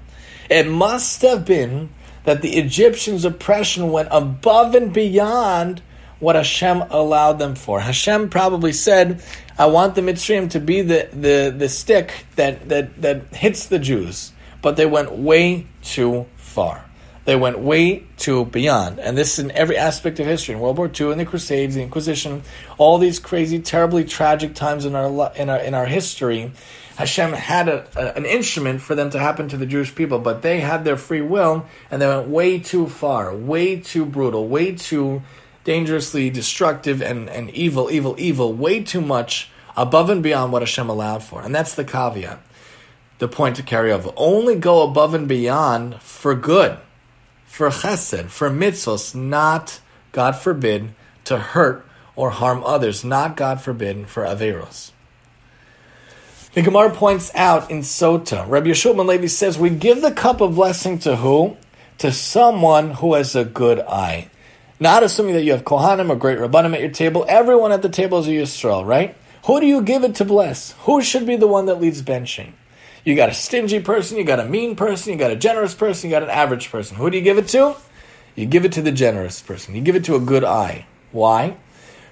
It 0.52 0.68
must 0.68 1.22
have 1.22 1.46
been 1.46 1.92
that 2.26 2.42
the 2.42 2.58
Egyptians' 2.58 3.24
oppression 3.24 3.90
went 3.90 4.10
above 4.12 4.76
and 4.76 4.92
beyond 4.92 5.82
what 6.20 6.36
Hashem 6.36 6.84
allowed 6.90 7.40
them 7.40 7.56
for. 7.56 7.80
Hashem 7.80 8.30
probably 8.30 8.74
said, 8.74 9.24
I 9.58 9.68
want 9.68 9.96
the 9.96 10.02
Mitzrayim 10.02 10.50
to 10.52 10.60
be 10.60 10.82
the, 10.82 11.08
the, 11.14 11.56
the 11.58 11.70
stick 11.70 12.26
that, 12.36 12.68
that, 12.68 13.02
that 13.02 13.34
hits 13.34 13.68
the 13.68 13.80
Jews. 13.80 14.34
But 14.62 14.76
they 14.76 14.86
went 14.86 15.14
way 15.14 15.68
too 15.84 16.28
far. 16.36 16.86
They 17.24 17.38
went 17.38 17.60
way 17.60 18.04
too 18.18 18.46
beyond. 18.46 19.00
And 19.00 19.18
this 19.18 19.40
is 19.40 19.46
in 19.46 19.52
every 19.52 19.78
aspect 19.78 20.20
of 20.20 20.26
history. 20.26 20.56
In 20.56 20.60
World 20.60 20.78
War 20.78 20.92
II, 21.00 21.14
in 21.14 21.18
the 21.18 21.26
Crusades, 21.26 21.76
the 21.76 21.82
Inquisition, 21.82 22.44
all 22.78 22.98
these 22.98 23.20
crazy, 23.20 23.60
terribly 23.60 24.04
tragic 24.04 24.54
times 24.54 24.86
in 24.86 24.96
our, 24.96 25.32
in 25.36 25.50
our, 25.50 25.60
in 25.60 25.74
our 25.74 25.86
history, 25.86 26.52
Hashem 27.02 27.34
had 27.34 27.68
a, 27.68 27.88
a, 27.96 28.16
an 28.16 28.26
instrument 28.26 28.80
for 28.80 28.94
them 28.94 29.10
to 29.10 29.18
happen 29.18 29.50
to 29.50 29.58
the 29.58 29.66
Jewish 29.66 29.96
people, 29.96 30.20
but 30.20 30.44
they 30.44 30.60
had 30.60 30.86
their 30.86 30.98
free 30.98 31.22
will 31.22 31.66
and 31.90 32.00
they 32.00 32.08
went 32.08 32.28
way 32.28 32.60
too 32.60 32.88
far, 32.88 33.36
way 33.36 33.80
too 33.80 34.06
brutal, 34.06 34.48
way 34.48 34.74
too 34.74 35.24
dangerously 35.64 36.30
destructive 36.30 37.02
and, 37.02 37.28
and 37.28 37.50
evil, 37.50 37.90
evil, 37.90 38.16
evil, 38.20 38.54
way 38.54 38.84
too 38.84 39.02
much 39.02 39.50
above 39.76 40.12
and 40.12 40.22
beyond 40.22 40.52
what 40.52 40.62
Hashem 40.62 40.90
allowed 40.90 41.24
for. 41.24 41.42
And 41.42 41.56
that's 41.56 41.74
the 41.74 41.84
caveat, 41.84 42.40
the 43.18 43.28
point 43.28 43.56
to 43.56 43.64
carry 43.64 43.92
over. 43.92 44.12
Only 44.16 44.56
go 44.56 44.84
above 44.84 45.16
and 45.16 45.28
beyond 45.28 46.00
for 46.02 46.36
good, 46.36 46.78
for 47.46 47.70
chesed, 47.70 48.30
for 48.30 48.52
mitzvahs, 48.52 49.16
not, 49.16 49.80
God 50.12 50.36
forbid, 50.36 50.94
to 51.24 51.40
hurt 51.40 51.84
or 52.16 52.30
harm 52.30 52.64
others, 52.64 53.04
not, 53.04 53.36
God 53.36 53.60
forbid, 53.60 54.08
for 54.08 54.24
averos. 54.24 54.92
The 56.54 56.62
Gemara 56.62 56.90
points 56.90 57.32
out 57.34 57.72
in 57.72 57.80
Sota, 57.80 58.46
Rabbi 58.46 58.72
Yeshua 58.72 59.06
Levi 59.06 59.28
says, 59.28 59.58
we 59.58 59.70
give 59.70 60.02
the 60.02 60.12
cup 60.12 60.42
of 60.42 60.56
blessing 60.56 61.00
to 61.00 61.16
who? 61.16 61.56
To 62.00 62.12
someone 62.12 62.92
who 62.92 63.14
has 63.14 63.38
a 63.38 63.46
good 63.46 63.80
eye. 63.80 64.30
Not 64.78 65.02
assuming 65.02 65.36
that 65.36 65.44
you 65.44 65.54
have 65.54 65.64
Kohanim 65.64 66.10
or 66.10 66.18
great 66.18 66.40
Rabbanim 66.40 66.74
at 66.74 66.82
your 66.82 66.90
table. 66.90 67.24
Everyone 67.30 67.72
at 67.72 67.82
the 67.82 67.88
table 67.88 68.20
is 68.20 68.28
a 68.28 68.32
Yisrael, 68.32 68.86
right? 68.86 69.16
Who 69.46 69.62
do 69.62 69.66
you 69.66 69.82
give 69.82 70.04
it 70.04 70.16
to 70.16 70.26
bless? 70.26 70.74
Who 70.80 71.02
should 71.02 71.26
be 71.26 71.38
the 71.38 71.48
one 71.48 71.68
that 71.68 71.80
leads 71.80 72.02
benching? 72.02 72.52
You 73.06 73.16
got 73.16 73.30
a 73.30 73.34
stingy 73.34 73.80
person, 73.80 74.18
you 74.18 74.26
got 74.26 74.42
a 74.42 74.46
mean 74.46 74.76
person, 74.76 75.14
you 75.14 75.20
got 75.20 75.32
a 75.32 75.38
generous 75.38 75.74
person, 75.74 76.10
you 76.10 76.16
got 76.16 76.24
an 76.24 76.30
average 76.30 76.70
person. 76.70 76.98
Who 76.98 77.10
do 77.10 77.18
you 77.18 77.24
give 77.24 77.38
it 77.38 77.48
to? 77.50 77.78
You 78.36 78.46
give 78.46 78.66
it 78.66 78.74
to 78.74 78.82
the 78.82 78.92
generous 78.92 79.42
person. 79.42 79.74
You 79.74 79.82
give 79.82 79.96
it 79.96 80.04
to 80.04 80.16
a 80.16 80.20
good 80.20 80.44
eye. 80.44 80.86
Why? 81.14 81.56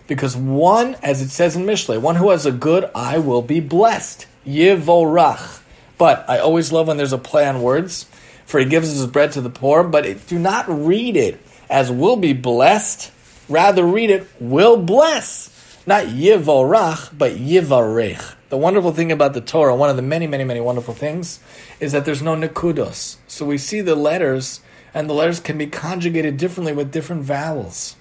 Because 0.10 0.36
one, 0.36 0.96
as 1.04 1.22
it 1.22 1.30
says 1.30 1.56
in 1.56 1.68
Mishlei, 1.68 2.02
one 2.02 2.16
who 2.16 2.32
has 2.32 2.48
a 2.48 2.52
good 2.52 2.90
eye 2.96 3.20
will 3.20 3.44
be 3.44 3.60
blessed. 3.60 4.26
Yivorach. 4.44 5.62
But 6.00 6.28
I 6.28 6.40
always 6.40 6.72
love 6.72 6.88
when 6.88 6.98
there's 6.98 7.14
a 7.14 7.20
play 7.20 7.48
on 7.48 7.62
words. 7.62 8.08
For 8.48 8.60
he 8.60 8.66
gives 8.66 8.90
his 8.90 9.06
bread 9.06 9.34
to 9.34 9.42
the 9.42 9.52
poor, 9.52 9.84
but 9.84 10.08
it, 10.08 10.26
do 10.26 10.40
not 10.40 10.66
read 10.68 11.16
it 11.16 11.40
as 11.70 11.92
will 11.92 12.16
be 12.16 12.34
blessed. 12.34 13.12
Rather 13.48 13.86
read 13.86 14.10
it 14.10 14.28
will 14.40 14.78
bless. 14.78 15.78
Not 15.86 16.06
yivorach, 16.06 17.16
but 17.16 17.34
yivarech. 17.34 18.34
The 18.50 18.58
wonderful 18.58 18.94
thing 18.94 19.12
about 19.12 19.36
the 19.36 19.42
Torah, 19.42 19.76
one 19.76 19.92
of 19.92 19.96
the 19.96 20.02
many, 20.02 20.26
many, 20.26 20.44
many 20.44 20.60
wonderful 20.60 20.96
things, 20.96 21.40
is 21.80 21.92
that 21.92 22.06
there's 22.06 22.24
no 22.24 22.36
nekudos. 22.36 23.18
So 23.28 23.46
we 23.46 23.60
see 23.60 23.82
the 23.82 23.96
letters, 23.96 24.62
and 24.92 25.08
the 25.08 25.14
letters 25.14 25.40
can 25.40 25.60
be 25.60 25.68
conjugated 25.68 26.38
differently 26.38 26.74
with 26.74 26.92
different 26.92 27.22
vowels. 27.22 27.96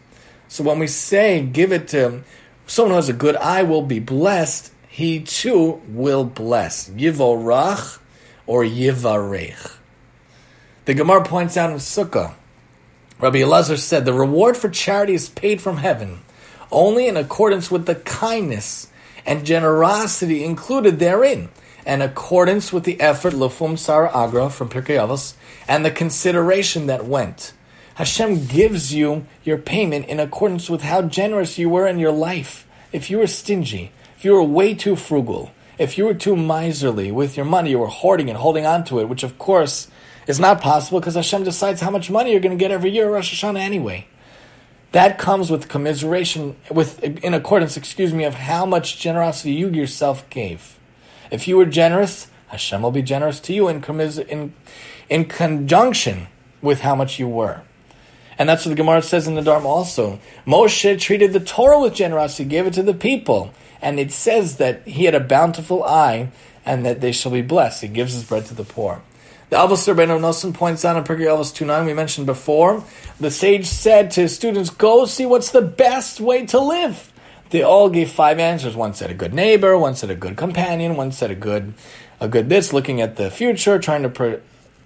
So 0.48 0.64
when 0.64 0.78
we 0.78 0.86
say 0.86 1.42
give 1.42 1.72
it 1.72 1.88
to 1.88 2.22
someone 2.66 2.92
who 2.92 2.96
has 2.96 3.08
a 3.08 3.14
good 3.14 3.36
eye 3.36 3.62
will 3.62 3.82
be 3.82 4.00
blessed, 4.00 4.72
he 4.88 5.20
too 5.20 5.80
will 5.88 6.24
bless. 6.24 6.88
Yivorach 6.90 7.98
or 8.46 8.64
Yivarech. 8.64 9.76
The 10.86 10.94
Gemara 10.94 11.22
points 11.22 11.56
out 11.56 11.70
in 11.70 11.76
Sukkah, 11.76 12.34
Rabbi 13.20 13.38
Elazar 13.38 13.78
said, 13.78 14.04
the 14.04 14.12
reward 14.12 14.56
for 14.56 14.68
charity 14.68 15.12
is 15.12 15.28
paid 15.28 15.60
from 15.60 15.78
heaven 15.78 16.20
only 16.70 17.06
in 17.06 17.16
accordance 17.16 17.70
with 17.70 17.86
the 17.86 17.94
kindness 17.94 18.88
and 19.26 19.44
generosity 19.44 20.44
included 20.44 20.98
therein, 20.98 21.48
and 21.84 22.02
accordance 22.02 22.72
with 22.72 22.84
the 22.84 23.00
effort 23.00 23.34
lufum 23.34 23.78
sara 23.78 24.10
agra 24.14 24.48
from 24.48 24.68
Pirkei 24.68 24.96
Avos, 24.96 25.34
and 25.66 25.84
the 25.84 25.90
consideration 25.90 26.86
that 26.86 27.04
went. 27.04 27.52
Hashem 27.98 28.46
gives 28.46 28.94
you 28.94 29.26
your 29.42 29.58
payment 29.58 30.06
in 30.06 30.20
accordance 30.20 30.70
with 30.70 30.82
how 30.82 31.02
generous 31.02 31.58
you 31.58 31.68
were 31.68 31.84
in 31.84 31.98
your 31.98 32.12
life. 32.12 32.64
If 32.92 33.10
you 33.10 33.18
were 33.18 33.26
stingy, 33.26 33.90
if 34.16 34.24
you 34.24 34.34
were 34.34 34.42
way 34.44 34.74
too 34.74 34.94
frugal, 34.94 35.50
if 35.78 35.98
you 35.98 36.04
were 36.04 36.14
too 36.14 36.36
miserly 36.36 37.10
with 37.10 37.36
your 37.36 37.44
money, 37.44 37.70
you 37.70 37.80
were 37.80 37.88
hoarding 37.88 38.28
and 38.28 38.38
holding 38.38 38.64
on 38.64 38.84
to 38.84 39.00
it, 39.00 39.08
which 39.08 39.24
of 39.24 39.36
course 39.36 39.88
is 40.28 40.38
not 40.38 40.60
possible 40.60 41.00
because 41.00 41.16
Hashem 41.16 41.42
decides 41.42 41.80
how 41.80 41.90
much 41.90 42.08
money 42.08 42.30
you're 42.30 42.40
going 42.40 42.56
to 42.56 42.64
get 42.64 42.70
every 42.70 42.90
year 42.90 43.10
Rosh 43.10 43.34
Hashanah 43.34 43.58
anyway. 43.58 44.06
That 44.92 45.18
comes 45.18 45.50
with 45.50 45.68
commiseration, 45.68 46.54
with 46.70 47.02
in 47.02 47.34
accordance, 47.34 47.76
excuse 47.76 48.14
me, 48.14 48.22
of 48.22 48.34
how 48.34 48.64
much 48.64 49.00
generosity 49.00 49.54
you 49.54 49.70
yourself 49.70 50.30
gave. 50.30 50.78
If 51.32 51.48
you 51.48 51.56
were 51.56 51.66
generous, 51.66 52.28
Hashem 52.46 52.80
will 52.80 52.92
be 52.92 53.02
generous 53.02 53.40
to 53.40 53.52
you 53.52 53.66
in, 53.66 53.82
commis- 53.82 54.24
in, 54.24 54.54
in 55.10 55.24
conjunction 55.24 56.28
with 56.62 56.82
how 56.82 56.94
much 56.94 57.18
you 57.18 57.26
were. 57.26 57.64
And 58.38 58.48
that's 58.48 58.64
what 58.64 58.70
the 58.70 58.76
Gemara 58.76 59.02
says 59.02 59.26
in 59.26 59.34
the 59.34 59.42
Dharma 59.42 59.68
also. 59.68 60.20
Moshe 60.46 61.00
treated 61.00 61.32
the 61.32 61.40
Torah 61.40 61.80
with 61.80 61.94
generosity, 61.94 62.44
gave 62.44 62.66
it 62.66 62.74
to 62.74 62.82
the 62.82 62.94
people. 62.94 63.52
And 63.82 63.98
it 63.98 64.12
says 64.12 64.56
that 64.56 64.86
he 64.86 65.04
had 65.04 65.14
a 65.14 65.20
bountiful 65.20 65.82
eye 65.84 66.30
and 66.64 66.86
that 66.86 67.00
they 67.00 67.12
shall 67.12 67.32
be 67.32 67.42
blessed. 67.42 67.82
He 67.82 67.88
gives 67.88 68.14
his 68.14 68.24
bread 68.24 68.46
to 68.46 68.54
the 68.54 68.64
poor. 68.64 69.02
The 69.50 69.56
Avos 69.56 69.92
Rabbeinu 69.92 70.20
Nosson 70.20 70.52
points 70.52 70.84
out 70.84 70.96
in 70.96 71.04
Pirkei 71.04 71.26
Avos 71.26 71.52
2.9, 71.54 71.86
we 71.86 71.94
mentioned 71.94 72.26
before, 72.26 72.84
the 73.18 73.30
sage 73.30 73.64
said 73.64 74.10
to 74.12 74.22
his 74.22 74.34
students, 74.34 74.68
go 74.68 75.06
see 75.06 75.24
what's 75.24 75.50
the 75.50 75.62
best 75.62 76.20
way 76.20 76.44
to 76.46 76.60
live. 76.60 77.12
They 77.48 77.62
all 77.62 77.88
gave 77.88 78.10
five 78.10 78.38
answers. 78.38 78.76
One 78.76 78.92
said 78.92 79.10
a 79.10 79.14
good 79.14 79.32
neighbor, 79.32 79.78
one 79.78 79.94
said 79.94 80.10
a 80.10 80.14
good 80.14 80.36
companion, 80.36 80.96
one 80.96 81.12
said 81.12 81.30
a 81.30 81.34
good, 81.34 81.72
a 82.20 82.28
good 82.28 82.50
this, 82.50 82.74
looking 82.74 83.00
at 83.00 83.16
the 83.16 83.30
future, 83.30 83.78
trying 83.78 84.02
to 84.02 84.10
pre- 84.10 84.38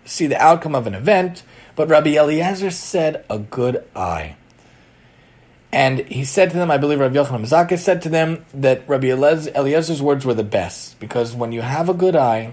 see 0.04 0.28
the 0.28 0.40
outcome 0.40 0.76
of 0.76 0.86
an 0.86 0.94
event. 0.94 1.42
But 1.74 1.88
Rabbi 1.88 2.10
Eliezer 2.10 2.70
said 2.70 3.24
a 3.30 3.38
good 3.38 3.84
eye. 3.96 4.36
And 5.72 6.00
he 6.00 6.24
said 6.24 6.50
to 6.50 6.56
them, 6.56 6.70
I 6.70 6.76
believe 6.76 7.00
Rabbi 7.00 7.14
Yochanan 7.14 7.46
Mizakis 7.46 7.78
said 7.78 8.02
to 8.02 8.10
them 8.10 8.44
that 8.52 8.86
Rabbi 8.86 9.06
Eliezer's 9.06 10.02
words 10.02 10.26
were 10.26 10.34
the 10.34 10.44
best 10.44 11.00
because 11.00 11.34
when 11.34 11.50
you 11.52 11.62
have 11.62 11.88
a 11.88 11.94
good 11.94 12.14
eye, 12.14 12.52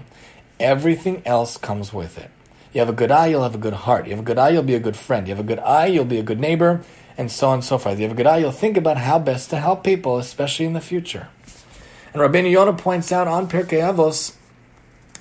Everything 0.60 1.22
else 1.24 1.56
comes 1.56 1.90
with 1.90 2.18
it. 2.18 2.30
You 2.74 2.80
have 2.80 2.90
a 2.90 2.92
good 2.92 3.10
eye, 3.10 3.28
you'll 3.28 3.42
have 3.42 3.54
a 3.54 3.58
good 3.58 3.72
heart. 3.72 4.04
You 4.04 4.10
have 4.10 4.20
a 4.20 4.22
good 4.22 4.36
eye, 4.36 4.50
you'll 4.50 4.62
be 4.62 4.74
a 4.74 4.80
good 4.80 4.94
friend. 4.94 5.26
You 5.26 5.34
have 5.34 5.42
a 5.42 5.48
good 5.48 5.58
eye, 5.58 5.86
you'll 5.86 6.04
be 6.04 6.18
a 6.18 6.22
good 6.22 6.38
neighbor, 6.38 6.82
and 7.16 7.32
so 7.32 7.48
on 7.48 7.54
and 7.54 7.64
so 7.64 7.78
forth. 7.78 7.98
You 7.98 8.02
have 8.02 8.12
a 8.12 8.14
good 8.14 8.26
eye, 8.26 8.38
you'll 8.38 8.52
think 8.52 8.76
about 8.76 8.98
how 8.98 9.18
best 9.18 9.48
to 9.50 9.56
help 9.56 9.82
people, 9.82 10.18
especially 10.18 10.66
in 10.66 10.74
the 10.74 10.80
future. 10.82 11.28
And 12.12 12.20
Rabbeinu 12.20 12.50
Yonah 12.50 12.74
points 12.74 13.10
out 13.10 13.26
on 13.26 13.48
Pirkei 13.48 13.80
Avos, 13.80 14.34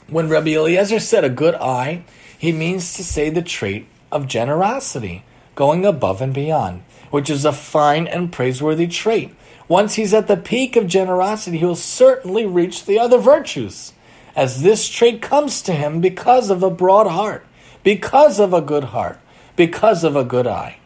when 0.08 0.28
Rabbi 0.28 0.50
Eliezer 0.50 1.00
said 1.00 1.24
a 1.24 1.30
good 1.30 1.56
eye, 1.56 2.04
he 2.40 2.54
means 2.54 2.94
to 2.94 3.04
say 3.04 3.30
the 3.30 3.42
trait 3.42 3.86
of 4.14 4.26
generosity, 4.26 5.26
going 5.56 5.86
above 5.86 6.22
and 6.22 6.34
beyond, 6.34 6.82
which 7.12 7.30
is 7.30 7.44
a 7.44 7.52
fine 7.52 8.08
and 8.08 8.32
praiseworthy 8.32 8.88
trait. 8.88 9.36
Once 9.68 9.96
he's 9.96 10.14
at 10.14 10.28
the 10.28 10.38
peak 10.38 10.78
of 10.78 10.88
generosity, 10.88 11.58
he 11.58 11.66
will 11.66 11.76
certainly 11.76 12.46
reach 12.46 12.86
the 12.86 12.98
other 12.98 13.18
virtues 13.18 13.92
as 14.38 14.64
this 14.64 14.88
trait 14.88 15.22
comes 15.22 15.62
to 15.62 15.74
him 15.74 16.00
because 16.00 16.50
of 16.50 16.64
a 16.64 16.72
broad 16.72 17.08
heart, 17.08 17.46
because 17.84 18.40
of 18.40 18.54
a 18.54 18.62
good 18.62 18.86
heart, 18.86 19.20
because 19.58 20.06
of 20.06 20.16
a 20.16 20.24
good 20.24 20.48
eye. 20.48 20.78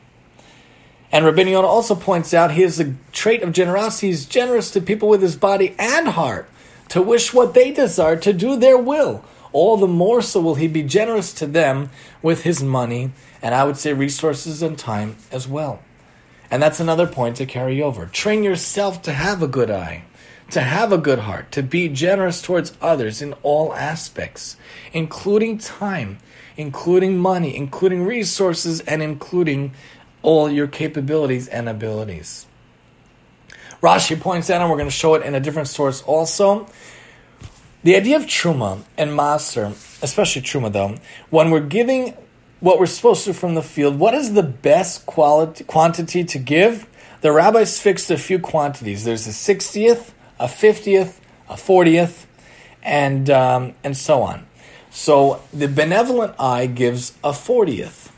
And 1.12 1.24
Rabbi 1.24 1.44
Yonah 1.44 1.68
also 1.68 1.94
points 1.94 2.34
out 2.34 2.52
he 2.52 2.64
has 2.64 2.80
a 2.80 2.96
trait 3.12 3.44
of 3.44 3.54
generosity. 3.54 4.08
He's 4.08 4.26
generous 4.26 4.72
to 4.72 4.82
people 4.82 5.08
with 5.08 5.22
his 5.22 5.36
body 5.36 5.76
and 5.78 6.08
heart, 6.08 6.50
to 6.90 7.00
wish 7.00 7.32
what 7.32 7.54
they 7.54 7.72
desire, 7.72 8.16
to 8.18 8.34
do 8.34 8.58
their 8.58 8.80
will. 8.80 9.24
All 9.54 9.78
the 9.78 9.88
more 9.88 10.22
so 10.22 10.42
will 10.42 10.56
he 10.56 10.68
be 10.68 10.84
generous 10.84 11.32
to 11.36 11.46
them 11.46 11.90
with 12.22 12.44
his 12.44 12.62
money, 12.62 13.12
and 13.42 13.56
I 13.56 13.64
would 13.64 13.78
say 13.78 13.94
resources 13.94 14.62
and 14.62 14.78
time 14.78 15.16
as 15.32 15.48
well. 15.48 15.82
And 16.52 16.62
that's 16.62 16.80
another 16.80 17.08
point 17.08 17.38
to 17.38 17.46
carry 17.46 17.82
over. 17.82 18.08
Train 18.08 18.44
yourself 18.44 19.02
to 19.04 19.14
have 19.14 19.42
a 19.42 19.48
good 19.48 19.72
eye 19.72 20.04
to 20.54 20.62
have 20.62 20.92
a 20.92 20.98
good 20.98 21.20
heart, 21.20 21.52
to 21.52 21.64
be 21.64 21.90
generous 21.90 22.42
towards 22.42 22.74
others 22.82 23.22
in 23.22 23.34
all 23.42 23.74
aspects, 23.74 24.56
including 24.94 25.58
time, 25.58 26.20
including 26.56 27.18
money, 27.18 27.56
including 27.56 28.06
resources, 28.06 28.80
and 28.82 29.02
including 29.02 29.74
all 30.22 30.50
your 30.50 30.68
capabilities 30.68 31.48
and 31.48 31.68
abilities. 31.68 32.46
Rashi 33.82 34.20
points 34.20 34.50
out, 34.50 34.62
and 34.62 34.70
we're 34.70 34.78
going 34.78 34.88
to 34.88 34.96
show 34.96 35.16
it 35.16 35.24
in 35.24 35.34
a 35.36 35.40
different 35.40 35.68
source 35.68 36.02
also. 36.04 36.68
The 37.84 37.98
idea 37.98 38.16
of 38.16 38.24
truma 38.24 38.84
and 38.98 39.12
maser, 39.12 39.72
especially 40.02 40.42
truma 40.42 40.72
though, 40.72 40.96
when 41.30 41.52
we're 41.52 41.60
giving 41.60 42.14
what 42.62 42.80
we're 42.80 42.86
supposed 42.86 43.26
to 43.26 43.34
from 43.34 43.56
the 43.56 43.62
field, 43.62 44.00
what 44.00 44.14
is 44.14 44.34
the 44.34 44.44
best 44.44 45.06
quality 45.06 45.66
quantity 45.66 46.24
to 46.24 46.40
give? 46.40 46.88
The 47.20 47.34
rabbis 47.34 47.80
fixed 47.82 48.10
a 48.10 48.18
few 48.18 48.40
quantities. 48.40 49.04
There's 49.04 49.28
a 49.28 49.32
60th, 49.32 50.12
a 50.40 50.46
50th, 50.46 51.20
a 51.50 51.56
40th, 51.56 52.26
and, 52.82 53.30
um, 53.30 53.74
and 53.84 53.98
so 53.98 54.22
on. 54.22 54.48
So 54.90 55.42
the 55.52 55.68
benevolent 55.68 56.36
eye 56.40 56.68
gives 56.68 57.18
a 57.22 57.32
40th. 57.32 58.12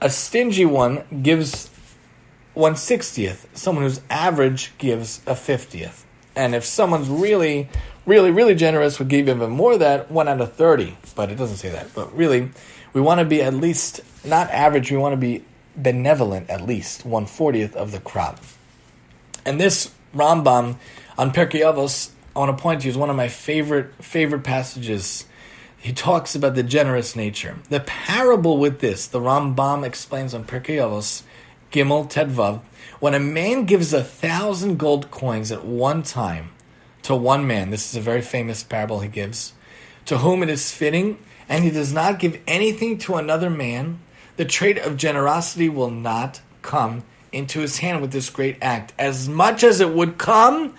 A 0.00 0.10
stingy 0.10 0.64
one 0.64 1.02
gives 1.22 1.68
160th. 2.56 3.46
Someone 3.54 3.84
who's 3.84 4.00
average 4.08 4.72
gives 4.78 5.20
a 5.26 5.32
50th. 5.32 6.04
And 6.36 6.54
if 6.54 6.64
someone's 6.64 7.08
really, 7.08 7.68
really, 8.06 8.30
really 8.30 8.54
generous, 8.54 8.98
would 8.98 9.08
give 9.08 9.28
even 9.28 9.50
more 9.50 9.78
that, 9.78 10.10
1 10.10 10.28
out 10.28 10.40
of 10.40 10.52
30. 10.54 10.96
But 11.14 11.30
it 11.30 11.36
doesn't 11.36 11.56
say 11.56 11.70
that. 11.70 11.94
But 11.94 12.14
really, 12.16 12.50
we 12.92 13.00
want 13.00 13.20
to 13.20 13.24
be 13.24 13.42
at 13.42 13.54
least, 13.54 14.00
not 14.24 14.50
average, 14.50 14.90
we 14.90 14.96
want 14.96 15.12
to 15.12 15.16
be 15.16 15.44
benevolent 15.76 16.48
at 16.50 16.62
least, 16.62 17.06
140th 17.06 17.74
of 17.74 17.92
the 17.92 18.00
crop. 18.00 18.40
And 19.44 19.60
this 19.60 19.92
Rambam 20.14 20.76
on 21.18 21.32
Pirkei 21.32 21.60
Avos, 21.60 22.10
I 22.34 22.38
want 22.38 22.56
to 22.56 22.62
point 22.62 22.80
to 22.80 22.86
you 22.86 22.90
is 22.90 22.96
one 22.96 23.10
of 23.10 23.16
my 23.16 23.28
favorite 23.28 23.92
favorite 24.02 24.42
passages. 24.42 25.26
He 25.76 25.92
talks 25.92 26.34
about 26.34 26.54
the 26.54 26.62
generous 26.62 27.14
nature. 27.14 27.56
The 27.68 27.80
parable 27.80 28.58
with 28.58 28.80
this, 28.80 29.06
the 29.06 29.20
Rambam 29.20 29.84
explains 29.84 30.32
on 30.32 30.44
Pirkei 30.44 30.76
Avos, 30.76 31.22
Gimel 31.70 32.10
Tedvav, 32.10 32.60
when 33.00 33.14
a 33.14 33.20
man 33.20 33.66
gives 33.66 33.92
a 33.92 34.02
thousand 34.02 34.78
gold 34.78 35.10
coins 35.10 35.52
at 35.52 35.64
one 35.64 36.02
time 36.02 36.50
to 37.04 37.14
one 37.14 37.46
man, 37.46 37.70
this 37.70 37.88
is 37.88 37.96
a 37.96 38.00
very 38.00 38.22
famous 38.22 38.62
parable 38.62 39.00
he 39.00 39.08
gives, 39.08 39.52
to 40.06 40.18
whom 40.18 40.42
it 40.42 40.48
is 40.48 40.72
fitting, 40.72 41.18
and 41.48 41.62
he 41.62 41.70
does 41.70 41.92
not 41.92 42.18
give 42.18 42.40
anything 42.46 42.98
to 42.98 43.14
another 43.14 43.50
man, 43.50 44.00
the 44.36 44.44
trait 44.44 44.78
of 44.78 44.96
generosity 44.96 45.68
will 45.68 45.90
not 45.90 46.40
come 46.62 47.04
into 47.30 47.60
his 47.60 47.78
hand 47.78 48.00
with 48.00 48.10
this 48.10 48.30
great 48.30 48.56
act, 48.62 48.92
as 48.98 49.28
much 49.28 49.62
as 49.62 49.80
it 49.80 49.94
would 49.94 50.18
come 50.18 50.74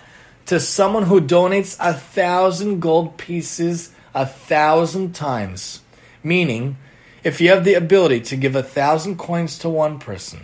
to 0.46 0.58
someone 0.58 1.04
who 1.04 1.20
donates 1.20 1.76
a 1.80 1.94
thousand 1.94 2.80
gold 2.80 3.16
pieces 3.16 3.92
a 4.14 4.26
thousand 4.26 5.14
times. 5.14 5.80
Meaning, 6.22 6.76
if 7.22 7.40
you 7.40 7.50
have 7.50 7.64
the 7.64 7.74
ability 7.74 8.20
to 8.20 8.36
give 8.36 8.56
a 8.56 8.62
thousand 8.62 9.16
coins 9.16 9.58
to 9.60 9.68
one 9.68 9.98
person, 9.98 10.40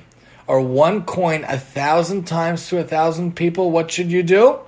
or 0.47 0.61
one 0.61 1.03
coin 1.05 1.45
a 1.45 1.59
thousand 1.59 2.25
times 2.25 2.69
to 2.69 2.79
a 2.79 2.85
thousand 2.85 3.35
people, 3.35 3.71
what 3.71 3.91
should 3.91 4.13
you 4.13 4.23
do? 4.23 4.61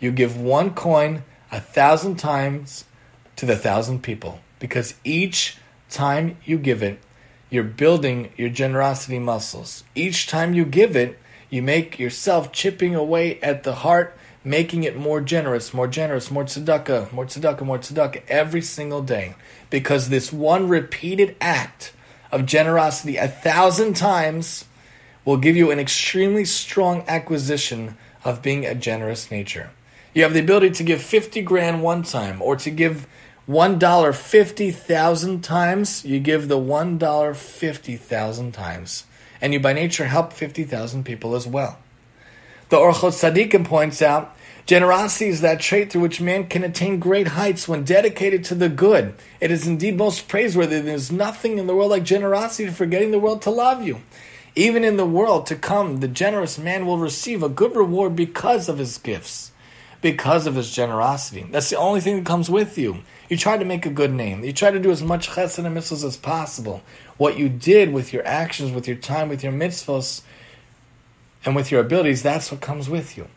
You 0.00 0.10
give 0.12 0.40
one 0.40 0.74
coin 0.74 1.24
a 1.50 1.60
thousand 1.60 2.16
times 2.16 2.84
to 3.36 3.46
the 3.46 3.56
thousand 3.56 4.02
people. 4.02 4.40
Because 4.58 4.94
each 5.04 5.58
time 5.90 6.36
you 6.44 6.58
give 6.58 6.82
it, 6.82 7.00
you're 7.50 7.64
building 7.64 8.30
your 8.36 8.48
generosity 8.48 9.18
muscles. 9.18 9.84
Each 9.94 10.26
time 10.26 10.54
you 10.54 10.64
give 10.64 10.96
it, 10.96 11.18
you 11.50 11.62
make 11.62 11.98
yourself 11.98 12.52
chipping 12.52 12.94
away 12.94 13.40
at 13.40 13.62
the 13.62 13.76
heart 13.76 14.14
making 14.44 14.84
it 14.84 14.96
more 14.96 15.20
generous, 15.20 15.74
more 15.74 15.86
generous, 15.86 16.30
more 16.30 16.44
tzedakah, 16.44 17.12
more 17.12 17.26
tzedakah, 17.26 17.62
more 17.62 17.78
tzedakah 17.78 18.22
every 18.28 18.62
single 18.62 19.02
day. 19.02 19.34
Because 19.70 20.08
this 20.08 20.32
one 20.32 20.68
repeated 20.68 21.36
act 21.40 21.92
of 22.32 22.46
generosity 22.46 23.16
a 23.16 23.28
thousand 23.28 23.94
times 23.94 24.64
will 25.24 25.36
give 25.36 25.56
you 25.56 25.70
an 25.70 25.78
extremely 25.78 26.44
strong 26.44 27.04
acquisition 27.06 27.96
of 28.24 28.42
being 28.42 28.64
a 28.64 28.74
generous 28.74 29.30
nature. 29.30 29.70
You 30.18 30.24
have 30.24 30.34
the 30.34 30.40
ability 30.40 30.70
to 30.70 30.82
give 30.82 31.00
50 31.00 31.42
grand 31.42 31.80
one 31.80 32.02
time 32.02 32.42
or 32.42 32.56
to 32.56 32.72
give 32.72 33.06
$1 33.48 34.14
50,000 34.16 35.44
times. 35.44 36.04
You 36.04 36.18
give 36.18 36.48
the 36.48 36.58
$1 36.58 37.36
50,000 37.36 38.52
times. 38.52 39.04
and 39.40 39.52
you 39.52 39.60
by 39.60 39.72
nature 39.72 40.06
help 40.06 40.32
50,000 40.32 41.04
people 41.04 41.36
as 41.36 41.46
well. 41.46 41.78
The 42.68 42.78
Orchot 42.78 43.12
Tzaddikim 43.12 43.64
points 43.64 44.02
out 44.02 44.36
generosity 44.66 45.28
is 45.28 45.40
that 45.42 45.60
trait 45.60 45.92
through 45.92 46.02
which 46.02 46.20
man 46.20 46.48
can 46.48 46.64
attain 46.64 46.98
great 46.98 47.28
heights 47.28 47.68
when 47.68 47.84
dedicated 47.84 48.42
to 48.46 48.56
the 48.56 48.68
good. 48.68 49.14
It 49.40 49.52
is 49.52 49.68
indeed 49.68 49.96
most 49.96 50.26
praiseworthy. 50.26 50.80
There's 50.80 51.12
nothing 51.12 51.58
in 51.58 51.68
the 51.68 51.76
world 51.76 51.92
like 51.92 52.02
generosity 52.02 52.68
for 52.70 52.86
getting 52.86 53.12
the 53.12 53.20
world 53.20 53.42
to 53.42 53.50
love 53.50 53.86
you. 53.86 54.00
Even 54.56 54.82
in 54.82 54.96
the 54.96 55.06
world 55.06 55.46
to 55.46 55.54
come, 55.54 56.00
the 56.00 56.08
generous 56.08 56.58
man 56.58 56.86
will 56.86 56.98
receive 56.98 57.44
a 57.44 57.48
good 57.48 57.76
reward 57.76 58.16
because 58.16 58.68
of 58.68 58.78
his 58.78 58.98
gifts, 58.98 59.52
because 60.00 60.46
of 60.46 60.54
his 60.54 60.70
generosity. 60.70 61.46
That's 61.50 61.70
the 61.70 61.76
only 61.76 62.00
thing 62.00 62.16
that 62.16 62.26
comes 62.26 62.48
with 62.48 62.78
you. 62.78 62.98
You 63.28 63.36
try 63.36 63.58
to 63.58 63.64
make 63.64 63.84
a 63.84 63.90
good 63.90 64.12
name. 64.12 64.44
You 64.44 64.52
try 64.52 64.70
to 64.70 64.78
do 64.78 64.90
as 64.90 65.02
much 65.02 65.30
chesed 65.30 65.58
and 65.58 65.76
mitzvahs 65.76 66.04
as 66.04 66.16
possible. 66.16 66.82
What 67.16 67.38
you 67.38 67.48
did 67.48 67.92
with 67.92 68.12
your 68.12 68.24
actions, 68.26 68.72
with 68.72 68.86
your 68.86 68.96
time, 68.96 69.28
with 69.28 69.42
your 69.42 69.52
mitzvahs, 69.52 70.22
and 71.44 71.54
with 71.54 71.70
your 71.70 71.80
abilities, 71.80 72.22
that's 72.22 72.50
what 72.50 72.60
comes 72.60 72.88
with 72.88 73.16
you. 73.16 73.28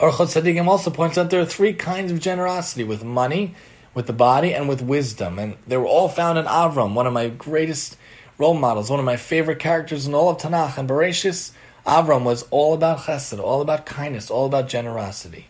Orchot 0.00 0.28
Tzaddikim 0.28 0.66
also 0.66 0.90
points 0.90 1.18
out 1.18 1.30
there 1.30 1.40
are 1.40 1.46
three 1.46 1.72
kinds 1.72 2.12
of 2.12 2.20
generosity 2.20 2.84
with 2.84 3.04
money, 3.04 3.54
with 3.94 4.06
the 4.06 4.12
body, 4.12 4.54
and 4.54 4.68
with 4.68 4.80
wisdom. 4.80 5.38
And 5.38 5.56
they 5.66 5.76
were 5.76 5.86
all 5.86 6.08
found 6.08 6.38
in 6.38 6.44
Avram, 6.44 6.94
one 6.94 7.06
of 7.06 7.12
my 7.12 7.28
greatest 7.28 7.96
role 8.38 8.54
models, 8.54 8.90
one 8.90 9.00
of 9.00 9.04
my 9.04 9.16
favorite 9.16 9.58
characters 9.58 10.06
in 10.06 10.14
all 10.14 10.30
of 10.30 10.38
Tanakh 10.38 10.78
and 10.78 10.88
Bereshis. 10.88 11.52
Avram 11.84 12.22
was 12.22 12.44
all 12.50 12.74
about 12.74 13.00
chesed, 13.00 13.38
all 13.38 13.60
about 13.60 13.86
kindness, 13.86 14.30
all 14.30 14.46
about 14.46 14.68
generosity. 14.68 15.48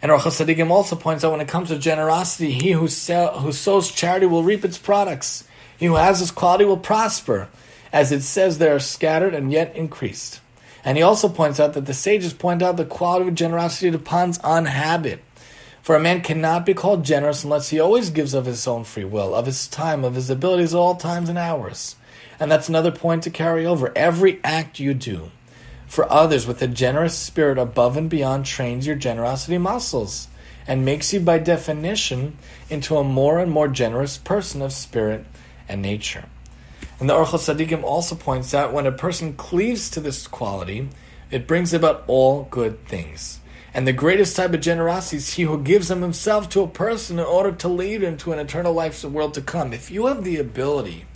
And 0.00 0.12
Orchot 0.12 0.32
Tzaddikim 0.32 0.70
also 0.70 0.94
points 0.94 1.24
out 1.24 1.32
when 1.32 1.40
it 1.40 1.48
comes 1.48 1.68
to 1.68 1.78
generosity, 1.78 2.52
he 2.52 2.72
who, 2.72 2.86
sell, 2.86 3.40
who 3.40 3.52
sows 3.52 3.90
charity 3.90 4.26
will 4.26 4.44
reap 4.44 4.64
its 4.64 4.78
products. 4.78 5.44
He 5.76 5.86
who 5.86 5.96
has 5.96 6.20
this 6.20 6.30
quality 6.30 6.64
will 6.64 6.76
prosper. 6.76 7.48
As 7.92 8.12
it 8.12 8.22
says, 8.22 8.58
they 8.58 8.68
are 8.68 8.78
scattered 8.78 9.34
and 9.34 9.50
yet 9.50 9.74
increased. 9.74 10.40
And 10.84 10.96
he 10.96 11.02
also 11.02 11.28
points 11.28 11.58
out 11.58 11.72
that 11.72 11.86
the 11.86 11.94
sages 11.94 12.32
point 12.32 12.62
out 12.62 12.76
the 12.76 12.84
quality 12.84 13.28
of 13.28 13.34
generosity 13.34 13.90
depends 13.90 14.38
on 14.38 14.66
habit. 14.66 15.22
For 15.82 15.96
a 15.96 16.00
man 16.00 16.20
cannot 16.20 16.66
be 16.66 16.74
called 16.74 17.04
generous 17.04 17.44
unless 17.44 17.70
he 17.70 17.80
always 17.80 18.10
gives 18.10 18.34
of 18.34 18.44
his 18.44 18.66
own 18.68 18.84
free 18.84 19.04
will, 19.04 19.34
of 19.34 19.46
his 19.46 19.66
time, 19.66 20.04
of 20.04 20.14
his 20.14 20.30
abilities 20.30 20.74
at 20.74 20.78
all 20.78 20.94
times 20.94 21.28
and 21.28 21.38
hours. 21.38 21.96
And 22.38 22.50
that's 22.50 22.68
another 22.68 22.92
point 22.92 23.24
to 23.24 23.30
carry 23.30 23.66
over. 23.66 23.92
Every 23.96 24.38
act 24.44 24.78
you 24.78 24.94
do 24.94 25.30
for 25.88 26.10
others 26.12 26.46
with 26.46 26.62
a 26.62 26.68
generous 26.68 27.16
spirit 27.16 27.58
above 27.58 27.96
and 27.96 28.08
beyond 28.08 28.44
trains 28.44 28.86
your 28.86 28.96
generosity 28.96 29.58
muscles 29.58 30.28
and 30.66 30.84
makes 30.84 31.12
you, 31.14 31.18
by 31.18 31.38
definition, 31.38 32.36
into 32.68 32.96
a 32.98 33.02
more 33.02 33.38
and 33.38 33.50
more 33.50 33.68
generous 33.68 34.18
person 34.18 34.60
of 34.60 34.72
spirit 34.72 35.24
and 35.66 35.80
nature. 35.80 36.26
And 37.00 37.08
the 37.08 37.14
Orchot 37.14 37.40
Tzaddikim 37.40 37.82
also 37.82 38.14
points 38.14 38.52
out 38.52 38.72
when 38.72 38.86
a 38.86 38.92
person 38.92 39.32
cleaves 39.32 39.88
to 39.90 40.00
this 40.00 40.26
quality, 40.26 40.90
it 41.30 41.46
brings 41.46 41.72
about 41.72 42.04
all 42.06 42.48
good 42.50 42.86
things. 42.86 43.40
And 43.72 43.86
the 43.86 43.92
greatest 43.92 44.36
type 44.36 44.52
of 44.52 44.60
generosity 44.60 45.18
is 45.18 45.34
he 45.34 45.44
who 45.44 45.62
gives 45.62 45.90
him 45.90 46.02
himself 46.02 46.48
to 46.50 46.62
a 46.62 46.68
person 46.68 47.18
in 47.18 47.24
order 47.24 47.52
to 47.52 47.68
lead 47.68 48.02
him 48.02 48.16
to 48.18 48.32
an 48.32 48.38
eternal 48.38 48.72
life, 48.72 49.02
in 49.02 49.10
the 49.10 49.16
world 49.16 49.34
to 49.34 49.40
come. 49.40 49.72
If 49.72 49.90
you 49.90 50.06
have 50.06 50.24
the 50.24 50.38
ability 50.38 51.06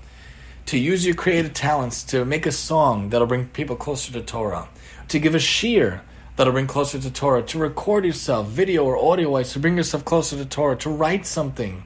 to 0.67 0.79
use 0.79 1.05
your 1.05 1.15
creative 1.15 1.55
talents 1.55 2.03
to 2.05 2.25
make 2.25 2.47
a 2.47 2.53
song 2.53 3.11
that'll 3.11 3.27
bring 3.27 3.47
people 3.49 3.77
closer 3.77 4.13
to 4.13 4.23
Torah, 4.23 4.69
to 5.09 5.19
give 5.19 5.35
a 5.35 5.39
shiur 5.39 6.01
that'll 6.37 6.53
bring 6.53 6.67
closer 6.67 6.99
to 6.99 7.11
Torah, 7.11 7.43
to 7.43 7.59
record 7.59 8.05
yourself, 8.05 8.49
video 8.49 8.85
or 8.85 8.97
audio 8.97 9.31
wise, 9.31 9.53
to 9.53 9.59
bring 9.59 9.77
yourself 9.77 10.05
closer 10.05 10.37
to 10.37 10.45
Torah, 10.45 10.77
to 10.77 10.91
write 10.91 11.27
something, 11.27 11.85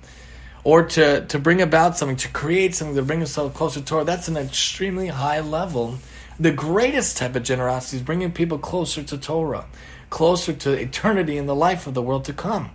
or 0.63 0.85
to, 0.85 1.25
to 1.27 1.39
bring 1.39 1.61
about 1.61 1.97
something, 1.97 2.17
to 2.17 2.29
create 2.29 2.75
something 2.75 2.97
to 2.97 3.03
bring 3.03 3.21
yourself 3.21 3.55
closer 3.55 3.81
to 3.81 3.87
Torah, 3.87 4.05
that's 4.05 4.29
an 4.29 4.37
extremely 4.37 5.09
high 5.09 5.41
level. 5.41 5.99
The 6.39 6.53
greatest 6.53 7.17
type 7.17 7.35
of 7.35 7.43
generosity 7.43 7.97
is 7.97 8.03
bringing 8.03 8.31
people 8.31 8.59
closer 8.59 9.03
to 9.03 9.19
Torah, 9.19 9.67
closer 10.11 10.53
to 10.53 10.73
eternity 10.73 11.39
in 11.39 11.47
the 11.47 11.55
life 11.55 11.87
of 11.87 11.95
the 11.95 12.03
world 12.03 12.25
to 12.27 12.33
come. 12.33 12.71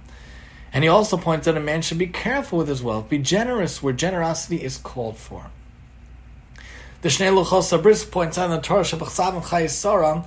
And 0.73 0.83
he 0.83 0.87
also 0.87 1.17
points 1.17 1.47
out 1.47 1.57
a 1.57 1.59
man 1.59 1.81
should 1.81 1.97
be 1.97 2.07
careful 2.07 2.59
with 2.59 2.69
his 2.69 2.81
wealth, 2.81 3.09
be 3.09 3.17
generous 3.17 3.83
where 3.83 3.93
generosity 3.93 4.63
is 4.63 4.77
called 4.77 5.17
for. 5.17 5.51
The 7.01 7.09
Shnei 7.09 7.33
Luchos 7.33 7.75
HaBris 7.75 8.11
points 8.11 8.37
out 8.37 8.45
in 8.45 8.51
the 8.51 8.61
Torah 8.61 8.83
Shabbat 8.83 9.33
and 9.33 9.43
Chayei 9.43 9.67
Sarah, 9.67 10.23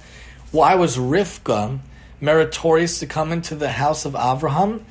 why 0.51 0.75
was 0.75 0.97
Rivka 0.97 1.79
meritorious 2.21 2.99
to 2.99 3.07
come 3.07 3.31
into 3.31 3.55
the 3.55 3.71
house 3.71 4.05
of 4.05 4.15
Avraham? 4.15 4.83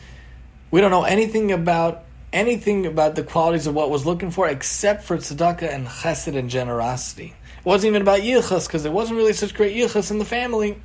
We 0.71 0.79
don't 0.79 0.91
know 0.91 1.03
anything 1.03 1.51
about 1.51 2.05
anything 2.31 2.85
about 2.85 3.15
the 3.15 3.23
qualities 3.23 3.67
of 3.67 3.75
what 3.75 3.89
was 3.89 4.05
looking 4.05 4.31
for 4.31 4.47
except 4.47 5.03
for 5.03 5.17
tzedakah 5.17 5.63
and 5.63 5.85
chesed 5.87 6.37
and 6.37 6.49
generosity. 6.49 7.33
It 7.57 7.65
wasn't 7.65 7.89
even 7.89 8.01
about 8.01 8.21
yichus 8.21 8.65
because 8.65 8.83
there 8.83 8.91
wasn't 8.93 9.17
really 9.17 9.33
such 9.33 9.53
great 9.53 9.75
yichus 9.75 10.09
in 10.09 10.19
the 10.19 10.25
family. 10.25 10.77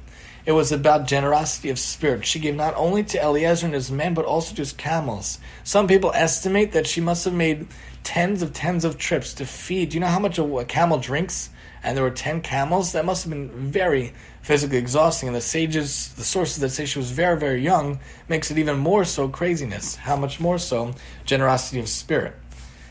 It 0.46 0.53
was 0.53 0.72
about 0.72 1.07
generosity 1.07 1.70
of 1.70 1.78
spirit. 1.78 2.26
She 2.26 2.40
gave 2.40 2.57
not 2.57 2.74
only 2.74 3.05
to 3.05 3.22
Eliezer 3.22 3.66
and 3.66 3.74
his 3.74 3.92
men, 3.92 4.14
but 4.14 4.24
also 4.24 4.53
to 4.57 4.62
his 4.62 4.72
camels. 4.72 5.38
Some 5.62 5.86
people 5.86 6.11
estimate 6.12 6.72
that 6.72 6.88
she 6.88 7.01
must 7.01 7.24
have 7.24 7.34
made 7.34 7.68
tens 8.09 8.40
of 8.40 8.54
tens 8.54 8.86
of 8.86 8.96
trips 8.96 9.34
to 9.34 9.44
feed. 9.44 9.90
Do 9.90 9.96
you 9.96 10.00
know 10.00 10.06
how 10.06 10.18
much 10.18 10.38
a 10.38 10.64
camel 10.64 10.96
drinks? 10.96 11.50
And 11.82 11.94
there 11.94 12.02
were 12.02 12.11
ten 12.11 12.40
camels. 12.40 12.92
That 12.92 13.04
must 13.04 13.24
have 13.24 13.30
been 13.30 13.50
very 13.50 14.14
physically 14.40 14.78
exhausting. 14.78 15.28
And 15.28 15.36
the 15.36 15.42
sages, 15.42 16.14
the 16.14 16.24
sources 16.24 16.56
that 16.62 16.70
say 16.70 16.86
she 16.86 16.98
was 16.98 17.11
very, 17.11 17.38
very 17.38 17.61
young, 17.62 18.00
makes 18.26 18.50
it 18.50 18.56
even 18.56 18.78
more 18.78 19.04
so 19.04 19.28
craziness. 19.28 19.96
How 19.96 20.16
much 20.16 20.40
more 20.40 20.56
so 20.56 20.94
generosity 21.26 21.80
of 21.80 21.88
spirit. 21.90 22.34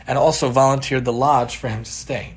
And 0.06 0.20
also 0.20 0.50
volunteered 0.50 1.04
the 1.04 1.12
lodge 1.12 1.56
for 1.56 1.68
him 1.68 1.84
to 1.84 1.92
stay. 1.92 2.36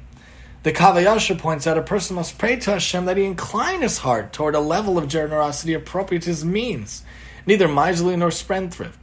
The 0.63 0.73
Kav 0.73 0.95
HaYashar 0.95 1.39
points 1.39 1.67
out 1.67 1.77
a 1.77 1.83
person 1.83 2.17
must 2.17 2.39
pray 2.39 2.57
to 2.57 2.71
Hashem 2.71 3.05
that 3.05 3.19
he 3.19 3.25
incline 3.25 3.83
his 3.83 3.99
heart 3.99 4.33
toward 4.33 4.55
a 4.55 4.61
level 4.61 4.97
of 4.97 5.07
generosity 5.07 5.75
appropriate 5.75 6.23
to 6.23 6.31
his 6.31 6.47
means, 6.47 7.03
neither 7.45 7.69
miserly 7.69 8.17
nor 8.17 8.31
spendthrift. 8.31 8.99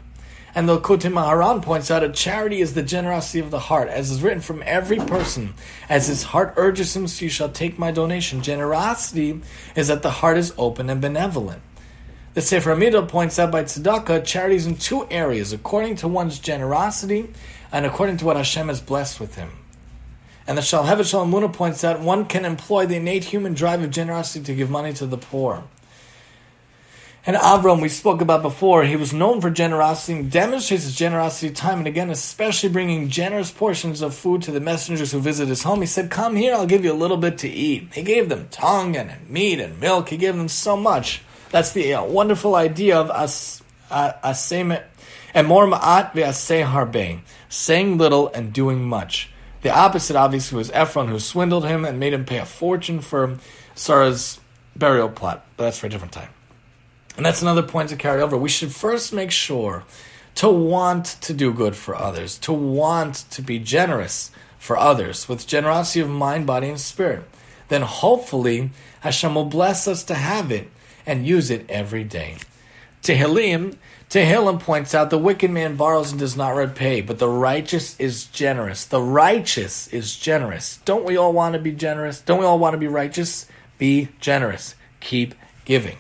And 0.58 0.68
the 0.68 0.80
Likutei 0.80 1.14
Moharan 1.14 1.62
points 1.62 1.92
out 1.92 2.00
that 2.00 2.16
charity 2.16 2.62
is 2.62 2.74
the 2.74 2.82
generosity 2.82 3.38
of 3.38 3.52
the 3.52 3.60
heart, 3.60 3.90
as 3.90 4.10
is 4.10 4.24
written 4.24 4.42
from 4.42 4.64
every 4.66 4.98
person. 4.98 5.54
As 5.88 6.08
his 6.08 6.24
heart 6.24 6.56
urges 6.58 6.96
him, 6.96 7.08
so 7.08 7.26
you 7.26 7.30
shall 7.30 7.50
take 7.50 7.78
my 7.78 7.92
donation. 7.92 8.42
Generosity 8.42 9.40
is 9.76 9.88
that 9.90 10.02
the 10.02 10.10
heart 10.10 10.36
is 10.36 10.56
open 10.58 10.90
and 10.90 11.00
benevolent. 11.00 11.62
The 12.34 12.42
Sefer 12.42 12.76
Amidah 12.76 13.08
points 13.08 13.38
out 13.38 13.52
by 13.52 13.66
tzedakah, 13.66 14.26
charity 14.26 14.56
is 14.56 14.66
in 14.66 14.78
two 14.78 15.06
areas, 15.12 15.54
according 15.54 15.98
to 15.98 16.08
one's 16.08 16.40
generosity 16.40 17.30
and 17.72 17.86
according 17.86 18.18
to 18.18 18.26
what 18.26 18.36
Hashem 18.36 18.70
has 18.70 18.82
blessed 18.82 19.20
with 19.20 19.36
him. 19.36 19.52
And 20.48 20.58
the 20.58 20.64
Shalhevet 20.64 21.02
Shalamuna 21.02 21.54
points 21.54 21.84
out 21.84 22.00
one 22.00 22.26
can 22.26 22.46
employ 22.46 22.88
the 22.88 22.96
innate 22.96 23.26
human 23.26 23.54
drive 23.54 23.84
of 23.84 23.92
generosity 23.92 24.44
to 24.46 24.56
give 24.56 24.72
money 24.72 24.94
to 24.94 25.06
the 25.06 25.20
poor. 25.20 25.66
And 27.28 27.36
Avram, 27.36 27.82
we 27.82 27.90
spoke 27.90 28.22
about 28.22 28.42
before, 28.42 28.86
he 28.86 28.96
was 28.96 29.12
known 29.12 29.42
for 29.42 29.50
generosity 29.50 30.18
and 30.18 30.32
demonstrates 30.32 30.86
his 30.86 30.96
generosity 30.96 31.54
time 31.54 31.80
and 31.80 31.88
again, 31.88 32.10
especially 32.10 32.70
bringing 32.70 33.10
generous 33.10 33.52
portions 33.52 34.02
of 34.02 34.16
food 34.16 34.44
to 34.44 34.52
the 34.52 34.62
messengers 34.62 35.12
who 35.12 35.20
visit 35.20 35.50
his 35.50 35.64
home. 35.64 35.82
He 35.82 35.88
said, 35.88 36.10
Come 36.10 36.38
here, 36.38 36.54
I'll 36.54 36.66
give 36.66 36.86
you 36.86 36.94
a 36.94 36.96
little 36.96 37.18
bit 37.18 37.38
to 37.40 37.50
eat. 37.50 37.90
He 37.94 38.02
gave 38.02 38.30
them 38.30 38.48
tongue 38.50 38.96
and 38.96 39.30
meat 39.30 39.60
and 39.60 39.78
milk. 39.78 40.08
He 40.08 40.16
gave 40.16 40.38
them 40.38 40.48
so 40.48 40.78
much. 40.78 41.22
That's 41.50 41.74
the 41.74 41.96
uh, 41.96 42.06
wonderful 42.06 42.56
idea 42.56 42.98
of 42.98 43.12
as, 43.12 43.62
uh, 43.92 44.14
and 45.34 45.48
more 45.48 45.68
ma'at 45.68 46.14
ve'aseh 46.14 47.20
saying 47.50 47.98
little 47.98 48.30
and 48.30 48.54
doing 48.54 48.86
much. 48.86 49.30
The 49.64 49.76
opposite, 49.76 50.16
obviously, 50.16 50.58
was 50.58 50.72
Ephron, 50.72 51.10
who 51.10 51.20
swindled 51.20 51.66
him 51.66 51.84
and 51.84 52.00
made 52.00 52.14
him 52.14 52.24
pay 52.24 52.38
a 52.38 52.46
fortune 52.46 53.02
for 53.02 53.38
Sarah's 53.76 54.40
burial 54.78 55.10
plot. 55.10 55.46
But 55.58 55.66
that's 55.66 55.80
for 55.80 55.88
a 55.88 55.90
different 55.90 56.14
time. 56.14 56.30
And 57.18 57.26
that's 57.26 57.42
another 57.42 57.64
point 57.64 57.90
to 57.90 57.96
carry 57.96 58.22
over. 58.22 58.38
We 58.38 58.48
should 58.48 58.72
first 58.72 59.12
make 59.12 59.32
sure 59.32 59.84
to 60.36 60.50
want 60.50 61.06
to 61.22 61.34
do 61.34 61.52
good 61.52 61.76
for 61.76 61.96
others, 61.96 62.38
to 62.40 62.54
want 62.54 63.26
to 63.32 63.42
be 63.42 63.58
generous 63.58 64.30
for 64.60 64.78
others 64.78 65.28
with 65.28 65.48
generosity 65.48 66.00
of 66.00 66.10
mind, 66.10 66.46
body, 66.46 66.70
and 66.70 66.80
spirit. 66.80 67.24
Then 67.70 67.82
hopefully 67.82 68.70
Hashem 69.02 69.34
will 69.34 69.46
bless 69.46 69.88
us 69.88 70.04
to 70.06 70.14
have 70.14 70.52
it 70.52 70.70
and 71.08 71.28
use 71.28 71.50
it 71.50 71.68
every 71.70 72.04
day. 72.04 72.38
Tehillim, 73.02 73.78
Tehillim 74.10 74.60
points 74.60 74.94
out 74.94 75.10
the 75.10 75.18
wicked 75.18 75.50
man 75.50 75.76
borrows 75.76 76.12
and 76.12 76.20
does 76.20 76.38
not 76.38 76.56
repay, 76.56 77.02
but 77.02 77.20
the 77.20 77.30
righteous 77.30 78.00
is 78.00 78.26
generous. 78.26 78.86
The 78.86 79.02
righteous 79.02 79.88
is 79.88 80.16
generous. 80.16 80.80
Don't 80.86 81.06
we 81.06 81.18
all 81.18 81.34
want 81.34 81.54
to 81.54 81.60
be 81.60 81.72
generous? 81.72 82.22
Don't 82.22 82.40
we 82.40 82.46
all 82.46 82.60
want 82.60 82.74
to 82.74 82.78
be 82.78 82.88
righteous? 82.88 83.48
Be 83.78 84.10
generous. 84.20 84.76
Keep 85.00 85.36
giving. 85.66 85.98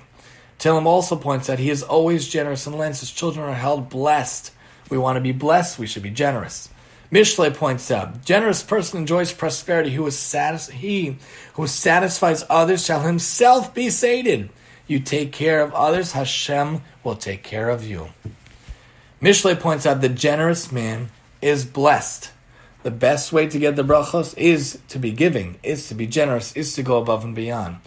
Tehillim 0.59 0.85
also 0.85 1.15
points 1.15 1.49
out 1.49 1.59
he 1.59 1.69
is 1.69 1.83
always 1.83 2.27
generous 2.27 2.65
and 2.65 2.77
lends. 2.77 2.99
His 2.99 3.11
children 3.11 3.47
are 3.47 3.53
held 3.53 3.89
blessed. 3.89 4.51
We 4.89 4.97
want 4.97 5.17
to 5.17 5.21
be 5.21 5.31
blessed, 5.31 5.79
we 5.79 5.87
should 5.87 6.03
be 6.03 6.09
generous. 6.09 6.69
Mishlei 7.11 7.53
points 7.53 7.89
out, 7.89 8.25
generous 8.25 8.63
person 8.63 8.99
enjoys 8.99 9.31
prosperity. 9.31 9.91
Who 9.91 10.05
is 10.07 10.17
satis- 10.17 10.69
he 10.69 11.17
who 11.53 11.67
satisfies 11.67 12.43
others 12.49 12.85
shall 12.85 13.01
himself 13.01 13.73
be 13.73 13.89
sated. 13.89 14.49
You 14.87 14.99
take 14.99 15.31
care 15.31 15.61
of 15.61 15.73
others, 15.73 16.13
Hashem 16.13 16.81
will 17.03 17.15
take 17.15 17.43
care 17.43 17.69
of 17.69 17.85
you. 17.85 18.09
Mishlei 19.21 19.59
points 19.59 19.85
out 19.85 20.01
the 20.01 20.09
generous 20.09 20.71
man 20.71 21.09
is 21.41 21.65
blessed. 21.65 22.31
The 22.83 22.91
best 22.91 23.33
way 23.33 23.47
to 23.47 23.59
get 23.59 23.75
the 23.75 23.83
brachos 23.83 24.37
is 24.37 24.79
to 24.89 24.99
be 24.99 25.11
giving, 25.11 25.59
is 25.63 25.87
to 25.89 25.95
be 25.95 26.07
generous, 26.07 26.55
is 26.55 26.73
to 26.75 26.83
go 26.83 26.97
above 26.97 27.23
and 27.23 27.35
beyond. 27.35 27.77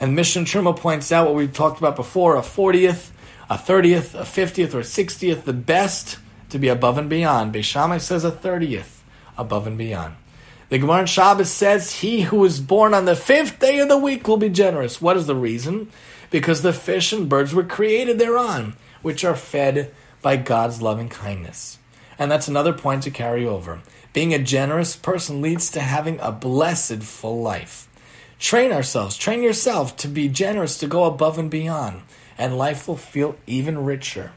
And 0.00 0.16
Mishnah 0.16 0.42
Truma 0.42 0.74
points 0.74 1.12
out 1.12 1.26
what 1.26 1.36
we've 1.36 1.52
talked 1.52 1.78
about 1.78 1.94
before: 1.94 2.34
a 2.34 2.42
fortieth, 2.42 3.12
a 3.50 3.58
thirtieth, 3.58 4.14
a 4.14 4.24
fiftieth, 4.24 4.74
or 4.74 4.82
sixtieth. 4.82 5.44
The 5.44 5.52
best 5.52 6.18
to 6.48 6.58
be 6.58 6.68
above 6.68 6.96
and 6.96 7.10
beyond. 7.10 7.54
Beis 7.54 7.64
Shammai 7.64 7.98
says 7.98 8.24
a 8.24 8.30
thirtieth 8.30 9.04
above 9.36 9.66
and 9.66 9.76
beyond. 9.76 10.14
The 10.70 10.78
Gemara 10.78 11.00
in 11.00 11.06
Shabbos 11.06 11.50
says, 11.50 12.00
"He 12.00 12.22
who 12.22 12.44
is 12.44 12.60
born 12.60 12.94
on 12.94 13.04
the 13.04 13.14
fifth 13.14 13.58
day 13.58 13.78
of 13.80 13.88
the 13.88 13.98
week 13.98 14.26
will 14.26 14.36
be 14.36 14.48
generous." 14.48 15.02
What 15.02 15.16
is 15.16 15.26
the 15.26 15.34
reason? 15.34 15.90
Because 16.30 16.62
the 16.62 16.72
fish 16.72 17.12
and 17.12 17.28
birds 17.28 17.52
were 17.52 17.64
created 17.64 18.18
thereon, 18.18 18.76
which 19.02 19.24
are 19.24 19.34
fed 19.34 19.92
by 20.22 20.36
God's 20.36 20.80
loving 20.80 21.08
kindness. 21.08 21.78
And 22.18 22.30
that's 22.30 22.48
another 22.48 22.72
point 22.72 23.02
to 23.02 23.10
carry 23.10 23.44
over. 23.44 23.80
Being 24.12 24.32
a 24.32 24.38
generous 24.38 24.94
person 24.94 25.42
leads 25.42 25.70
to 25.70 25.80
having 25.80 26.20
a 26.20 26.30
blessed 26.30 27.02
full 27.02 27.42
life. 27.42 27.88
Train 28.40 28.72
ourselves, 28.72 29.18
train 29.18 29.42
yourself 29.42 29.98
to 29.98 30.08
be 30.08 30.26
generous, 30.26 30.78
to 30.78 30.86
go 30.86 31.04
above 31.04 31.38
and 31.38 31.50
beyond, 31.50 32.00
and 32.38 32.56
life 32.56 32.88
will 32.88 32.96
feel 32.96 33.36
even 33.46 33.84
richer, 33.84 34.32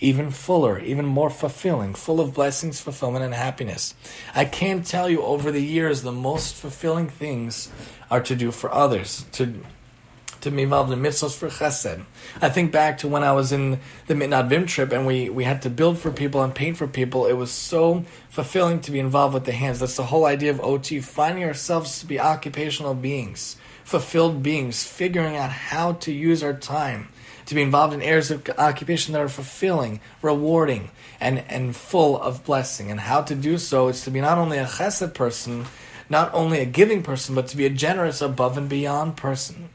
even 0.00 0.32
fuller, 0.32 0.80
even 0.80 1.06
more 1.06 1.30
fulfilling, 1.30 1.94
full 1.94 2.20
of 2.20 2.34
blessings, 2.34 2.80
fulfillment, 2.80 3.24
and 3.24 3.32
happiness. 3.32 3.94
I 4.34 4.44
can't 4.44 4.84
tell 4.84 5.08
you 5.08 5.22
over 5.22 5.52
the 5.52 5.62
years 5.62 6.02
the 6.02 6.10
most 6.10 6.56
fulfilling 6.56 7.08
things 7.08 7.70
are 8.10 8.20
to 8.22 8.34
do 8.34 8.50
for 8.50 8.74
others, 8.74 9.24
to 9.32 9.54
to 10.44 10.50
be 10.50 10.62
involved 10.62 10.92
in 10.92 11.00
mitzvahs 11.00 11.36
for 11.36 11.48
chesed. 11.48 12.04
I 12.40 12.48
think 12.48 12.70
back 12.70 12.98
to 12.98 13.08
when 13.08 13.24
I 13.24 13.32
was 13.32 13.50
in 13.50 13.80
the 14.06 14.14
Mitnadvim 14.14 14.66
trip 14.66 14.92
and 14.92 15.06
we, 15.06 15.28
we 15.28 15.44
had 15.44 15.62
to 15.62 15.70
build 15.70 15.98
for 15.98 16.10
people 16.10 16.42
and 16.42 16.54
paint 16.54 16.76
for 16.76 16.86
people. 16.86 17.26
It 17.26 17.32
was 17.32 17.50
so 17.50 18.04
fulfilling 18.28 18.80
to 18.82 18.90
be 18.90 18.98
involved 18.98 19.34
with 19.34 19.44
the 19.44 19.52
hands. 19.52 19.80
That's 19.80 19.96
the 19.96 20.04
whole 20.04 20.26
idea 20.26 20.50
of 20.50 20.60
OT, 20.60 21.00
finding 21.00 21.44
ourselves 21.44 21.98
to 22.00 22.06
be 22.06 22.20
occupational 22.20 22.94
beings, 22.94 23.56
fulfilled 23.84 24.42
beings, 24.42 24.84
figuring 24.84 25.36
out 25.36 25.50
how 25.50 25.94
to 25.94 26.12
use 26.12 26.42
our 26.42 26.54
time 26.54 27.08
to 27.46 27.54
be 27.54 27.62
involved 27.62 27.94
in 27.94 28.02
areas 28.02 28.30
of 28.30 28.48
occupation 28.58 29.12
that 29.12 29.20
are 29.20 29.28
fulfilling, 29.28 30.00
rewarding, 30.22 30.90
and, 31.20 31.44
and 31.48 31.76
full 31.76 32.20
of 32.20 32.44
blessing. 32.44 32.90
And 32.90 33.00
how 33.00 33.22
to 33.22 33.34
do 33.34 33.58
so 33.58 33.88
is 33.88 34.02
to 34.04 34.10
be 34.10 34.20
not 34.20 34.38
only 34.38 34.58
a 34.58 34.66
chesed 34.66 35.14
person, 35.14 35.66
not 36.08 36.32
only 36.34 36.60
a 36.60 36.66
giving 36.66 37.02
person, 37.02 37.34
but 37.34 37.48
to 37.48 37.56
be 37.56 37.66
a 37.66 37.70
generous, 37.70 38.20
above 38.20 38.56
and 38.56 38.68
beyond 38.68 39.16
person. 39.16 39.68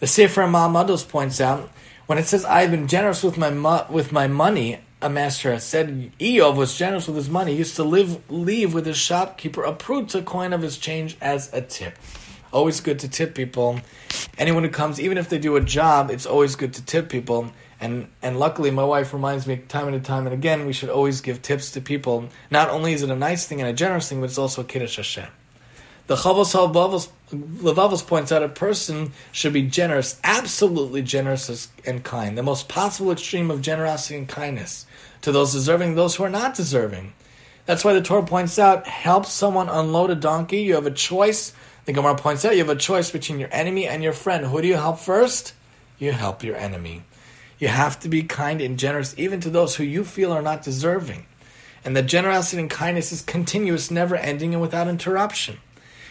The 0.00 0.06
Sefer 0.06 0.42
Ma'amados 0.42 1.08
points 1.08 1.40
out 1.40 1.70
when 2.06 2.18
it 2.18 2.26
says, 2.26 2.44
"I've 2.44 2.70
been 2.70 2.86
generous 2.86 3.24
with 3.24 3.36
my 3.36 3.50
mo- 3.50 3.86
with 3.90 4.12
my 4.12 4.28
money." 4.28 4.78
A 5.02 5.08
master 5.08 5.52
has 5.52 5.64
said 5.64 6.12
Iyov 6.20 6.56
was 6.56 6.76
generous 6.76 7.06
with 7.08 7.16
his 7.16 7.28
money. 7.28 7.52
He 7.52 7.58
used 7.58 7.76
to 7.76 7.84
live 7.84 8.18
leave 8.30 8.74
with 8.74 8.86
his 8.86 8.96
shopkeeper 8.96 9.64
a 9.64 9.72
pruta 9.72 10.24
coin 10.24 10.52
of 10.52 10.62
his 10.62 10.78
change 10.78 11.16
as 11.20 11.52
a 11.52 11.60
tip. 11.60 11.98
Always 12.52 12.80
good 12.80 13.00
to 13.00 13.08
tip 13.08 13.34
people. 13.34 13.80
Anyone 14.38 14.62
who 14.62 14.70
comes, 14.70 15.00
even 15.00 15.18
if 15.18 15.28
they 15.28 15.38
do 15.38 15.56
a 15.56 15.60
job, 15.60 16.10
it's 16.10 16.26
always 16.26 16.54
good 16.54 16.72
to 16.74 16.84
tip 16.84 17.08
people. 17.08 17.50
And 17.80 18.08
and 18.22 18.38
luckily, 18.38 18.70
my 18.70 18.84
wife 18.84 19.12
reminds 19.12 19.46
me 19.48 19.56
time 19.68 19.92
and 19.92 20.04
time 20.04 20.26
and 20.26 20.34
again 20.34 20.64
we 20.64 20.72
should 20.72 20.90
always 20.90 21.20
give 21.20 21.42
tips 21.42 21.72
to 21.72 21.80
people. 21.80 22.28
Not 22.50 22.70
only 22.70 22.92
is 22.92 23.02
it 23.02 23.10
a 23.10 23.16
nice 23.16 23.46
thing 23.46 23.60
and 23.60 23.68
a 23.68 23.72
generous 23.72 24.08
thing, 24.08 24.20
but 24.20 24.30
it's 24.30 24.38
also 24.38 24.62
a 24.62 24.64
kiddush 24.64 24.96
Hashem. 24.96 25.28
The 26.08 26.16
Chavos 26.16 27.10
Levavos 27.30 28.06
points 28.06 28.32
out 28.32 28.42
a 28.42 28.48
person 28.48 29.12
should 29.30 29.52
be 29.52 29.64
generous, 29.64 30.18
absolutely 30.24 31.02
generous 31.02 31.68
and 31.84 32.02
kind, 32.02 32.38
the 32.38 32.42
most 32.42 32.66
possible 32.66 33.12
extreme 33.12 33.50
of 33.50 33.60
generosity 33.60 34.16
and 34.16 34.26
kindness 34.26 34.86
to 35.20 35.32
those 35.32 35.52
deserving, 35.52 35.94
those 35.94 36.16
who 36.16 36.24
are 36.24 36.30
not 36.30 36.54
deserving. 36.54 37.12
That's 37.66 37.84
why 37.84 37.92
the 37.92 38.00
Torah 38.00 38.24
points 38.24 38.58
out, 38.58 38.86
help 38.86 39.26
someone 39.26 39.68
unload 39.68 40.08
a 40.08 40.14
donkey. 40.14 40.62
You 40.62 40.76
have 40.76 40.86
a 40.86 40.90
choice. 40.90 41.52
The 41.84 41.92
Gemara 41.92 42.14
points 42.14 42.42
out 42.42 42.52
you 42.52 42.64
have 42.64 42.70
a 42.70 42.76
choice 42.76 43.10
between 43.10 43.38
your 43.38 43.50
enemy 43.52 43.86
and 43.86 44.02
your 44.02 44.14
friend. 44.14 44.46
Who 44.46 44.62
do 44.62 44.68
you 44.68 44.76
help 44.76 45.00
first? 45.00 45.52
You 45.98 46.12
help 46.12 46.42
your 46.42 46.56
enemy. 46.56 47.02
You 47.58 47.68
have 47.68 48.00
to 48.00 48.08
be 48.08 48.22
kind 48.22 48.62
and 48.62 48.78
generous 48.78 49.14
even 49.18 49.40
to 49.40 49.50
those 49.50 49.76
who 49.76 49.84
you 49.84 50.04
feel 50.04 50.32
are 50.32 50.40
not 50.40 50.62
deserving. 50.62 51.26
And 51.84 51.94
the 51.94 52.02
generosity 52.02 52.62
and 52.62 52.70
kindness 52.70 53.12
is 53.12 53.20
continuous, 53.20 53.90
never 53.90 54.16
ending, 54.16 54.54
and 54.54 54.62
without 54.62 54.88
interruption. 54.88 55.58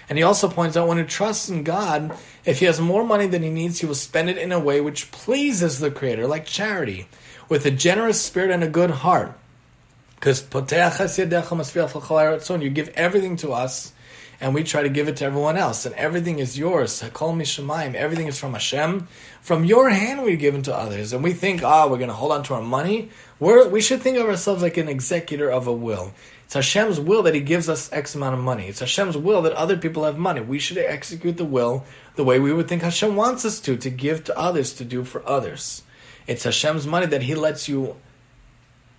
And 0.10 0.18
he 0.18 0.24
also 0.24 0.48
points 0.48 0.78
out 0.78 0.88
when 0.88 0.98
he 0.98 1.04
trusts 1.04 1.50
in 1.50 1.64
God, 1.64 2.18
if 2.46 2.60
he 2.60 2.66
has 2.66 2.80
more 2.80 3.04
money 3.04 3.28
than 3.28 3.44
he 3.44 3.50
needs, 3.50 3.80
he 3.80 3.86
will 3.86 3.96
spend 3.96 4.30
it 4.30 4.38
in 4.38 4.52
a 4.52 4.60
way 4.60 4.80
which 4.80 5.12
pleases 5.12 5.80
the 5.80 5.92
Creator, 5.92 6.28
like 6.28 6.46
charity, 6.46 7.08
with 7.50 7.66
a 7.66 7.72
generous 7.72 8.22
spirit 8.22 8.52
and 8.52 8.64
a 8.64 8.70
good 8.70 8.92
heart. 8.92 9.38
Because 10.16 10.48
you 11.20 12.70
give 12.70 12.90
everything 12.90 13.36
to 13.38 13.52
us, 13.52 13.94
and 14.40 14.54
we 14.54 14.64
try 14.64 14.84
to 14.84 14.90
give 14.90 15.08
it 15.08 15.18
to 15.18 15.26
everyone 15.26 15.58
else, 15.58 15.86
and 15.86 15.96
everything 15.96 16.40
is 16.40 16.58
yours. 16.58 17.04
Everything 17.04 18.28
is 18.28 18.40
from 18.40 18.54
Hashem. 18.54 19.08
From 19.42 19.66
your 19.66 19.90
hand, 19.90 20.24
we 20.24 20.36
give 20.38 20.56
it 20.56 20.64
to 20.66 20.76
others, 20.76 21.12
and 21.12 21.24
we 21.24 21.34
think, 21.34 21.64
ah, 21.64 21.84
oh, 21.84 21.90
we're 21.90 21.98
going 21.98 22.10
to 22.10 22.14
hold 22.16 22.32
on 22.32 22.44
to 22.44 22.54
our 22.54 22.62
money. 22.62 23.10
We're, 23.40 23.68
we 23.68 23.82
should 23.82 24.02
think 24.02 24.18
of 24.18 24.28
ourselves 24.28 24.62
like 24.62 24.78
an 24.78 24.88
executor 24.88 25.50
of 25.50 25.68
a 25.68 25.74
will. 25.74 26.14
It's 26.48 26.54
Hashem's 26.54 26.98
will 26.98 27.24
that 27.24 27.36
He 27.36 27.42
gives 27.42 27.68
us 27.68 27.92
X 27.92 28.16
amount 28.16 28.34
of 28.34 28.40
money. 28.40 28.70
It's 28.70 28.80
Hashem's 28.80 29.18
will 29.18 29.42
that 29.42 29.52
other 29.52 29.76
people 29.76 30.06
have 30.06 30.18
money. 30.18 30.40
We 30.40 30.60
should 30.60 30.78
execute 30.78 31.36
the 31.36 31.44
will 31.44 31.84
the 32.16 32.24
way 32.24 32.40
we 32.40 32.54
would 32.54 32.70
think 32.70 32.84
Hashem 32.84 33.18
wants 33.18 33.44
us 33.44 33.60
to, 33.60 33.76
to 33.76 33.90
give 33.90 34.24
to 34.24 34.40
others, 34.40 34.72
to 34.76 34.86
do 34.86 35.04
for 35.04 35.28
others. 35.28 35.84
It's 36.26 36.46
Hashem's 36.46 36.88
money 36.88 37.06
that 37.08 37.24
He 37.24 37.36
lets 37.36 37.68
you 37.68 37.98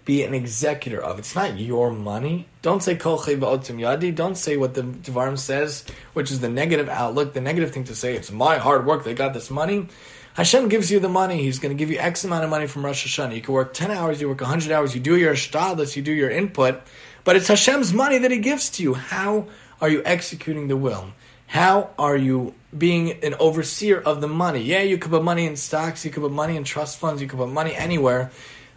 be 0.05 0.25
an 0.25 0.35
executor 0.35 1.03
of. 1.03 1.19
It's 1.19 1.35
not 1.35 1.59
your 1.59 1.91
money. 1.91 2.49
Don't 2.61 2.83
say 2.83 2.97
kol 2.97 3.19
yadi. 3.19 4.15
Don't 4.15 4.37
say 4.37 4.59
what 4.59 4.75
the 4.75 4.83
Devarim 4.83 5.39
says, 5.39 5.87
which 6.13 6.31
is 6.31 6.41
the 6.41 6.51
negative 6.51 6.91
outlook, 6.91 7.33
the 7.33 7.41
negative 7.41 7.73
thing 7.73 7.85
to 7.85 7.95
say. 7.95 8.15
It's 8.15 8.31
my 8.31 8.59
hard 8.59 8.85
work 8.85 9.05
that 9.05 9.17
got 9.17 9.33
this 9.33 9.51
money. 9.51 9.89
Hashem 10.35 10.69
gives 10.69 10.91
you 10.91 11.01
the 11.01 11.09
money. 11.09 11.43
He's 11.43 11.59
going 11.59 11.75
to 11.75 11.79
give 11.79 11.91
you 11.91 11.99
X 11.99 12.25
amount 12.25 12.45
of 12.45 12.51
money 12.51 12.67
from 12.67 12.85
Rosh 12.85 13.07
Hashanah. 13.07 13.35
You 13.35 13.41
can 13.41 13.55
work 13.55 13.75
10 13.75 13.91
hours, 13.91 14.21
you 14.21 14.29
work 14.29 14.41
100 14.41 14.71
hours, 14.71 14.95
you 14.95 15.01
do 15.01 15.17
your 15.17 15.35
shtadlis, 15.35 15.97
you 15.97 16.03
do 16.03 16.13
your 16.13 16.31
input, 16.31 16.81
but 17.29 17.37
it's 17.37 17.49
Hashem's 17.49 17.93
money 17.93 18.17
that 18.17 18.31
He 18.31 18.39
gives 18.39 18.71
to 18.71 18.83
you. 18.83 18.95
How 18.95 19.49
are 19.83 19.91
you 19.91 20.01
executing 20.07 20.69
the 20.69 20.79
will? 20.79 21.13
How 21.49 21.91
are 21.99 22.17
you 22.17 22.55
being 22.79 23.23
an 23.23 23.35
overseer 23.35 24.01
of 24.01 24.23
the 24.23 24.27
money? 24.27 24.63
Yeah, 24.63 24.81
you 24.81 24.97
could 24.97 25.11
put 25.11 25.23
money 25.23 25.45
in 25.45 25.55
stocks, 25.57 26.07
you 26.07 26.11
could 26.11 26.23
put 26.23 26.33
money 26.33 26.57
in 26.57 26.65
trust 26.65 26.99
funds, 26.99 27.21
you 27.21 27.29
could 27.29 27.39
put 27.39 27.51
money 27.51 27.75
anywhere, 27.75 28.31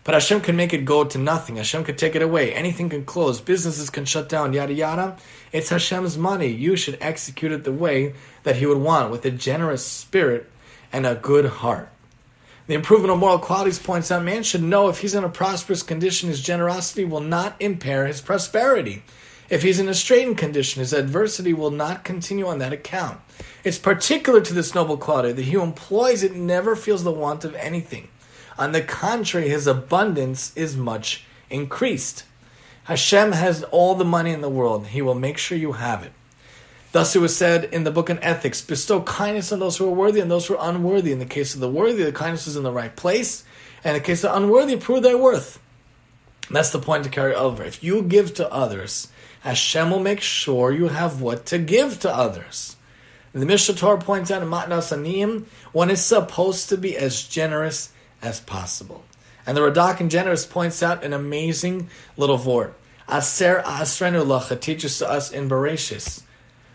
but 0.03 0.15
Hashem 0.15 0.41
can 0.41 0.57
make 0.57 0.73
it 0.73 0.83
go 0.83 1.05
to 1.05 1.17
nothing. 1.17 1.55
Hashem 1.55 1.85
can 1.85 1.95
take 1.95 2.13
it 2.13 2.21
away. 2.21 2.53
Anything 2.53 2.89
can 2.89 3.05
close. 3.05 3.39
Businesses 3.39 3.89
can 3.89 4.03
shut 4.03 4.27
down, 4.27 4.51
yada 4.51 4.73
yada. 4.73 5.15
It's 5.53 5.69
Hashem's 5.69 6.17
money. 6.17 6.47
You 6.47 6.75
should 6.75 6.97
execute 6.99 7.53
it 7.53 7.63
the 7.63 7.71
way 7.71 8.15
that 8.43 8.57
He 8.57 8.65
would 8.65 8.79
want, 8.79 9.11
with 9.11 9.23
a 9.23 9.31
generous 9.31 9.85
spirit 9.85 10.51
and 10.91 11.05
a 11.05 11.15
good 11.15 11.45
heart. 11.45 11.87
The 12.71 12.75
improvement 12.75 13.11
of 13.11 13.19
moral 13.19 13.37
qualities 13.37 13.79
points 13.79 14.11
out 14.11 14.23
man 14.23 14.43
should 14.43 14.63
know 14.63 14.87
if 14.87 14.99
he's 14.99 15.13
in 15.13 15.25
a 15.25 15.29
prosperous 15.29 15.83
condition, 15.83 16.29
his 16.29 16.39
generosity 16.39 17.03
will 17.03 17.19
not 17.19 17.57
impair 17.59 18.07
his 18.07 18.21
prosperity. 18.21 19.03
If 19.49 19.63
he's 19.63 19.77
in 19.77 19.89
a 19.89 19.93
straitened 19.93 20.37
condition, 20.37 20.79
his 20.79 20.93
adversity 20.93 21.51
will 21.51 21.69
not 21.69 22.05
continue 22.05 22.47
on 22.47 22.59
that 22.59 22.71
account. 22.71 23.19
It's 23.65 23.77
particular 23.77 24.39
to 24.39 24.53
this 24.53 24.73
noble 24.73 24.95
quality 24.95 25.33
that 25.33 25.41
he 25.41 25.55
employs 25.55 26.23
it 26.23 26.33
never 26.33 26.77
feels 26.77 27.03
the 27.03 27.11
want 27.11 27.43
of 27.43 27.55
anything. 27.55 28.07
On 28.57 28.71
the 28.71 28.81
contrary, 28.81 29.49
his 29.49 29.67
abundance 29.67 30.55
is 30.55 30.77
much 30.77 31.25
increased. 31.49 32.23
Hashem 32.85 33.33
has 33.33 33.63
all 33.63 33.95
the 33.95 34.05
money 34.05 34.31
in 34.31 34.39
the 34.39 34.47
world. 34.47 34.87
He 34.87 35.01
will 35.01 35.13
make 35.13 35.37
sure 35.37 35.57
you 35.57 35.73
have 35.73 36.03
it. 36.03 36.13
Thus 36.91 37.15
it 37.15 37.19
was 37.19 37.35
said 37.35 37.65
in 37.65 37.85
the 37.85 37.91
book 37.91 38.09
on 38.09 38.19
ethics, 38.19 38.61
bestow 38.61 39.01
kindness 39.01 39.51
on 39.51 39.59
those 39.59 39.77
who 39.77 39.87
are 39.87 39.95
worthy 39.95 40.19
and 40.19 40.29
those 40.29 40.47
who 40.47 40.57
are 40.57 40.69
unworthy. 40.69 41.13
In 41.13 41.19
the 41.19 41.25
case 41.25 41.53
of 41.53 41.61
the 41.61 41.69
worthy, 41.69 42.03
the 42.03 42.11
kindness 42.11 42.47
is 42.47 42.57
in 42.57 42.63
the 42.63 42.71
right 42.71 42.93
place. 42.95 43.45
And 43.83 43.95
in 43.95 44.01
the 44.01 44.05
case 44.05 44.23
of 44.23 44.31
the 44.31 44.37
unworthy, 44.37 44.75
prove 44.75 45.03
thy 45.03 45.15
worth. 45.15 45.59
And 46.47 46.55
that's 46.55 46.71
the 46.71 46.79
point 46.79 47.05
to 47.05 47.09
carry 47.09 47.33
over. 47.33 47.63
If 47.63 47.81
you 47.81 48.01
give 48.01 48.33
to 48.35 48.51
others, 48.51 49.07
Hashem 49.41 49.89
will 49.89 50.01
make 50.01 50.19
sure 50.19 50.71
you 50.73 50.89
have 50.89 51.21
what 51.21 51.45
to 51.47 51.57
give 51.57 51.99
to 52.01 52.13
others. 52.13 52.75
The 53.31 53.45
Mishnah 53.45 53.75
Torah 53.75 53.97
points 53.97 54.29
out 54.29 54.43
in 54.43 54.49
Matnas 54.49 54.91
Aniyim, 54.91 55.45
one 55.71 55.89
is 55.89 56.03
supposed 56.03 56.67
to 56.67 56.77
be 56.77 56.97
as 56.97 57.23
generous 57.23 57.93
as 58.21 58.41
possible. 58.41 59.05
And 59.47 59.55
the 59.55 59.61
Radak 59.61 60.01
in 60.01 60.09
Genesis 60.09 60.45
points 60.45 60.83
out 60.83 61.05
an 61.05 61.13
amazing 61.13 61.89
little 62.17 62.37
vort. 62.37 62.77
Aser 63.09 63.63
Asrenu 63.65 64.25
Lacha 64.25 64.59
teaches 64.59 64.97
to 64.97 65.09
us 65.09 65.31
in 65.31 65.47
Bereshis 65.47 66.23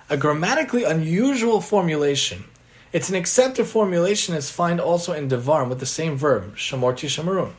a 0.08 0.16
grammatically 0.16 0.84
unusual 0.84 1.60
formulation. 1.60 2.44
It's 2.92 3.08
an 3.08 3.16
accepted 3.16 3.66
formulation 3.66 4.34
as 4.34 4.50
found 4.50 4.80
also 4.80 5.12
in 5.12 5.28
Devarim 5.28 5.68
with 5.68 5.80
the 5.80 5.86
same 5.86 6.16
verb, 6.16 6.56
Shamorti 6.56 7.08
Shamarun. 7.08 7.52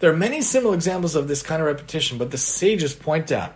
There 0.00 0.12
are 0.12 0.16
many 0.16 0.42
similar 0.42 0.74
examples 0.74 1.14
of 1.14 1.28
this 1.28 1.42
kind 1.42 1.62
of 1.62 1.66
repetition, 1.66 2.18
but 2.18 2.32
the 2.32 2.38
sages 2.38 2.92
point 2.92 3.30
out 3.30 3.54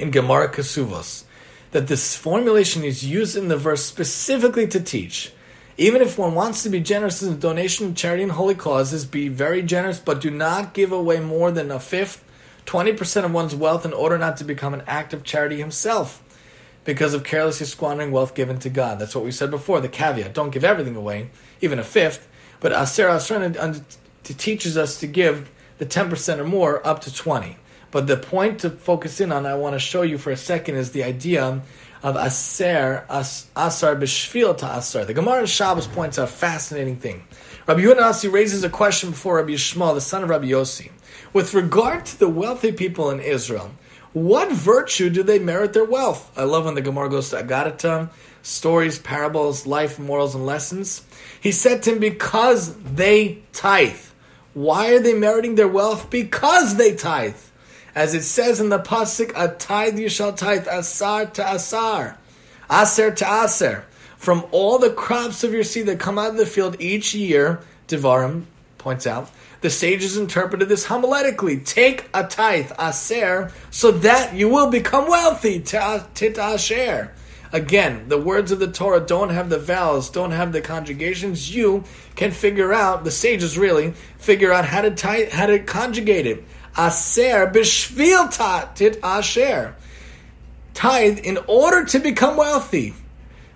in 0.00 0.10
Gemara 0.10 0.48
Kesuvos 0.48 1.24
that 1.70 1.86
this 1.86 2.16
formulation 2.16 2.82
is 2.82 3.04
used 3.04 3.36
in 3.36 3.46
the 3.46 3.56
verse 3.56 3.84
specifically 3.84 4.66
to 4.66 4.80
teach. 4.80 5.32
Even 5.76 6.02
if 6.02 6.18
one 6.18 6.34
wants 6.34 6.64
to 6.64 6.70
be 6.70 6.80
generous 6.80 7.22
in 7.22 7.38
donation, 7.38 7.94
charity, 7.94 8.24
and 8.24 8.32
holy 8.32 8.56
causes, 8.56 9.04
be 9.04 9.28
very 9.28 9.62
generous, 9.62 10.00
but 10.00 10.20
do 10.20 10.30
not 10.30 10.74
give 10.74 10.90
away 10.90 11.20
more 11.20 11.52
than 11.52 11.70
a 11.70 11.78
fifth 11.78 12.24
20% 12.66 13.24
of 13.24 13.32
one's 13.32 13.54
wealth 13.54 13.86
in 13.86 13.92
order 13.92 14.18
not 14.18 14.36
to 14.38 14.44
become 14.44 14.74
an 14.74 14.82
act 14.88 15.14
of 15.14 15.22
charity 15.22 15.58
himself 15.58 16.22
because 16.88 17.12
of 17.12 17.22
carelessly 17.22 17.66
squandering 17.66 18.10
wealth 18.10 18.34
given 18.34 18.58
to 18.58 18.70
God. 18.70 18.98
That's 18.98 19.14
what 19.14 19.22
we 19.22 19.30
said 19.30 19.50
before, 19.50 19.78
the 19.78 19.90
caveat. 19.90 20.32
Don't 20.32 20.48
give 20.48 20.64
everything 20.64 20.96
away, 20.96 21.28
even 21.60 21.78
a 21.78 21.84
fifth. 21.84 22.26
But 22.60 22.72
uh, 22.72 22.80
Aser 22.80 23.08
Asran 23.08 23.84
teaches 24.22 24.78
us 24.78 24.98
to 25.00 25.06
give 25.06 25.50
the 25.76 25.84
10% 25.84 26.38
or 26.38 26.44
more 26.44 26.84
up 26.86 27.02
to 27.02 27.14
20. 27.14 27.58
But 27.90 28.06
the 28.06 28.16
point 28.16 28.60
to 28.60 28.70
focus 28.70 29.20
in 29.20 29.32
on, 29.32 29.44
I 29.44 29.54
want 29.54 29.74
to 29.74 29.78
show 29.78 30.00
you 30.00 30.16
for 30.16 30.30
a 30.30 30.36
second, 30.36 30.76
is 30.76 30.92
the 30.92 31.04
idea 31.04 31.60
of 32.02 32.16
aser, 32.16 33.04
as, 33.10 33.48
asar 33.54 33.94
b'shvil 33.94 34.56
to 34.56 34.66
asar. 34.66 35.04
The 35.04 35.12
Gemara 35.12 35.40
and 35.40 35.48
Shabbos 35.48 35.86
points 35.86 36.18
out 36.18 36.24
a 36.24 36.32
fascinating 36.32 36.96
thing. 36.96 37.22
Rabbi 37.66 37.82
Yehuda 37.82 38.32
raises 38.32 38.64
a 38.64 38.70
question 38.70 39.10
before 39.10 39.36
Rabbi 39.36 39.50
Yishmael, 39.50 39.92
the 39.92 40.00
son 40.00 40.22
of 40.22 40.30
Rabbi 40.30 40.46
Yossi. 40.46 40.90
With 41.34 41.52
regard 41.52 42.06
to 42.06 42.18
the 42.18 42.30
wealthy 42.30 42.72
people 42.72 43.10
in 43.10 43.20
Israel, 43.20 43.72
what 44.12 44.50
virtue 44.50 45.10
do 45.10 45.22
they 45.22 45.38
merit 45.38 45.72
their 45.72 45.84
wealth? 45.84 46.32
I 46.36 46.44
love 46.44 46.64
when 46.64 46.74
the 46.74 46.80
Gemara 46.80 47.10
goes 47.10 47.30
to 47.30 47.42
Agadata, 47.42 48.10
stories, 48.42 48.98
parables, 48.98 49.66
life, 49.66 49.98
morals, 49.98 50.34
and 50.34 50.46
lessons. 50.46 51.04
He 51.40 51.52
said 51.52 51.82
to 51.82 51.92
him, 51.92 51.98
because 51.98 52.74
they 52.82 53.42
tithe. 53.52 54.00
Why 54.54 54.92
are 54.92 55.00
they 55.00 55.14
meriting 55.14 55.54
their 55.54 55.68
wealth? 55.68 56.10
Because 56.10 56.76
they 56.76 56.94
tithe. 56.94 57.36
As 57.94 58.14
it 58.14 58.22
says 58.22 58.60
in 58.60 58.68
the 58.68 58.78
Pasuk, 58.78 59.32
a 59.36 59.54
tithe 59.54 59.98
you 59.98 60.08
shall 60.08 60.32
tithe, 60.32 60.66
asar 60.68 61.26
to 61.26 61.52
asar, 61.54 62.18
aser 62.70 63.10
to 63.10 63.44
aser. 63.44 63.84
From 64.16 64.44
all 64.50 64.78
the 64.78 64.90
crops 64.90 65.44
of 65.44 65.52
your 65.52 65.64
seed 65.64 65.86
that 65.86 66.00
come 66.00 66.18
out 66.18 66.30
of 66.30 66.36
the 66.36 66.46
field 66.46 66.76
each 66.80 67.14
year, 67.14 67.60
Devarim 67.86 68.44
points 68.78 69.06
out, 69.06 69.30
the 69.60 69.70
sages 69.70 70.16
interpreted 70.16 70.68
this 70.68 70.86
homiletically. 70.86 71.64
Take 71.64 72.08
a 72.14 72.24
tithe, 72.24 72.72
aser, 72.78 73.50
so 73.70 73.90
that 73.90 74.34
you 74.34 74.48
will 74.48 74.70
become 74.70 75.08
wealthy, 75.08 75.60
tit 75.60 76.38
asher. 76.38 77.12
Again, 77.50 78.08
the 78.08 78.18
words 78.18 78.52
of 78.52 78.58
the 78.58 78.70
Torah 78.70 79.00
don't 79.00 79.30
have 79.30 79.48
the 79.48 79.58
vowels, 79.58 80.10
don't 80.10 80.32
have 80.32 80.52
the 80.52 80.60
conjugations. 80.60 81.54
You 81.54 81.84
can 82.14 82.30
figure 82.30 82.74
out, 82.74 83.04
the 83.04 83.10
sages 83.10 83.56
really, 83.56 83.94
figure 84.18 84.52
out 84.52 84.66
how 84.66 84.82
to 84.82 84.90
tithe, 84.90 85.30
how 85.30 85.46
to 85.46 85.58
conjugate 85.58 86.26
it. 86.26 86.44
Aser 86.78 87.46
b'shvil 87.46 88.74
tit 88.74 89.00
asher. 89.02 89.74
Tithe 90.74 91.18
in 91.20 91.38
order 91.48 91.84
to 91.86 91.98
become 91.98 92.36
wealthy. 92.36 92.94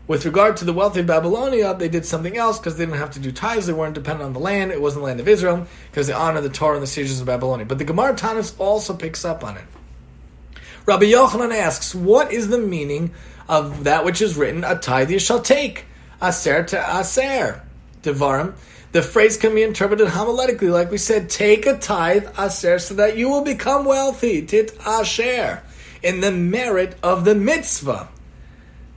With 0.09 0.25
regard 0.25 0.57
to 0.59 0.65
the 0.65 0.73
wealthy 0.73 1.01
of 1.01 1.07
Babylonia, 1.07 1.75
they 1.75 1.89
did 1.89 2.05
something 2.05 2.37
else 2.37 2.59
because 2.59 2.77
they 2.77 2.85
didn't 2.85 2.99
have 2.99 3.13
to 3.13 3.21
do 3.21 3.31
tithes. 3.31 3.67
They 3.67 3.73
weren't 3.73 3.95
dependent 3.95 4.27
on 4.27 4.33
the 4.33 4.41
land. 4.41 4.73
It 4.73 4.83
wasn't 4.83 5.03
the 5.03 5.07
land 5.07 5.21
of 5.21 5.29
Israel 5.29 5.67
because 5.91 6.09
they 6.09 6.13
honored 6.13 6.43
the 6.43 6.51
Torah 6.51 6.75
and 6.75 6.83
the 6.83 6.89
sages 6.89 7.21
of 7.21 7.27
Babylonia. 7.27 7.67
But 7.67 7.79
the 7.79 7.85
Gemara 7.85 8.15
Taanis 8.15 8.59
also 8.59 8.95
picks 8.95 9.25
up 9.25 9.45
on 9.45 9.57
it. 9.57 9.65
Rabbi 10.87 11.05
Yochanan 11.05 11.55
asks, 11.55 11.95
what 11.95 12.33
is 12.33 12.49
the 12.49 12.59
meaning 12.59 13.13
of 13.49 13.85
that 13.85 14.05
which 14.05 14.21
is 14.21 14.37
written, 14.37 14.65
a 14.65 14.77
tithe 14.77 15.11
you 15.11 15.19
shall 15.21 15.41
take, 15.41 15.85
aser 16.21 16.65
to 16.65 16.99
aser, 16.99 17.63
devarim. 18.03 18.55
The 18.91 19.03
phrase 19.03 19.37
can 19.37 19.55
be 19.55 19.63
interpreted 19.63 20.09
homiletically, 20.09 20.73
like 20.73 20.91
we 20.91 20.99
said, 20.99 21.31
take 21.31 21.65
a 21.65 21.79
tithe, 21.79 22.27
aser, 22.39 22.79
so 22.79 22.95
that 22.95 23.17
you 23.17 23.29
will 23.29 23.43
become 23.43 23.85
wealthy, 23.85 24.45
tit 24.45 24.77
asher, 24.85 25.63
in 26.03 26.21
the 26.21 26.33
merit 26.33 26.97
of 27.03 27.25
the 27.25 27.35
mitzvah. 27.35 28.09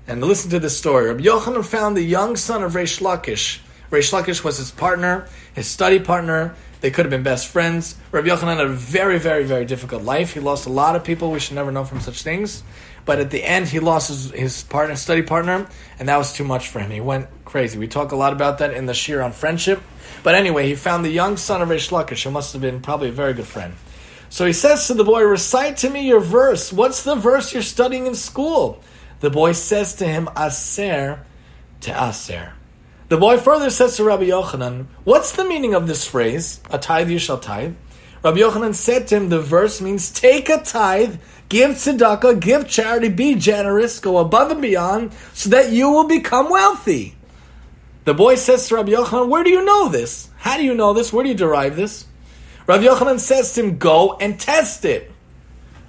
And 0.08 0.24
listen 0.24 0.52
to 0.52 0.60
this 0.60 0.78
story. 0.78 1.08
Rabbi 1.08 1.24
Yochanan 1.24 1.66
found 1.66 1.98
the 1.98 2.04
young 2.04 2.36
son 2.36 2.62
of 2.62 2.74
Reish 2.74 3.02
Lakish. 3.02 3.60
Reish 3.90 4.12
Lakish 4.14 4.44
was 4.44 4.58
his 4.58 4.70
partner, 4.70 5.28
his 5.54 5.66
study 5.66 6.00
partner. 6.00 6.56
They 6.82 6.92
could 6.92 7.06
have 7.06 7.10
been 7.10 7.24
best 7.24 7.48
friends. 7.48 7.96
Rabbi 8.12 8.28
Yochanan 8.28 8.58
had 8.58 8.68
a 8.68 8.70
very, 8.70 9.18
very, 9.18 9.46
very 9.46 9.66
difficult 9.66 10.04
life. 10.04 10.34
He 10.34 10.40
lost 10.40 10.68
a 10.68 10.70
lot 10.70 10.96
of 10.96 11.04
people. 11.04 11.32
We 11.32 11.40
should 11.40 11.56
never 11.56 11.72
know 11.72 11.86
from 11.86 12.02
such 12.02 12.22
things. 12.22 12.62
But 13.06 13.20
at 13.20 13.32
the 13.32 13.44
end, 13.44 13.68
he 13.68 13.80
lost 13.80 14.10
his, 14.10 14.32
his 14.32 14.64
partner, 14.64 14.96
study 14.96 15.24
partner, 15.24 15.68
and 15.98 16.08
that 16.10 16.18
was 16.18 16.34
too 16.34 16.44
much 16.44 16.70
for 16.70 16.80
him. 16.80 16.92
He 16.92 17.02
went 17.02 17.28
crazy. 17.44 17.80
We 17.80 17.88
talk 17.88 18.12
a 18.12 18.16
lot 18.16 18.34
about 18.34 18.60
that 18.60 18.74
in 18.74 18.86
the 18.86 18.94
shiur 18.94 19.26
on 19.26 19.32
friendship. 19.32 19.82
But 20.22 20.36
anyway, 20.36 20.68
he 20.68 20.76
found 20.76 21.04
the 21.04 21.10
young 21.10 21.38
son 21.38 21.64
of 21.64 21.70
Reish 21.70 21.90
Lakish, 21.90 22.24
who 22.24 22.32
must 22.32 22.54
have 22.54 22.62
been 22.62 22.82
probably 22.82 23.10
a 23.10 23.12
very 23.12 23.34
good 23.34 23.48
friend. 23.48 23.74
So 24.30 24.46
he 24.46 24.54
says 24.54 24.88
to 24.88 24.94
the 24.94 25.04
boy, 25.04 25.24
Recite 25.24 25.78
to 25.78 25.90
me 25.90 26.08
your 26.08 26.20
verse. 26.20 26.74
What's 26.74 27.04
the 27.04 27.16
verse 27.16 27.54
you're 27.54 27.64
studying 27.64 28.06
in 28.06 28.16
school? 28.16 28.82
The 29.20 29.30
boy 29.30 29.54
says 29.54 29.96
to 29.96 30.06
him, 30.06 30.30
Aser 30.38 31.26
to 31.82 31.92
Aser. 31.92 32.54
The 33.08 33.18
boy 33.18 33.38
further 33.38 33.70
says 33.70 33.98
to 33.98 34.04
Rabbi 34.04 34.26
Yochanan, 34.26 34.88
What's 35.04 35.32
the 35.32 35.46
meaning 35.46 35.74
of 35.74 35.88
this 35.88 36.06
phrase? 36.06 36.60
A 36.70 36.78
tithe 36.78 37.10
you 37.10 37.20
shall 37.20 37.38
tithe. 37.38 37.76
Rabbi 38.24 38.40
Yochanan 38.40 38.74
said 38.74 39.08
to 39.08 39.18
him, 39.18 39.30
The 39.30 39.40
verse 39.40 39.80
means 39.80 40.10
take 40.10 40.50
a 40.50 40.60
tithe, 40.60 41.18
give 41.48 41.72
tzedakah, 41.72 42.40
give 42.40 42.68
charity, 42.68 43.10
be 43.10 43.36
generous, 43.36 44.00
go 44.00 44.18
above 44.18 44.50
and 44.50 44.62
beyond, 44.62 45.14
so 45.34 45.50
that 45.52 45.72
you 45.72 45.92
will 45.92 46.08
become 46.08 46.50
wealthy. 46.50 47.16
The 48.06 48.16
boy 48.16 48.36
says 48.36 48.68
to 48.68 48.76
Rabbi 48.76 48.92
Yochanan, 48.92 49.30
Where 49.30 49.44
do 49.44 49.52
you 49.52 49.64
know 49.64 49.90
this? 49.90 50.30
How 50.38 50.58
do 50.58 50.64
you 50.64 50.74
know 50.74 50.94
this? 50.94 51.14
Where 51.14 51.24
do 51.24 51.30
you 51.30 51.36
derive 51.36 51.76
this? 51.76 52.06
Rabbi 52.66 52.86
Yochanan 52.86 53.20
says 53.20 53.54
to 53.54 53.64
him, 53.64 53.78
Go 53.78 54.18
and 54.18 54.40
test 54.40 54.86
it. 54.86 55.12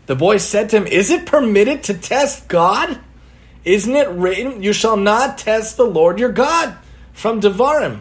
The 0.04 0.14
boy 0.14 0.36
said 0.36 0.68
to 0.70 0.76
him, 0.76 0.86
Is 0.86 1.10
it 1.10 1.24
permitted 1.24 1.82
to 1.84 1.94
test 1.94 2.48
God? 2.48 3.00
Isn't 3.66 3.96
it 3.96 4.08
written, 4.08 4.62
You 4.62 4.72
shall 4.72 4.96
not 4.96 5.38
test 5.38 5.76
the 5.76 5.84
Lord 5.84 6.20
your 6.20 6.30
God? 6.30 6.78
From 7.12 7.40
Devarim. 7.40 8.00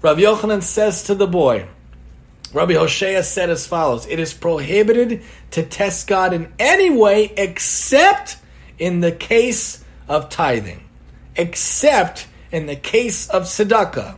Rabbi 0.00 0.22
Yochanan 0.22 0.62
says 0.62 1.04
to 1.04 1.14
the 1.14 1.26
boy, 1.26 1.68
Rabbi 2.54 2.74
Hoshea 2.74 3.22
said 3.22 3.50
as 3.50 3.66
follows 3.66 4.06
It 4.06 4.18
is 4.18 4.32
prohibited 4.32 5.22
to 5.52 5.62
test 5.62 6.06
God 6.06 6.32
in 6.32 6.52
any 6.58 6.88
way 6.88 7.32
except 7.36 8.38
in 8.78 9.00
the 9.00 9.12
case 9.12 9.84
of 10.08 10.30
tithing, 10.30 10.82
except 11.36 12.26
in 12.50 12.66
the 12.66 12.76
case 12.76 13.28
of 13.28 13.44
tzedakah, 13.44 14.16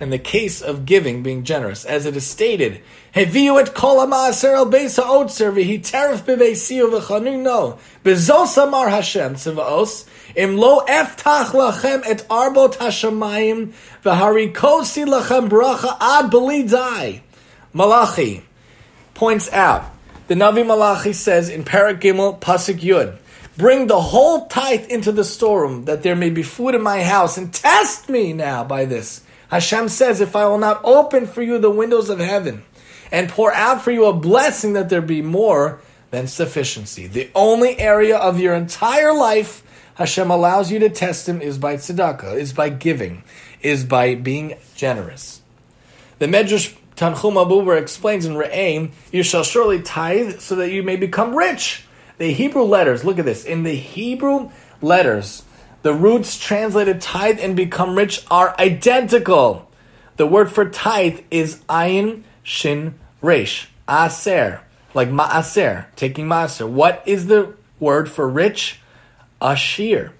in 0.00 0.10
the 0.10 0.18
case 0.18 0.62
of 0.62 0.86
giving, 0.86 1.24
being 1.24 1.42
generous. 1.42 1.84
As 1.84 2.06
it 2.06 2.16
is 2.16 2.26
stated, 2.26 2.82
Heviu 3.14 3.60
et 3.60 3.74
kol 3.74 4.00
ha'ma'aser 4.00 4.56
el 4.56 4.64
beis 4.72 4.96
ha'otzer 4.96 5.52
v'hiteref 5.52 6.22
b'veisiu 6.24 6.88
v'chanuno 6.90 7.78
b'zos 8.02 8.56
amar 8.62 8.88
Hashem 8.88 9.34
tziva'os 9.34 10.06
im 10.34 10.56
lo 10.56 10.80
eftach 10.86 11.52
lachem 11.52 12.02
et 12.06 12.26
arbot 12.30 12.78
hashamayim 12.78 13.74
v'harikosi 14.02 15.04
lachem 15.04 15.50
bracha 15.50 15.94
ad 16.00 16.32
belidai. 16.32 17.20
Malachi 17.74 18.44
points 19.12 19.52
out, 19.52 19.84
the 20.28 20.34
Navi 20.34 20.66
Malachi 20.66 21.12
says 21.12 21.50
in 21.50 21.64
Parak 21.64 22.00
Gimel 22.00 22.40
Pasuk 22.40 22.80
Yud, 22.80 23.18
Bring 23.58 23.88
the 23.88 24.00
whole 24.00 24.46
tithe 24.46 24.86
into 24.86 25.12
the 25.12 25.24
storeroom, 25.24 25.84
that 25.84 26.02
there 26.02 26.16
may 26.16 26.30
be 26.30 26.42
food 26.42 26.74
in 26.74 26.80
my 26.80 27.02
house, 27.02 27.36
and 27.36 27.52
test 27.52 28.08
me 28.08 28.32
now 28.32 28.64
by 28.64 28.86
this. 28.86 29.22
Hashem 29.50 29.90
says, 29.90 30.22
If 30.22 30.34
I 30.34 30.46
will 30.46 30.56
not 30.56 30.80
open 30.82 31.26
for 31.26 31.42
you 31.42 31.58
the 31.58 31.70
windows 31.70 32.08
of 32.08 32.18
heaven, 32.18 32.64
and 33.12 33.28
pour 33.28 33.52
out 33.52 33.82
for 33.82 33.92
you 33.92 34.06
a 34.06 34.12
blessing 34.12 34.72
that 34.72 34.88
there 34.88 35.02
be 35.02 35.22
more 35.22 35.80
than 36.10 36.26
sufficiency. 36.26 37.06
The 37.06 37.30
only 37.34 37.78
area 37.78 38.16
of 38.16 38.40
your 38.40 38.54
entire 38.54 39.12
life 39.12 39.62
Hashem 39.94 40.30
allows 40.30 40.72
you 40.72 40.78
to 40.80 40.88
test 40.88 41.28
Him 41.28 41.40
is 41.42 41.58
by 41.58 41.76
tzedakah, 41.76 42.34
is 42.36 42.52
by 42.52 42.70
giving, 42.70 43.22
is 43.60 43.84
by 43.84 44.14
being 44.14 44.54
generous. 44.74 45.42
The 46.18 46.26
Medrash 46.26 46.74
Tanchuma 46.96 47.48
Buber 47.48 47.80
explains 47.80 48.24
in 48.24 48.34
Re'aim, 48.34 48.92
you 49.12 49.22
shall 49.22 49.44
surely 49.44 49.82
tithe 49.82 50.40
so 50.40 50.56
that 50.56 50.70
you 50.70 50.82
may 50.82 50.96
become 50.96 51.36
rich. 51.36 51.84
The 52.18 52.32
Hebrew 52.32 52.62
letters, 52.62 53.04
look 53.04 53.18
at 53.18 53.24
this, 53.24 53.44
in 53.44 53.64
the 53.64 53.74
Hebrew 53.74 54.50
letters, 54.80 55.42
the 55.82 55.92
roots 55.92 56.38
translated 56.38 57.00
tithe 57.00 57.40
and 57.40 57.56
become 57.56 57.96
rich 57.96 58.24
are 58.30 58.54
identical. 58.58 59.68
The 60.16 60.26
word 60.26 60.50
for 60.50 60.68
tithe 60.68 61.20
is 61.30 61.56
ayin 61.68 62.22
shin 62.42 62.98
resh, 63.22 63.68
aser, 63.88 64.60
like 64.92 65.08
ma'aser, 65.08 65.86
taking 65.96 66.26
ma'aser. 66.26 66.68
What 66.68 67.02
is 67.06 67.26
the 67.26 67.54
word 67.80 68.10
for 68.10 68.28
rich? 68.28 68.80
Ashir, 69.40 70.12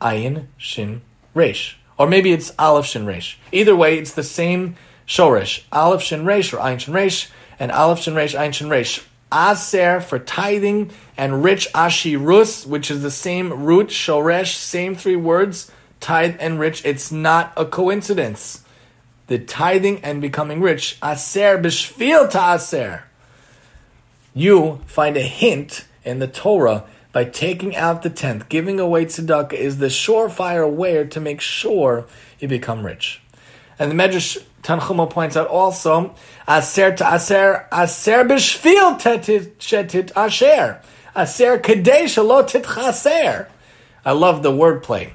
ayin 0.00 0.46
shin 0.56 1.02
resh. 1.34 1.78
Or 1.98 2.06
maybe 2.06 2.32
it's 2.32 2.52
aleph 2.58 2.86
shin 2.86 3.06
resh. 3.06 3.38
Either 3.52 3.76
way, 3.76 3.98
it's 3.98 4.12
the 4.12 4.22
same 4.22 4.76
shoresh. 5.06 5.62
Aleph 5.70 6.02
shin 6.02 6.24
resh 6.24 6.52
or 6.52 6.58
ayin 6.58 6.80
shin 6.80 6.94
resh, 6.94 7.30
and 7.58 7.70
aleph 7.70 8.00
shin 8.00 8.14
resh, 8.14 8.34
ayin 8.34 8.52
shin 8.52 8.68
resh. 8.68 9.02
Aser 9.32 10.00
for 10.00 10.18
tithing, 10.18 10.90
and 11.16 11.44
rich 11.44 11.68
ashirus, 11.72 12.66
which 12.66 12.90
is 12.90 13.02
the 13.02 13.10
same 13.10 13.64
root, 13.64 13.88
shoresh, 13.88 14.56
same 14.56 14.96
three 14.96 15.16
words, 15.16 15.70
tithe 16.00 16.36
and 16.40 16.58
rich. 16.58 16.84
It's 16.84 17.12
not 17.12 17.52
a 17.56 17.64
coincidence 17.64 18.59
the 19.30 19.38
tithing 19.38 20.02
and 20.02 20.20
becoming 20.20 20.60
rich, 20.60 20.98
aser 21.04 21.56
b'shvil 21.56 22.28
ta'aser. 22.28 23.04
You 24.34 24.80
find 24.86 25.16
a 25.16 25.22
hint 25.22 25.84
in 26.04 26.18
the 26.18 26.26
Torah 26.26 26.82
by 27.12 27.26
taking 27.26 27.76
out 27.76 28.02
the 28.02 28.10
tenth, 28.10 28.48
giving 28.48 28.80
away 28.80 29.04
tzedakah 29.04 29.52
is 29.52 29.78
the 29.78 29.86
surefire 29.86 30.68
way 30.68 31.04
to 31.04 31.20
make 31.20 31.40
sure 31.40 32.06
you 32.40 32.48
become 32.48 32.84
rich. 32.84 33.22
And 33.78 33.88
the 33.88 33.94
Medrash 33.94 34.42
Tanchuma 34.64 35.08
points 35.08 35.36
out 35.36 35.46
also, 35.46 36.12
aser 36.48 36.96
to 36.96 37.14
aser, 37.14 37.68
b'shvil 37.70 38.98
shetit 39.60 40.10
asher, 40.16 40.82
aser 41.14 41.56
kadei 41.58 42.06
shalo 42.06 42.42
titchaser. 42.42 43.46
I 44.04 44.10
love 44.10 44.42
the 44.42 44.50
wordplay. 44.50 45.12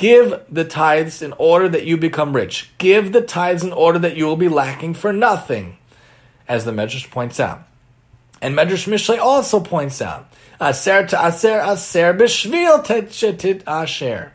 Give 0.00 0.40
the 0.48 0.64
tithes 0.64 1.20
in 1.20 1.34
order 1.34 1.68
that 1.68 1.84
you 1.84 1.98
become 1.98 2.34
rich. 2.34 2.70
Give 2.78 3.12
the 3.12 3.20
tithes 3.20 3.62
in 3.62 3.70
order 3.70 3.98
that 3.98 4.16
you 4.16 4.24
will 4.24 4.34
be 4.34 4.48
lacking 4.48 4.94
for 4.94 5.12
nothing, 5.12 5.76
as 6.48 6.64
the 6.64 6.70
Medrash 6.70 7.10
points 7.10 7.38
out. 7.38 7.68
And 8.40 8.56
Medrash 8.56 8.88
Mishlei 8.88 9.18
also 9.18 9.60
points 9.60 10.00
out, 10.00 10.32
aser 10.58 11.06
to 11.06 11.26
aser, 11.26 11.60
aser 11.60 12.14
b'shvil 12.14 12.82
shetit 12.82 13.62
asher. 13.66 14.32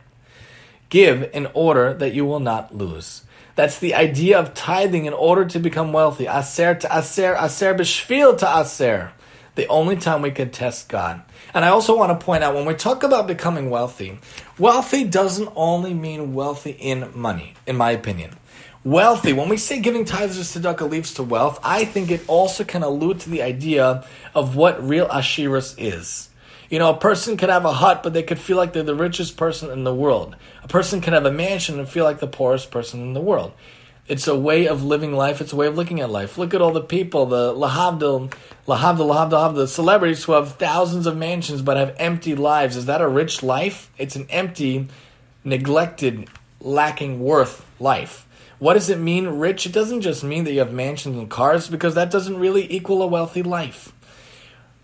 Give 0.88 1.28
in 1.34 1.48
order 1.52 1.94
that 1.94 2.14
you 2.14 2.24
will 2.24 2.38
not 2.38 2.72
lose. 2.72 3.22
That's 3.56 3.80
the 3.80 3.96
idea 3.96 4.38
of 4.38 4.54
tithing 4.54 5.06
in 5.06 5.14
order 5.14 5.46
to 5.46 5.58
become 5.58 5.92
wealthy. 5.92 6.28
Aser 6.28 6.76
to 6.76 6.96
aser, 6.96 7.34
aser 7.34 7.74
b'shvil 7.74 8.38
to 8.38 8.60
aser. 8.60 9.10
The 9.56 9.66
only 9.68 9.96
time 9.96 10.22
we 10.22 10.30
can 10.30 10.50
test 10.50 10.88
God. 10.88 11.22
And 11.52 11.64
I 11.64 11.68
also 11.68 11.96
want 11.96 12.18
to 12.18 12.24
point 12.24 12.44
out 12.44 12.54
when 12.54 12.66
we 12.66 12.74
talk 12.74 13.02
about 13.02 13.26
becoming 13.26 13.70
wealthy, 13.70 14.20
wealthy 14.58 15.04
doesn't 15.04 15.50
only 15.56 15.94
mean 15.94 16.34
wealthy 16.34 16.72
in 16.72 17.10
money, 17.14 17.54
in 17.66 17.74
my 17.76 17.90
opinion. 17.90 18.36
Wealthy, 18.84 19.32
when 19.32 19.48
we 19.48 19.56
say 19.56 19.80
giving 19.80 20.04
tithes 20.04 20.38
or 20.38 20.42
tzedakah 20.42 20.88
leads 20.88 21.14
to 21.14 21.22
wealth, 21.22 21.58
I 21.64 21.86
think 21.86 22.10
it 22.10 22.22
also 22.28 22.64
can 22.64 22.82
allude 22.82 23.20
to 23.20 23.30
the 23.30 23.42
idea 23.42 24.04
of 24.34 24.54
what 24.54 24.86
real 24.86 25.08
ashiras 25.08 25.74
is. 25.78 26.28
You 26.68 26.78
know, 26.78 26.90
a 26.90 26.96
person 26.96 27.36
could 27.36 27.48
have 27.48 27.64
a 27.64 27.72
hut, 27.72 28.02
but 28.02 28.12
they 28.12 28.22
could 28.22 28.38
feel 28.38 28.56
like 28.56 28.74
they're 28.74 28.82
the 28.82 28.94
richest 28.94 29.36
person 29.36 29.70
in 29.70 29.84
the 29.84 29.94
world. 29.94 30.36
A 30.62 30.68
person 30.68 31.00
can 31.00 31.14
have 31.14 31.24
a 31.24 31.32
mansion 31.32 31.78
and 31.78 31.88
feel 31.88 32.04
like 32.04 32.18
the 32.18 32.26
poorest 32.26 32.70
person 32.70 33.00
in 33.00 33.14
the 33.14 33.20
world. 33.20 33.52
It's 34.08 34.28
a 34.28 34.36
way 34.36 34.68
of 34.68 34.84
living 34.84 35.12
life. 35.12 35.40
It's 35.40 35.52
a 35.52 35.56
way 35.56 35.66
of 35.66 35.76
looking 35.76 36.00
at 36.00 36.10
life. 36.10 36.38
Look 36.38 36.54
at 36.54 36.62
all 36.62 36.72
the 36.72 36.80
people, 36.80 37.26
the 37.26 37.52
lahavdil, 37.52 38.32
lahavdil, 38.66 38.98
lahavdil, 39.08 39.30
lahavdil, 39.30 39.54
the 39.56 39.66
celebrities 39.66 40.24
who 40.24 40.32
have 40.32 40.54
thousands 40.54 41.06
of 41.06 41.16
mansions 41.16 41.60
but 41.60 41.76
have 41.76 41.94
empty 41.98 42.36
lives. 42.36 42.76
Is 42.76 42.86
that 42.86 43.00
a 43.00 43.08
rich 43.08 43.42
life? 43.42 43.90
It's 43.98 44.14
an 44.14 44.26
empty, 44.30 44.86
neglected, 45.42 46.28
lacking 46.60 47.18
worth 47.18 47.66
life. 47.80 48.26
What 48.58 48.74
does 48.74 48.88
it 48.88 48.98
mean, 48.98 49.26
rich? 49.26 49.66
It 49.66 49.72
doesn't 49.72 50.00
just 50.00 50.24
mean 50.24 50.44
that 50.44 50.52
you 50.52 50.60
have 50.60 50.72
mansions 50.72 51.18
and 51.18 51.28
cars, 51.28 51.68
because 51.68 51.94
that 51.94 52.10
doesn't 52.10 52.38
really 52.38 52.72
equal 52.72 53.02
a 53.02 53.06
wealthy 53.06 53.42
life. 53.42 53.92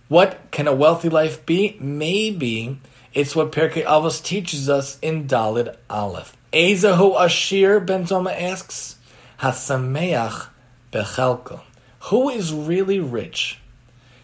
What 0.09 0.51
can 0.51 0.69
a 0.69 0.75
wealthy 0.75 1.09
life 1.09 1.47
be? 1.47 1.79
Maybe 1.81 2.79
it's 3.15 3.35
what 3.35 3.51
Pirkei 3.51 3.85
Avos 3.85 4.23
teaches 4.23 4.69
us 4.69 4.99
in 5.01 5.27
Daled 5.27 5.75
Aleph. 5.89 6.37
Ezahu 6.53 7.19
Ashir 7.19 7.81
Ben 7.81 8.05
Zoma 8.05 8.39
asks, 8.39 8.97
Hasameach 9.43 10.49
Bechelko. 10.93 11.61
Who 12.05 12.31
is 12.31 12.53
really 12.53 13.01
rich? 13.01 13.59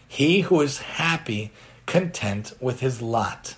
He 0.07 0.41
who 0.41 0.61
is 0.61 0.79
happy, 0.79 1.51
content 1.85 2.53
with 2.59 2.79
his 2.79 3.01
lot. 3.01 3.55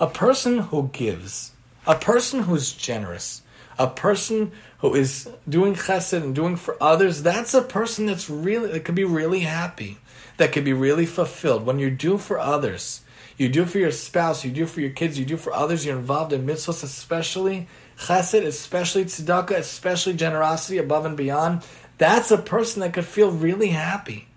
A 0.00 0.06
person 0.06 0.58
who 0.58 0.88
gives, 0.92 1.52
a 1.86 1.94
person 1.94 2.44
who's 2.44 2.72
generous, 2.72 3.42
a 3.78 3.86
person 3.86 4.52
who 4.78 4.94
is 4.94 5.28
doing 5.48 5.74
chesed 5.74 6.12
and 6.14 6.34
doing 6.34 6.56
for 6.56 6.82
others, 6.82 7.22
that's 7.22 7.54
a 7.54 7.62
person 7.62 8.06
that's 8.06 8.30
really, 8.30 8.72
that 8.72 8.84
could 8.84 8.94
be 8.94 9.04
really 9.04 9.40
happy 9.40 9.98
that 10.36 10.52
can 10.52 10.64
be 10.64 10.72
really 10.72 11.06
fulfilled. 11.06 11.66
When 11.66 11.78
you 11.78 11.90
do 11.90 12.18
for 12.18 12.38
others, 12.38 13.02
you 13.36 13.48
do 13.48 13.64
for 13.64 13.78
your 13.78 13.90
spouse, 13.90 14.44
you 14.44 14.50
do 14.50 14.66
for 14.66 14.80
your 14.80 14.90
kids, 14.90 15.18
you 15.18 15.24
do 15.24 15.36
for 15.36 15.52
others, 15.52 15.84
you're 15.84 15.98
involved 15.98 16.32
in 16.32 16.46
mitzvahs, 16.46 16.82
especially 16.82 17.68
chesed, 17.98 18.44
especially 18.44 19.04
tzedakah, 19.04 19.56
especially 19.56 20.14
generosity 20.14 20.78
above 20.78 21.06
and 21.06 21.16
beyond. 21.16 21.62
That's 21.98 22.30
a 22.30 22.38
person 22.38 22.80
that 22.80 22.92
could 22.92 23.06
feel 23.06 23.30
really 23.30 23.68
happy. 23.68 24.28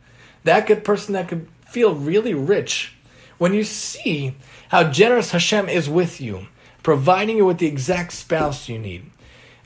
That 0.43 0.67
good 0.67 0.83
person 0.83 1.13
that 1.13 1.27
could 1.27 1.47
feel 1.67 1.95
really 1.95 2.33
rich. 2.33 2.95
When 3.37 3.53
you 3.53 3.63
see 3.63 4.35
how 4.69 4.85
generous 4.85 5.31
Hashem 5.31 5.69
is 5.69 5.89
with 5.89 6.21
you, 6.21 6.47
providing 6.83 7.37
you 7.37 7.45
with 7.45 7.57
the 7.57 7.67
exact 7.67 8.13
spouse 8.13 8.69
you 8.69 8.79
need, 8.79 9.09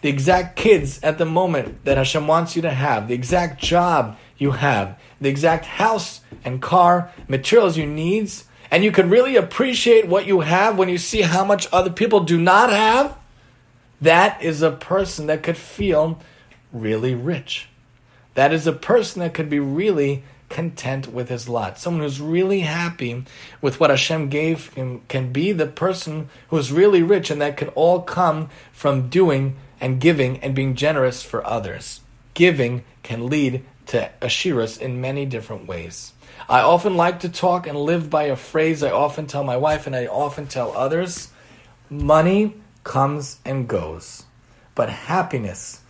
the 0.02 0.10
exact 0.10 0.56
kids 0.56 1.00
at 1.04 1.18
the 1.18 1.26
moment 1.26 1.86
that 1.86 1.98
Hashem 1.98 2.28
wants 2.28 2.56
you 2.56 2.62
to 2.64 2.72
have, 2.72 3.08
the 3.08 3.14
exact 3.14 3.62
job 3.62 4.18
you 4.38 4.52
have, 4.52 5.00
the 5.20 5.30
exact 5.30 5.66
house 5.66 6.22
and 6.44 6.62
car, 6.62 7.12
materials 7.28 7.78
you 7.78 7.86
need, 7.86 8.32
and 8.72 8.84
you 8.84 8.92
can 8.92 9.10
really 9.10 9.36
appreciate 9.36 10.08
what 10.08 10.26
you 10.26 10.39
have 10.39 10.78
when 10.78 10.89
you 10.89 10.98
see 10.98 11.22
how 11.22 11.46
much 11.46 11.68
other 11.72 11.92
people 11.92 12.22
do 12.22 12.39
not 12.39 12.72
have, 12.72 13.16
that 14.02 14.41
is 14.41 14.62
a 14.62 14.72
person 14.72 15.28
that 15.28 15.43
could 15.43 15.58
feel 15.58 16.20
really 16.74 17.14
rich. 17.16 17.70
That 18.34 18.54
is 18.54 18.66
a 18.66 18.74
person 18.74 19.22
that 19.22 19.34
could 19.34 19.49
be 19.49 19.60
really 19.60 20.24
content 20.49 21.08
with 21.12 21.30
his 21.30 21.47
lot. 21.47 21.80
Someone 21.80 22.04
who's 22.04 22.22
really 22.22 22.62
happy 22.62 23.24
with 23.62 23.80
what 23.80 23.89
Hashem 23.89 24.30
gave 24.30 24.74
him 24.74 25.02
can 25.08 25.32
be 25.32 25.52
the 25.52 25.68
person 25.68 26.30
who's 26.49 26.72
really 26.72 27.02
rich, 27.02 27.32
and 27.32 27.41
that 27.41 27.58
can 27.58 27.70
all 27.70 28.02
come 28.02 28.49
from 28.72 29.10
doing 29.10 29.56
and 29.80 29.99
giving 29.99 30.39
and 30.39 30.54
being 30.54 30.76
generous 30.76 31.24
for 31.24 31.45
others. 31.45 32.02
Giving 32.34 32.84
can 33.04 33.28
lead 33.28 33.64
to 33.88 34.12
Ashiras 34.22 34.80
in 34.80 35.02
many 35.02 35.26
different 35.26 35.68
ways. 35.68 36.14
I 36.47 36.62
often 36.62 36.95
like 36.95 37.20
to 37.22 37.30
talk 37.30 37.68
and 37.68 37.78
live 37.78 38.10
by 38.10 38.24
a 38.24 38.36
phrase 38.36 38.84
I 38.84 38.91
often 38.91 39.28
tell 39.28 39.43
my 39.43 39.58
wife 39.58 39.88
and 39.88 39.95
I 39.95 40.06
often 40.08 40.47
tell 40.47 40.76
others 40.76 41.30
money 41.89 42.61
comes 42.84 43.39
and 43.45 43.67
goes, 43.67 44.25
but 44.75 44.89
happiness, 44.89 45.82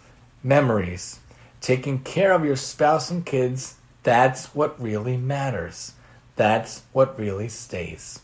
memories, 0.44 1.20
taking 1.62 2.00
care 2.00 2.32
of 2.34 2.46
your 2.46 2.56
spouse 2.56 3.12
and 3.12 3.26
kids, 3.26 3.76
that's 4.04 4.56
what 4.56 4.82
really 4.82 5.18
matters. 5.18 5.94
That's 6.36 6.84
what 6.92 7.20
really 7.20 7.50
stays. 7.50 8.20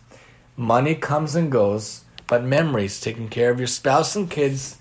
Money 0.56 0.96
comes 0.96 1.36
and 1.36 1.52
goes, 1.52 2.04
but 2.26 2.44
memories, 2.44 3.00
taking 3.00 3.30
care 3.30 3.52
of 3.52 3.60
your 3.60 3.68
spouse 3.68 4.16
and 4.16 4.30
kids, 4.30 4.78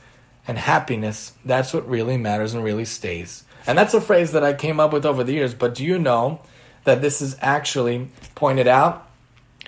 and 0.49 0.59
happiness, 0.59 1.33
that's 1.45 1.75
what 1.75 1.89
really 1.89 2.17
matters 2.17 2.55
and 2.55 2.63
really 2.63 2.85
stays. 2.85 3.45
And 3.67 3.77
that's 3.77 3.95
a 3.95 4.01
phrase 4.01 4.33
that 4.33 4.45
I 4.45 4.53
came 4.53 4.79
up 4.79 4.93
with 4.93 5.05
over 5.05 5.25
the 5.25 5.33
years, 5.33 5.55
but 5.55 5.75
do 5.75 5.85
you 5.85 5.99
know 5.99 6.41
that 6.85 7.03
this 7.03 7.21
is 7.21 7.37
actually 7.41 8.09
pointed 8.35 8.69
out 8.69 9.09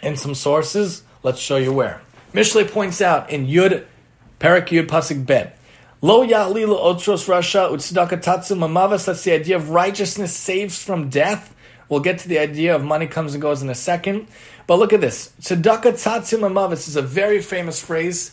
in 0.02 0.16
some 0.16 0.34
sources? 0.34 1.02
Let's 1.22 1.40
show 1.40 1.56
you 1.56 1.72
where. 1.72 2.00
Mishlei 2.32 2.70
points 2.70 3.00
out 3.00 3.28
in 3.30 3.46
Yud, 3.46 3.84
Perak 4.38 4.68
Yud 4.68 4.86
Pasuk 4.86 5.26
Bet. 5.26 5.58
Lo 6.00 6.24
ya'lilu 6.24 6.78
otros 6.78 7.26
rasha 7.26 7.70
utzdaka 7.70 8.22
tatsu 8.22 8.54
mamavas. 8.54 9.06
That's 9.06 9.24
the 9.24 9.32
idea 9.32 9.56
of 9.56 9.70
righteousness 9.70 10.32
saves 10.32 10.82
from 10.82 11.08
death. 11.08 11.54
We'll 11.88 12.00
get 12.00 12.20
to 12.20 12.28
the 12.28 12.38
idea 12.38 12.76
of 12.76 12.84
money 12.84 13.08
comes 13.08 13.34
and 13.34 13.42
goes 13.42 13.62
in 13.62 13.70
a 13.70 13.74
second. 13.74 14.28
But 14.68 14.78
look 14.78 14.92
at 14.92 15.00
this. 15.00 15.32
Tzedakah 15.40 15.94
tatzim 15.94 16.40
amavis 16.40 16.86
is 16.86 16.94
a 16.94 17.02
very 17.02 17.42
famous 17.42 17.82
phrase, 17.82 18.30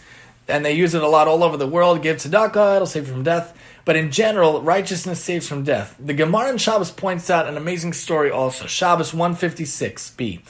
and 0.47 0.63
they 0.63 0.73
use 0.73 0.93
it 0.93 1.01
a 1.01 1.07
lot 1.07 1.27
all 1.27 1.43
over 1.43 1.57
the 1.57 1.65
world. 1.65 2.03
Give 2.03 2.17
tzedakah, 2.17 2.75
it'll 2.75 2.85
save 2.85 3.07
you 3.07 3.13
from 3.13 3.23
death. 3.23 3.57
But 3.83 3.95
in 3.95 4.11
general, 4.11 4.61
righteousness 4.61 5.23
saves 5.23 5.47
from 5.47 5.63
death. 5.63 5.95
The 5.99 6.13
Gemara 6.13 6.51
in 6.51 6.57
Shabbos 6.57 6.91
points 6.91 7.31
out 7.31 7.47
an 7.47 7.57
amazing 7.57 7.93
story 7.93 8.29
also. 8.29 8.67
Shabbos 8.67 9.11
156b. 9.11 10.41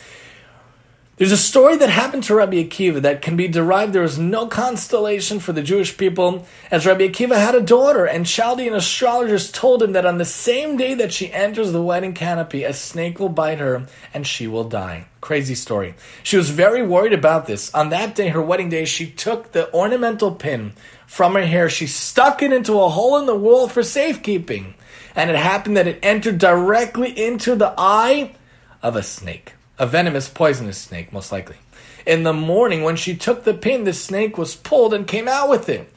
There's 1.18 1.32
a 1.32 1.38
story 1.38 1.78
that 1.78 1.88
happened 1.88 2.26
to 2.26 2.36
Rabbi 2.36 2.62
Akiva 2.62 3.02
that 3.04 3.22
can 3.22 3.38
be 3.38 3.48
derived. 3.48 3.94
There 3.94 4.02
was 4.02 4.20
no 4.20 4.48
constellation 4.48 5.40
for 5.40 5.54
the 5.54 5.62
Jewish 5.62 5.96
people, 5.96 6.46
as 6.70 6.86
Rabbi 6.86 7.08
Akiva 7.08 7.38
had 7.38 7.56
a 7.56 7.62
daughter, 7.62 8.04
and 8.04 8.28
Chaldean 8.28 8.74
astrologers 8.74 9.50
told 9.50 9.82
him 9.82 9.94
that 9.94 10.06
on 10.06 10.18
the 10.18 10.26
same 10.26 10.76
day 10.76 10.94
that 10.96 11.14
she 11.14 11.32
enters 11.32 11.72
the 11.72 11.82
wedding 11.82 12.14
canopy, 12.14 12.66
a 12.66 12.74
snake 12.74 13.18
will 13.18 13.30
bite 13.30 13.60
her 13.60 13.88
and 14.14 14.28
she 14.28 14.46
will 14.46 14.66
die. 14.66 15.06
Crazy 15.22 15.56
story. 15.56 15.96
She 16.22 16.36
was 16.36 16.50
very 16.50 16.86
worried 16.86 17.14
about 17.14 17.46
this. 17.46 17.74
On 17.74 17.92
that 17.92 18.14
day, 18.14 18.28
her 18.28 18.42
wedding 18.42 18.68
day, 18.68 18.84
she 18.84 19.10
took 19.10 19.54
the 19.54 19.74
ornamental 19.74 20.36
pin 20.36 20.74
from 21.08 21.36
her 21.36 21.46
hair. 21.46 21.70
She 21.70 21.88
stuck 21.88 22.44
it 22.44 22.52
into 22.52 22.82
a 22.82 22.90
hole 22.90 23.18
in 23.18 23.26
the 23.26 23.36
wall 23.36 23.70
for 23.70 23.84
safekeeping. 23.84 24.74
And 25.16 25.30
it 25.30 25.38
happened 25.38 25.78
that 25.78 25.88
it 25.88 26.00
entered 26.04 26.40
directly 26.40 27.18
into 27.18 27.56
the 27.56 27.74
eye 27.78 28.36
of 28.84 28.98
a 28.98 29.02
snake. 29.02 29.54
A 29.78 29.86
venomous, 29.86 30.30
poisonous 30.30 30.78
snake, 30.78 31.12
most 31.12 31.32
likely. 31.32 31.58
In 32.06 32.24
the 32.24 32.34
morning, 32.34 32.84
when 32.84 32.96
she 32.96 33.16
took 33.16 33.44
the 33.44 33.54
pin, 33.54 33.84
the 33.84 33.94
snake 33.94 34.38
was 34.38 34.56
pulled 34.56 34.94
and 34.94 35.08
came 35.08 35.28
out 35.28 35.50
with 35.50 35.68
it. 35.68 35.92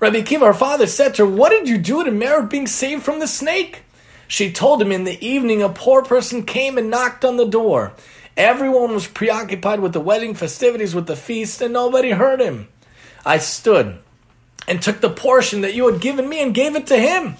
Rabbi 0.00 0.22
Akiva, 0.22 0.46
her 0.46 0.54
father, 0.54 0.86
said 0.86 1.14
to 1.14 1.26
her, 1.26 1.30
What 1.30 1.50
did 1.50 1.68
you 1.68 1.78
do 1.78 2.02
to 2.02 2.10
merit 2.10 2.48
being 2.48 2.66
saved 2.66 3.02
from 3.02 3.20
the 3.20 3.28
snake? 3.28 3.82
She 4.26 4.52
told 4.52 4.80
him 4.80 4.92
in 4.92 5.04
the 5.04 5.24
evening 5.24 5.62
a 5.62 5.68
poor 5.68 6.02
person 6.02 6.44
came 6.44 6.78
and 6.78 6.88
knocked 6.88 7.24
on 7.24 7.36
the 7.36 7.46
door. 7.46 7.92
Everyone 8.36 8.94
was 8.94 9.06
preoccupied 9.06 9.80
with 9.80 9.92
the 9.92 10.00
wedding 10.00 10.34
festivities, 10.34 10.94
with 10.94 11.06
the 11.06 11.16
feast, 11.16 11.60
and 11.60 11.72
nobody 11.72 12.12
heard 12.12 12.40
him. 12.40 12.68
I 13.26 13.38
stood 13.38 13.98
and 14.66 14.80
took 14.80 15.00
the 15.00 15.10
portion 15.10 15.60
that 15.60 15.74
you 15.74 15.90
had 15.90 16.00
given 16.00 16.28
me 16.28 16.40
and 16.42 16.54
gave 16.54 16.74
it 16.76 16.86
to 16.86 16.96
him, 16.96 17.36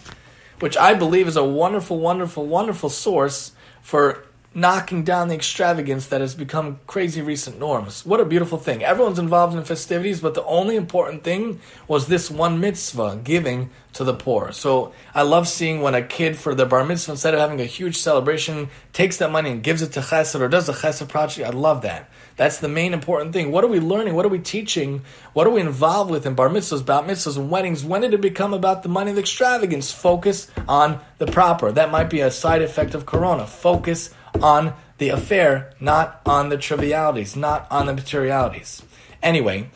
which 0.59 0.77
I 0.77 0.95
believe 0.95 1.29
is 1.29 1.37
a 1.37 1.45
wonderful, 1.45 1.99
wonderful, 1.99 2.47
wonderful 2.47 2.91
source 2.91 3.53
for 3.83 4.25
knocking 4.53 5.05
down 5.05 5.29
the 5.29 5.35
extravagance 5.35 6.09
that 6.09 6.21
has 6.21 6.35
become 6.35 6.81
crazy 6.89 7.23
recent 7.23 7.59
norms. 7.59 8.05
What 8.05 8.19
a 8.19 8.25
beautiful 8.25 8.59
thing. 8.59 8.83
Everyone's 8.83 9.19
involved 9.19 9.57
in 9.57 9.63
festivities, 9.63 10.21
but 10.21 10.35
the 10.35 10.45
only 10.45 10.75
important 10.75 11.23
thing 11.23 11.61
was 11.87 12.09
this 12.09 12.29
one 12.31 12.59
mitzvah, 12.59 13.21
giving 13.23 13.71
to 13.93 14.03
the 14.03 14.15
poor. 14.15 14.51
So 14.51 14.93
I 15.15 15.23
love 15.23 15.47
seeing 15.47 15.83
when 15.83 15.95
a 15.95 16.03
kid 16.03 16.37
for 16.37 16.55
the 16.55 16.67
bar 16.67 16.85
mitzvah, 16.85 17.13
instead 17.13 17.35
of 17.35 17.41
having 17.41 17.61
a 17.61 17.65
huge 17.65 17.99
celebration, 17.99 18.69
takes 18.93 19.19
that 19.19 19.31
money 19.31 19.51
and 19.51 19.63
gives 19.63 19.83
it 19.83 19.93
to 19.93 20.01
chesed 20.01 20.41
or 20.41 20.49
does 20.49 20.69
a 20.69 20.73
chesed 20.73 21.09
project. 21.09 21.49
I 21.49 21.57
love 21.57 21.83
that. 21.83 22.11
That's 22.37 22.59
the 22.59 22.69
main 22.69 22.93
important 22.93 23.33
thing. 23.33 23.53
What 23.53 23.63
are 23.63 23.69
we 23.69 23.79
learning? 23.79 24.15
What 24.15 24.25
are 24.25 24.31
we 24.31 24.39
teaching? 24.39 25.03
What 25.33 25.47
are 25.47 25.51
we 25.51 25.61
involved 25.61 26.11
with 26.11 26.27
in 26.27 26.35
bar 26.35 26.49
mitzvahs, 26.49 26.85
bat 26.85 27.05
mitzvahs, 27.05 27.37
and 27.37 27.51
weddings? 27.51 27.85
When 27.85 28.01
did 28.01 28.15
it 28.15 28.21
become 28.21 28.53
about 28.53 28.83
the 28.83 28.89
money 28.89 29.13
of 29.13 29.19
extravagance? 29.19 29.93
Focus 29.93 30.51
on 30.67 31.01
the 31.19 31.27
proper. 31.27 31.71
That 31.71 31.91
might 31.91 32.11
be 32.11 32.21
a 32.21 32.31
side 32.31 32.63
effect 32.63 32.95
of 32.95 33.07
corona. 33.07 33.47
Focus 33.47 34.13
on 34.43 34.75
the 34.99 35.09
affair, 35.09 35.73
not 35.81 36.21
on 36.27 36.49
the 36.49 36.59
trivialities, 36.59 37.37
not 37.37 37.67
on 37.71 37.87
the 37.87 37.95
materialities. 37.95 38.83
Anyway, 39.23 39.71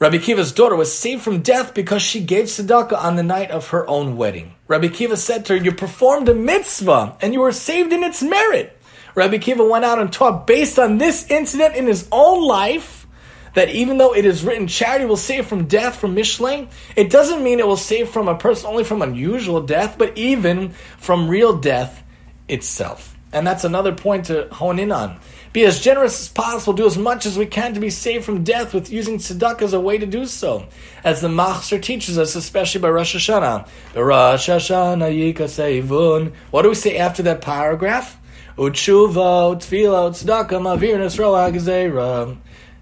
Rabbi 0.00 0.16
Akiva's 0.16 0.52
daughter 0.52 0.76
was 0.76 0.96
saved 0.96 1.22
from 1.22 1.42
death 1.42 1.74
because 1.74 2.00
she 2.00 2.20
gave 2.20 2.46
tzedakah 2.46 2.96
on 2.96 3.16
the 3.16 3.22
night 3.22 3.50
of 3.50 3.68
her 3.68 3.86
own 3.86 4.16
wedding. 4.16 4.54
Rabbi 4.66 4.88
Akiva 4.88 5.16
said 5.16 5.44
to 5.44 5.58
her, 5.58 5.62
You 5.62 5.72
performed 5.72 6.28
a 6.28 6.34
mitzvah 6.34 7.16
and 7.20 7.34
you 7.34 7.40
were 7.40 7.52
saved 7.52 7.92
in 7.92 8.02
its 8.02 8.22
merit. 8.22 8.78
Rabbi 9.14 9.36
Akiva 9.36 9.68
went 9.68 9.84
out 9.84 9.98
and 9.98 10.12
taught 10.12 10.46
based 10.46 10.78
on 10.78 10.98
this 10.98 11.30
incident 11.30 11.76
in 11.76 11.86
his 11.86 12.08
own 12.10 12.42
life 12.42 13.06
that 13.54 13.68
even 13.70 13.98
though 13.98 14.14
it 14.14 14.24
is 14.24 14.44
written 14.44 14.66
charity 14.66 15.04
will 15.04 15.16
save 15.16 15.46
from 15.46 15.66
death 15.66 15.96
from 15.96 16.14
Mishlein, 16.14 16.70
it 16.96 17.10
doesn't 17.10 17.42
mean 17.42 17.58
it 17.58 17.66
will 17.66 17.76
save 17.76 18.08
from 18.08 18.28
a 18.28 18.38
person 18.38 18.68
only 18.68 18.84
from 18.84 19.02
unusual 19.02 19.60
death, 19.60 19.96
but 19.98 20.16
even 20.16 20.70
from 20.98 21.28
real 21.28 21.58
death 21.58 22.02
itself. 22.48 23.16
And 23.32 23.46
that's 23.46 23.64
another 23.64 23.92
point 23.92 24.26
to 24.26 24.48
hone 24.52 24.78
in 24.78 24.90
on. 24.90 25.20
Be 25.52 25.64
as 25.64 25.80
generous 25.80 26.20
as 26.20 26.28
possible, 26.28 26.72
do 26.72 26.86
as 26.86 26.96
much 26.96 27.26
as 27.26 27.36
we 27.36 27.46
can 27.46 27.74
to 27.74 27.80
be 27.80 27.90
saved 27.90 28.24
from 28.24 28.44
death 28.44 28.72
with 28.72 28.90
using 28.90 29.18
tzedakah 29.18 29.62
as 29.62 29.72
a 29.72 29.80
way 29.80 29.98
to 29.98 30.06
do 30.06 30.26
so. 30.26 30.66
As 31.02 31.20
the 31.20 31.28
Machzor 31.28 31.82
teaches 31.82 32.18
us, 32.18 32.36
especially 32.36 32.80
by 32.80 32.90
Rosh 32.90 33.16
Hashanah. 33.16 33.68
Rosh 33.96 34.48
Hashanah 34.48 36.32
What 36.50 36.62
do 36.62 36.68
we 36.68 36.74
say 36.74 36.98
after 36.98 37.24
that 37.24 37.40
paragraph? 37.40 38.16
Utshuva, 38.56 39.56
tefillah, 39.56 40.10
tzedakah, 40.10 40.60
mavir, 40.60 40.96
nesroa, 40.96 41.52
gezerah. 41.52 42.36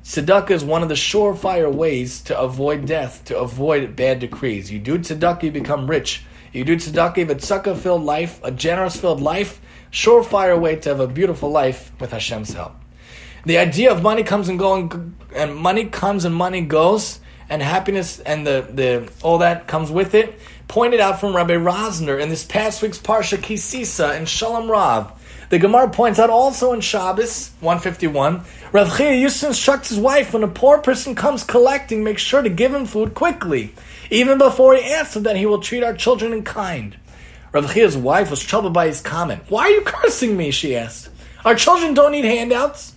Tzedakah 0.05 0.51
is 0.51 0.65
one 0.65 0.83
of 0.83 0.89
the 0.89 0.95
surefire 0.95 1.73
ways 1.73 2.21
to 2.23 2.39
avoid 2.39 2.87
death, 2.87 3.25
to 3.27 3.39
avoid 3.39 3.95
bad 3.95 4.19
decrees. 4.19 4.73
You 4.73 4.79
do 4.79 4.99
tzedakah, 4.99 5.43
you 5.43 5.53
become 5.53 5.89
rich. 5.89 6.25
You 6.53 6.65
do 6.65 6.77
tzedakah, 6.77 7.31
a 7.31 7.35
tzedakah 7.35 7.77
filled 7.77 8.05
life, 8.05 8.41
a 8.43 8.51
generous 8.51 8.99
filled 8.99 9.21
life, 9.21 9.61
surefire 9.91 10.59
way 10.59 10.77
to 10.77 10.89
have 10.89 11.01
a 11.01 11.07
beautiful 11.07 11.51
life 11.51 11.93
with 12.01 12.13
Hashem's 12.13 12.53
help. 12.53 12.75
The 13.45 13.59
idea 13.59 13.93
of 13.93 14.03
money 14.03 14.23
comes 14.23 14.49
and 14.49 14.59
going, 14.59 15.17
and 15.35 15.57
money 15.57 15.87
comes 15.87 16.25
and 16.25 16.35
money 16.35 16.61
goes, 16.61 17.21
and 17.49 17.63
happiness 17.63 18.21
and 18.21 18.47
the, 18.47 18.67
the 18.71 19.11
all 19.23 19.39
that 19.39 19.67
comes 19.67 19.91
with 19.91 20.15
it, 20.15 20.39
pointed 20.67 21.01
out 21.01 21.21
from 21.21 21.35
Rabbi 21.35 21.55
Rosner 21.55 22.21
in 22.21 22.29
this 22.29 22.45
past 22.45 22.83
week's 22.83 22.99
Parsha 22.99 23.43
Ki 23.43 23.57
Sisa 23.57 24.09
and 24.09 24.29
Shalom 24.29 24.71
Rav. 24.71 25.15
The 25.51 25.59
Gemara 25.59 25.89
points 25.89 26.19
out 26.19 26.29
also 26.29 26.75
in 26.75 26.83
Shabbos 26.83 27.53
151, 27.61 28.45
Rav 28.71 28.89
Chiya 28.89 29.19
used 29.19 29.41
to 29.41 29.47
instruct 29.47 29.89
his 29.89 29.99
wife 29.99 30.35
when 30.35 30.43
a 30.43 30.49
poor 30.49 30.79
person 30.79 31.15
comes 31.15 31.43
collecting, 31.43 32.05
make 32.05 32.19
sure 32.19 32.43
to 32.43 32.51
give 32.51 32.75
him 32.75 32.85
food 32.85 33.15
quickly, 33.15 33.73
even 34.11 34.37
before 34.37 34.75
he 34.75 34.85
asks 34.85 35.17
him 35.17 35.23
that 35.23 35.37
he 35.37 35.47
will 35.47 35.61
treat 35.61 35.83
our 35.83 35.95
children 35.95 36.35
in 36.35 36.43
kind. 36.43 36.99
Rav 37.63 37.97
wife 37.97 38.31
was 38.31 38.43
troubled 38.43 38.73
by 38.73 38.87
his 38.87 39.01
comment. 39.01 39.43
Why 39.49 39.63
are 39.63 39.71
you 39.71 39.81
cursing 39.83 40.37
me? 40.37 40.51
she 40.51 40.77
asked. 40.77 41.11
Our 41.45 41.55
children 41.55 41.95
don't 41.95 42.13
need 42.13 42.25
handouts. 42.25 42.95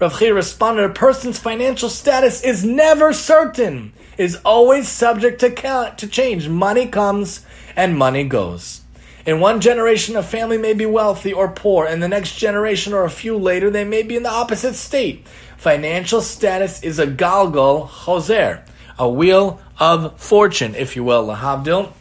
Rav 0.00 0.20
responded, 0.20 0.84
a 0.84 0.90
person's 0.90 1.38
financial 1.38 1.88
status 1.88 2.42
is 2.42 2.64
never 2.64 3.12
certain, 3.12 3.92
is 4.16 4.36
always 4.44 4.88
subject 4.88 5.40
to, 5.40 5.94
to 5.96 6.06
change. 6.06 6.48
Money 6.48 6.86
comes 6.86 7.44
and 7.76 7.98
money 7.98 8.24
goes. 8.24 8.82
In 9.26 9.40
one 9.40 9.60
generation, 9.60 10.16
a 10.16 10.22
family 10.22 10.56
may 10.56 10.72
be 10.72 10.86
wealthy 10.86 11.32
or 11.32 11.48
poor, 11.48 11.84
and 11.84 12.02
the 12.02 12.08
next 12.08 12.36
generation 12.36 12.94
or 12.94 13.04
a 13.04 13.10
few 13.10 13.36
later, 13.36 13.70
they 13.70 13.84
may 13.84 14.02
be 14.02 14.16
in 14.16 14.22
the 14.22 14.30
opposite 14.30 14.74
state. 14.74 15.26
Financial 15.58 16.22
status 16.22 16.82
is 16.82 16.98
a 16.98 17.06
galgal 17.06 17.88
choser, 17.88 18.62
a 18.98 19.08
wheel 19.08 19.60
of 19.78 20.18
fortune, 20.18 20.74
if 20.74 20.96
you 20.96 21.04
will, 21.04 21.26
lahavdil. 21.26 21.92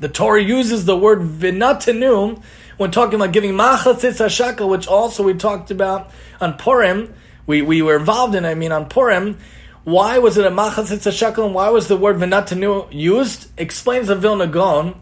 The 0.00 0.08
Torah 0.08 0.42
uses 0.42 0.86
the 0.86 0.96
word 0.96 1.20
v'natanu 1.20 2.42
when 2.78 2.90
talking 2.90 3.16
about 3.16 3.32
giving 3.32 3.52
machatzis 3.52 4.16
hashaka, 4.16 4.66
which 4.66 4.88
also 4.88 5.22
we 5.22 5.34
talked 5.34 5.70
about 5.70 6.10
on 6.40 6.54
Purim. 6.54 7.12
We, 7.46 7.60
we 7.60 7.82
were 7.82 7.96
involved 7.96 8.34
in, 8.34 8.46
I 8.46 8.54
mean, 8.54 8.72
on 8.72 8.88
Purim. 8.88 9.38
Why 9.84 10.18
was 10.18 10.38
it 10.38 10.46
a 10.46 10.50
machatzis 10.50 11.06
hashaka 11.06 11.44
and 11.44 11.54
why 11.54 11.68
was 11.68 11.88
the 11.88 11.96
word 11.96 12.16
v'natanu 12.16 12.88
used? 12.90 13.50
Explains 13.58 14.08
the 14.08 14.16
Vilna 14.16 14.46
Gaon 14.46 14.94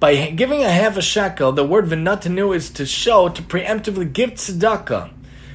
by 0.00 0.30
giving 0.30 0.62
a 0.62 0.70
half 0.70 0.96
a 0.96 1.02
shekel, 1.02 1.52
the 1.52 1.64
word 1.64 1.86
v'natanu 1.86 2.54
is 2.54 2.70
to 2.70 2.86
show, 2.86 3.28
to 3.28 3.42
preemptively 3.42 4.10
give 4.12 4.30
tzedakah. 4.30 5.12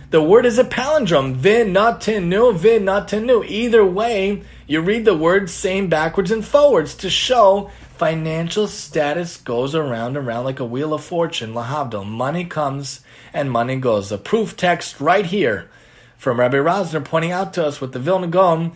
The 0.09 0.21
word 0.21 0.45
is 0.45 0.59
a 0.59 0.65
palindrome, 0.65 1.39
v'natanu, 1.39 2.57
v'natanu. 2.59 3.47
Either 3.47 3.85
way, 3.85 4.43
you 4.67 4.81
read 4.81 5.05
the 5.05 5.15
word 5.15 5.49
same 5.49 5.87
backwards 5.87 6.29
and 6.29 6.45
forwards 6.45 6.93
to 6.95 7.09
show 7.09 7.71
financial 7.95 8.67
status 8.67 9.37
goes 9.37 9.75
around 9.75 10.17
and 10.17 10.27
around 10.27 10.45
like 10.45 10.59
a 10.59 10.65
wheel 10.65 10.93
of 10.93 11.03
fortune. 11.03 11.53
Lahavdil, 11.53 12.05
money 12.05 12.45
comes 12.45 13.01
and 13.33 13.51
money 13.51 13.75
goes. 13.75 14.11
A 14.11 14.17
proof 14.17 14.57
text 14.57 14.99
right 14.99 15.25
here 15.25 15.69
from 16.17 16.39
Rabbi 16.39 16.57
Rosner 16.57 17.03
pointing 17.03 17.31
out 17.31 17.53
to 17.53 17.65
us 17.65 17.79
with 17.79 17.93
the 17.93 17.99
Vilna 17.99 18.27
Gaon 18.27 18.73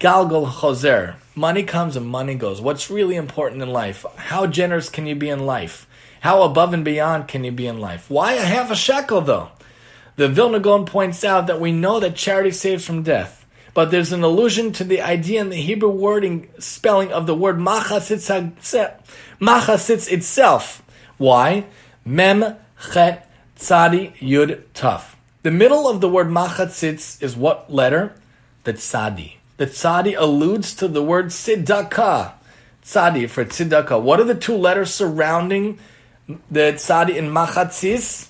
Galgal 0.00 0.46
Choser. 0.46 1.14
Money 1.34 1.62
comes 1.62 1.96
and 1.96 2.06
money 2.06 2.34
goes. 2.34 2.60
What's 2.60 2.90
really 2.90 3.16
important 3.16 3.62
in 3.62 3.70
life? 3.70 4.04
How 4.16 4.46
generous 4.46 4.88
can 4.88 5.06
you 5.06 5.14
be 5.14 5.28
in 5.28 5.46
life? 5.46 5.86
How 6.20 6.42
above 6.42 6.74
and 6.74 6.84
beyond 6.84 7.28
can 7.28 7.44
you 7.44 7.52
be 7.52 7.66
in 7.66 7.80
life? 7.80 8.10
Why 8.10 8.34
a 8.34 8.44
half 8.44 8.70
a 8.70 8.76
shekel 8.76 9.20
though? 9.20 9.50
The 10.16 10.28
Vilna 10.28 10.60
Gaon 10.60 10.86
points 10.86 11.24
out 11.24 11.46
that 11.46 11.60
we 11.60 11.72
know 11.72 12.00
that 12.00 12.16
charity 12.16 12.52
saves 12.52 12.84
from 12.84 13.02
death, 13.02 13.43
but 13.74 13.90
there's 13.90 14.12
an 14.12 14.22
allusion 14.22 14.72
to 14.72 14.84
the 14.84 15.02
idea 15.02 15.40
in 15.40 15.50
the 15.50 15.56
Hebrew 15.56 15.90
wording 15.90 16.48
spelling 16.58 17.12
of 17.12 17.26
the 17.26 17.34
word 17.34 17.58
machatzis, 17.58 18.30
itself. 20.12 20.82
Why? 21.18 21.66
Mem 22.04 22.56
chet 22.92 23.30
tzadi 23.58 24.16
yud 24.18 24.62
taf. 24.74 25.16
The 25.42 25.50
middle 25.50 25.88
of 25.88 26.00
the 26.00 26.08
word 26.08 26.28
machatzis 26.28 27.20
is 27.20 27.36
what 27.36 27.72
letter? 27.72 28.14
The 28.62 28.74
tzadi. 28.74 29.34
The 29.56 29.66
tzadi 29.66 30.16
alludes 30.16 30.74
to 30.76 30.88
the 30.88 31.02
word 31.02 31.26
tzedakah. 31.26 32.32
Tzadi 32.84 33.28
for 33.28 33.44
tzedakah. 33.44 34.00
What 34.00 34.20
are 34.20 34.24
the 34.24 34.34
two 34.34 34.56
letters 34.56 34.94
surrounding 34.94 35.78
the 36.50 36.74
tzadi 36.74 37.16
in 37.16 37.28
machatzis? 37.28 38.28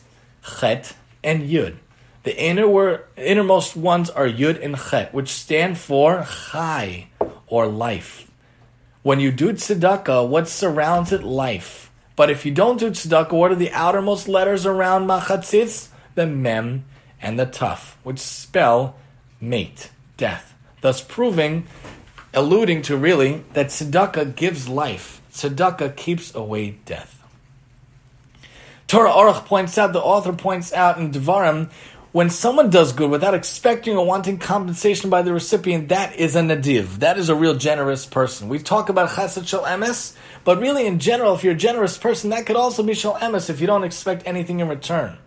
Chet 0.59 0.95
and 1.23 1.43
yud. 1.43 1.77
The 2.25 2.37
inner 2.39 3.05
innermost 3.17 3.77
ones 3.77 4.11
are 4.11 4.27
yud 4.27 4.63
and 4.63 4.77
chet, 4.77 5.15
which 5.15 5.31
stand 5.31 5.79
for 5.79 6.27
chai 6.27 7.09
or 7.47 7.67
life. 7.67 8.31
When 9.03 9.21
you 9.21 9.31
do 9.31 9.53
tzedakah, 9.53 10.29
what 10.29 10.49
surrounds 10.49 11.13
it? 11.13 11.23
Life. 11.23 11.91
But 12.17 12.31
if 12.31 12.45
you 12.47 12.53
don't 12.53 12.79
do 12.79 12.91
tzedakah, 12.91 13.33
what 13.33 13.53
are 13.53 13.57
the 13.57 13.73
outermost 13.73 14.29
letters 14.29 14.67
around 14.67 15.07
machatzis? 15.07 15.89
The 16.15 16.27
mem 16.27 16.85
and 17.21 17.39
the 17.39 17.47
taf, 17.47 17.95
which 18.03 18.19
spell 18.19 18.97
mate, 19.41 19.91
death 20.17 20.55
thus 20.85 21.01
proving, 21.01 21.67
alluding 22.35 22.83
to 22.83 22.95
really, 22.95 23.43
that 23.55 23.69
tzedakah 23.69 24.37
gives 24.37 24.69
life. 24.69 25.23
Tzedakah 25.33 25.97
keeps 25.97 26.35
away 26.35 26.77
death. 26.85 27.25
Torah 28.87 29.11
Aruch 29.11 29.47
points 29.47 29.79
out, 29.79 29.95
the 29.95 30.03
author 30.03 30.35
points 30.35 30.75
out 30.75 30.99
in 30.99 31.11
Devarim, 31.11 31.71
when 32.15 32.31
someone 32.31 32.71
does 32.71 32.93
good 32.93 33.11
without 33.11 33.35
expecting 33.35 33.97
or 33.97 34.07
wanting 34.07 34.39
compensation 34.39 35.11
by 35.11 35.21
the 35.21 35.33
recipient, 35.33 35.89
that 35.89 36.15
is 36.15 36.37
a 36.37 36.41
nadiv. 36.41 37.01
That 37.01 37.19
is 37.19 37.29
a 37.29 37.35
real 37.35 37.57
generous 37.57 38.07
person. 38.07 38.49
We 38.49 38.61
talk 38.61 38.89
about 38.89 39.09
chesed 39.11 39.49
shel 39.49 39.65
emes, 39.65 40.15
but 40.45 40.61
really 40.61 40.87
in 40.87 41.01
general, 41.01 41.35
if 41.35 41.43
you're 41.43 41.55
a 41.55 41.57
generous 41.57 41.99
person, 41.99 42.31
that 42.31 42.47
could 42.47 42.55
also 42.55 42.85
be 42.85 42.95
shel 42.95 43.17
emes 43.17 43.51
if 43.51 43.61
you 43.61 43.67
don't 43.67 43.83
expect 43.83 44.29
anything 44.29 44.61
in 44.61 44.69
return. 44.69 45.19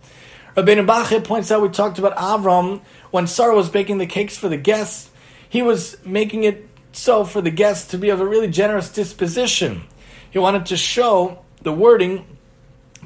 Rabbeinu 0.56 0.88
Bachya 0.88 1.26
points 1.26 1.52
out, 1.52 1.62
we 1.62 1.68
talked 1.68 2.00
about 2.00 2.16
Avram, 2.16 2.80
when 3.12 3.28
Sarah 3.28 3.54
was 3.54 3.70
baking 3.70 3.98
the 3.98 4.08
cakes 4.08 4.38
for 4.38 4.48
the 4.48 4.56
guests, 4.56 5.10
he 5.50 5.62
was 5.62 5.98
making 6.06 6.46
it 6.46 6.70
so 6.94 7.26
for 7.26 7.42
the 7.42 7.52
guests 7.52 7.90
to 7.90 7.98
be 7.98 8.12
of 8.12 8.22
a 8.22 8.26
really 8.26 8.48
generous 8.48 8.90
disposition. 8.90 9.84
He 10.32 10.40
wanted 10.40 10.68
to 10.68 10.78
show 10.78 11.44
the 11.64 11.74
wording 11.74 12.37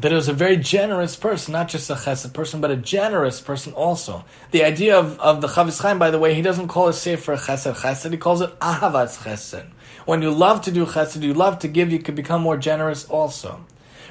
that 0.02 0.12
it 0.12 0.16
was 0.16 0.28
a 0.28 0.34
very 0.34 0.58
generous 0.58 1.16
person, 1.16 1.52
not 1.52 1.68
just 1.68 1.90
a 1.90 1.94
chesed 1.94 2.34
person, 2.34 2.60
but 2.60 2.72
a 2.72 2.76
generous 2.76 3.40
person 3.40 3.72
also. 3.74 4.26
The 4.50 4.64
idea 4.64 4.98
of, 4.98 5.20
of 5.20 5.42
the 5.42 5.48
Chafetz 5.48 5.82
Chaim, 5.82 6.00
by 6.00 6.10
the 6.10 6.18
way, 6.18 6.34
he 6.34 6.42
doesn't 6.42 6.68
call 6.68 6.90
it 6.90 6.94
sefer 6.94 7.38
chesed 7.38 7.76
chesed, 7.76 8.12
he 8.12 8.18
calls 8.18 8.42
it 8.42 8.58
ahavat 8.60 9.24
chesed. 9.24 9.68
When 10.06 10.24
you 10.24 10.32
love 10.32 10.62
to 10.64 10.72
do 10.72 10.86
chesed, 10.86 11.22
you 11.22 11.36
love 11.36 11.60
to 11.60 11.68
give, 11.68 11.92
you 11.92 12.00
can 12.00 12.16
become 12.16 12.42
more 12.42 12.58
generous 12.58 13.06
also. 13.06 13.64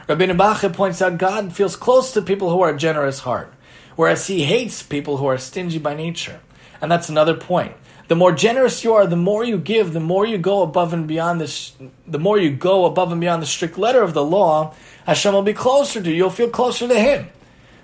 Rabbi 0.09 0.27
Bachya 0.27 0.73
points 0.73 1.03
out 1.03 1.19
God 1.19 1.53
feels 1.53 1.75
close 1.75 2.13
to 2.13 2.23
people 2.23 2.51
who 2.51 2.61
are 2.61 2.75
generous 2.75 3.21
heart, 3.21 3.53
whereas 3.97 4.29
he 4.29 4.45
hates 4.45 4.83
people 4.83 5.17
who 5.17 5.27
are 5.27 5.39
stingy 5.39 5.79
by 5.79 5.95
nature. 5.95 6.41
And 6.81 6.91
that's 6.91 7.09
another 7.09 7.35
point. 7.35 7.75
The 8.11 8.17
more 8.17 8.33
generous 8.33 8.83
you 8.83 8.95
are, 8.95 9.07
the 9.07 9.15
more 9.15 9.45
you 9.45 9.57
give, 9.57 9.93
the 9.93 10.01
more 10.01 10.27
you 10.27 10.37
go 10.37 10.63
above 10.63 10.93
and 10.93 11.07
beyond 11.07 11.41
this, 11.41 11.75
the 12.09 12.19
more 12.19 12.39
you 12.39 12.51
go 12.51 12.85
above 12.85 13.13
and 13.13 13.21
beyond 13.21 13.41
the 13.41 13.47
strict 13.47 13.79
letter 13.79 14.03
of 14.03 14.15
the 14.15 14.25
law, 14.25 14.75
Hashem 15.11 15.35
will 15.35 15.43
be 15.43 15.55
closer 15.55 16.01
to 16.01 16.09
you. 16.09 16.15
You'll 16.15 16.31
feel 16.31 16.51
closer 16.51 16.87
to 16.87 16.95
Him. 16.95 17.31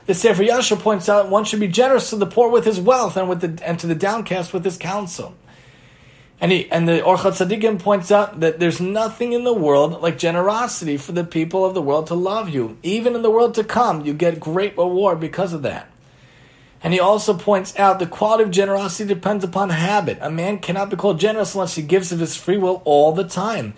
The 0.06 0.14
Sefer 0.14 0.44
Yashar 0.44 0.78
points 0.78 1.08
out 1.08 1.28
one 1.28 1.44
should 1.44 1.58
be 1.58 1.66
generous 1.66 2.10
to 2.10 2.16
the 2.16 2.24
poor 2.24 2.48
with 2.48 2.64
his 2.64 2.78
wealth 2.78 3.16
and 3.16 3.28
with 3.28 3.40
the, 3.40 3.66
and 3.66 3.80
to 3.80 3.88
the 3.88 3.96
downcast 3.96 4.52
with 4.52 4.64
his 4.64 4.76
counsel. 4.76 5.34
And 6.40 6.52
he 6.52 6.70
and 6.70 6.86
the 6.86 7.00
Orchat 7.00 7.32
Tzaddikim 7.32 7.80
points 7.80 8.12
out 8.12 8.38
that 8.38 8.60
there's 8.60 8.80
nothing 8.80 9.32
in 9.32 9.42
the 9.42 9.52
world 9.52 10.00
like 10.02 10.18
generosity 10.18 10.96
for 10.96 11.10
the 11.10 11.24
people 11.24 11.64
of 11.64 11.74
the 11.74 11.82
world 11.82 12.06
to 12.06 12.14
love 12.14 12.48
you. 12.48 12.78
Even 12.84 13.16
in 13.16 13.22
the 13.22 13.30
world 13.30 13.56
to 13.56 13.64
come, 13.64 14.06
you 14.06 14.14
get 14.14 14.38
great 14.38 14.78
reward 14.78 15.18
because 15.18 15.52
of 15.52 15.62
that. 15.62 15.90
And 16.80 16.94
he 16.94 17.00
also 17.00 17.34
points 17.34 17.76
out 17.76 17.98
the 17.98 18.06
quality 18.06 18.44
of 18.44 18.52
generosity 18.52 19.12
depends 19.12 19.42
upon 19.42 19.70
habit. 19.70 20.18
A 20.20 20.30
man 20.30 20.60
cannot 20.60 20.90
be 20.90 20.96
called 20.96 21.18
generous 21.18 21.56
unless 21.56 21.74
he 21.74 21.82
gives 21.82 22.12
of 22.12 22.20
his 22.20 22.36
free 22.36 22.58
will 22.58 22.82
all 22.84 23.10
the 23.10 23.24
time. 23.24 23.74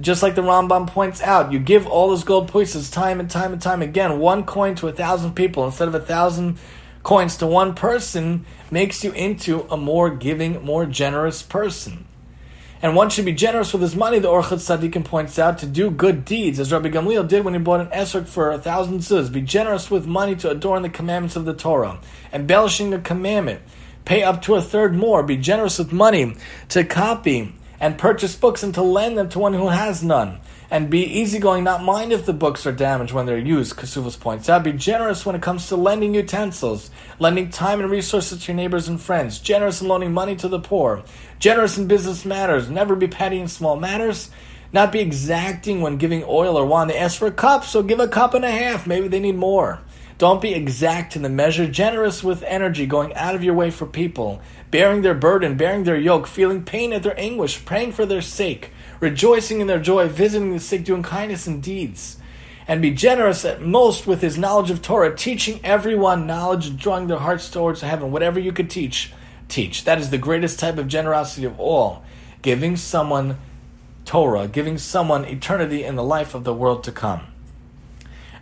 Just 0.00 0.22
like 0.22 0.34
the 0.34 0.42
Rambam 0.42 0.86
points 0.86 1.20
out, 1.20 1.52
you 1.52 1.58
give 1.58 1.86
all 1.86 2.08
those 2.08 2.24
gold 2.24 2.50
pieces 2.52 2.90
time 2.90 3.20
and 3.20 3.30
time 3.30 3.52
and 3.52 3.60
time 3.60 3.82
again. 3.82 4.18
One 4.18 4.44
coin 4.44 4.74
to 4.76 4.88
a 4.88 4.92
thousand 4.92 5.34
people 5.34 5.66
instead 5.66 5.88
of 5.88 5.94
a 5.94 6.00
thousand 6.00 6.58
coins 7.02 7.36
to 7.38 7.46
one 7.46 7.74
person 7.74 8.46
makes 8.70 9.04
you 9.04 9.12
into 9.12 9.66
a 9.70 9.76
more 9.76 10.08
giving, 10.08 10.64
more 10.64 10.86
generous 10.86 11.42
person. 11.42 12.06
And 12.80 12.96
one 12.96 13.10
should 13.10 13.26
be 13.26 13.32
generous 13.32 13.72
with 13.72 13.82
his 13.82 13.94
money, 13.94 14.18
the 14.18 14.28
Orchat 14.28 14.58
Tzaddikim 14.58 15.04
points 15.04 15.38
out, 15.38 15.58
to 15.58 15.66
do 15.66 15.88
good 15.88 16.24
deeds, 16.24 16.58
as 16.58 16.72
Rabbi 16.72 16.88
Gamliel 16.88 17.28
did 17.28 17.44
when 17.44 17.54
he 17.54 17.60
bought 17.60 17.80
an 17.80 17.86
esrog 17.88 18.26
for 18.26 18.50
a 18.50 18.58
thousand 18.58 19.00
zuz. 19.00 19.30
Be 19.30 19.40
generous 19.40 19.88
with 19.88 20.04
money 20.04 20.34
to 20.36 20.50
adorn 20.50 20.82
the 20.82 20.88
commandments 20.88 21.36
of 21.36 21.44
the 21.44 21.54
Torah, 21.54 22.00
embellishing 22.32 22.92
a 22.92 22.98
commandment. 22.98 23.60
Pay 24.04 24.24
up 24.24 24.42
to 24.42 24.56
a 24.56 24.62
third 24.62 24.96
more. 24.96 25.22
Be 25.22 25.36
generous 25.36 25.78
with 25.78 25.92
money 25.92 26.34
to 26.70 26.82
copy 26.82 27.54
and 27.82 27.98
purchase 27.98 28.36
books 28.36 28.62
and 28.62 28.72
to 28.74 28.80
lend 28.80 29.18
them 29.18 29.28
to 29.28 29.40
one 29.40 29.54
who 29.54 29.66
has 29.66 30.04
none. 30.04 30.38
And 30.70 30.88
be 30.88 31.00
easygoing, 31.00 31.64
not 31.64 31.82
mind 31.82 32.12
if 32.12 32.24
the 32.24 32.32
books 32.32 32.64
are 32.64 32.72
damaged 32.72 33.12
when 33.12 33.26
they're 33.26 33.36
used, 33.36 33.76
Kesuvos 33.76 34.18
points 34.18 34.48
out. 34.48 34.62
Be 34.62 34.72
generous 34.72 35.26
when 35.26 35.34
it 35.34 35.42
comes 35.42 35.66
to 35.66 35.76
lending 35.76 36.14
utensils, 36.14 36.92
lending 37.18 37.50
time 37.50 37.80
and 37.80 37.90
resources 37.90 38.44
to 38.44 38.52
your 38.52 38.56
neighbors 38.56 38.86
and 38.86 39.00
friends, 39.00 39.40
generous 39.40 39.82
in 39.82 39.88
loaning 39.88 40.12
money 40.12 40.36
to 40.36 40.46
the 40.46 40.60
poor, 40.60 41.02
generous 41.40 41.76
in 41.76 41.88
business 41.88 42.24
matters, 42.24 42.70
never 42.70 42.94
be 42.94 43.08
petty 43.08 43.40
in 43.40 43.48
small 43.48 43.74
matters, 43.74 44.30
not 44.72 44.92
be 44.92 45.00
exacting 45.00 45.80
when 45.80 45.96
giving 45.96 46.22
oil 46.22 46.56
or 46.56 46.64
wine. 46.64 46.86
They 46.86 46.96
ask 46.96 47.18
for 47.18 47.26
a 47.26 47.32
cup, 47.32 47.64
so 47.64 47.82
give 47.82 47.98
a 47.98 48.06
cup 48.06 48.32
and 48.32 48.44
a 48.44 48.50
half. 48.50 48.86
Maybe 48.86 49.08
they 49.08 49.20
need 49.20 49.36
more. 49.36 49.80
Don't 50.22 50.40
be 50.40 50.54
exact 50.54 51.16
in 51.16 51.22
the 51.22 51.28
measure, 51.28 51.66
generous 51.66 52.22
with 52.22 52.44
energy, 52.44 52.86
going 52.86 53.12
out 53.14 53.34
of 53.34 53.42
your 53.42 53.54
way 53.54 53.72
for 53.72 53.86
people, 53.86 54.40
bearing 54.70 55.02
their 55.02 55.16
burden, 55.16 55.56
bearing 55.56 55.82
their 55.82 55.96
yoke, 55.96 56.28
feeling 56.28 56.62
pain 56.62 56.92
at 56.92 57.02
their 57.02 57.18
anguish, 57.18 57.64
praying 57.64 57.90
for 57.90 58.06
their 58.06 58.20
sake, 58.22 58.70
rejoicing 59.00 59.60
in 59.60 59.66
their 59.66 59.80
joy, 59.80 60.06
visiting 60.06 60.52
the 60.52 60.60
sick, 60.60 60.84
doing 60.84 61.02
kindness 61.02 61.48
and 61.48 61.60
deeds. 61.60 62.18
And 62.68 62.80
be 62.80 62.92
generous 62.92 63.44
at 63.44 63.62
most 63.62 64.06
with 64.06 64.20
his 64.20 64.38
knowledge 64.38 64.70
of 64.70 64.80
Torah, 64.80 65.12
teaching 65.16 65.58
everyone 65.64 66.24
knowledge, 66.24 66.76
drawing 66.76 67.08
their 67.08 67.18
hearts 67.18 67.50
towards 67.50 67.80
heaven. 67.80 68.12
Whatever 68.12 68.38
you 68.38 68.52
could 68.52 68.70
teach, 68.70 69.12
teach. 69.48 69.82
That 69.82 69.98
is 69.98 70.10
the 70.10 70.18
greatest 70.18 70.60
type 70.60 70.78
of 70.78 70.86
generosity 70.86 71.44
of 71.46 71.58
all. 71.58 72.04
Giving 72.42 72.76
someone 72.76 73.38
Torah, 74.04 74.46
giving 74.46 74.78
someone 74.78 75.24
eternity 75.24 75.82
in 75.82 75.96
the 75.96 76.04
life 76.04 76.32
of 76.32 76.44
the 76.44 76.54
world 76.54 76.84
to 76.84 76.92
come. 76.92 77.31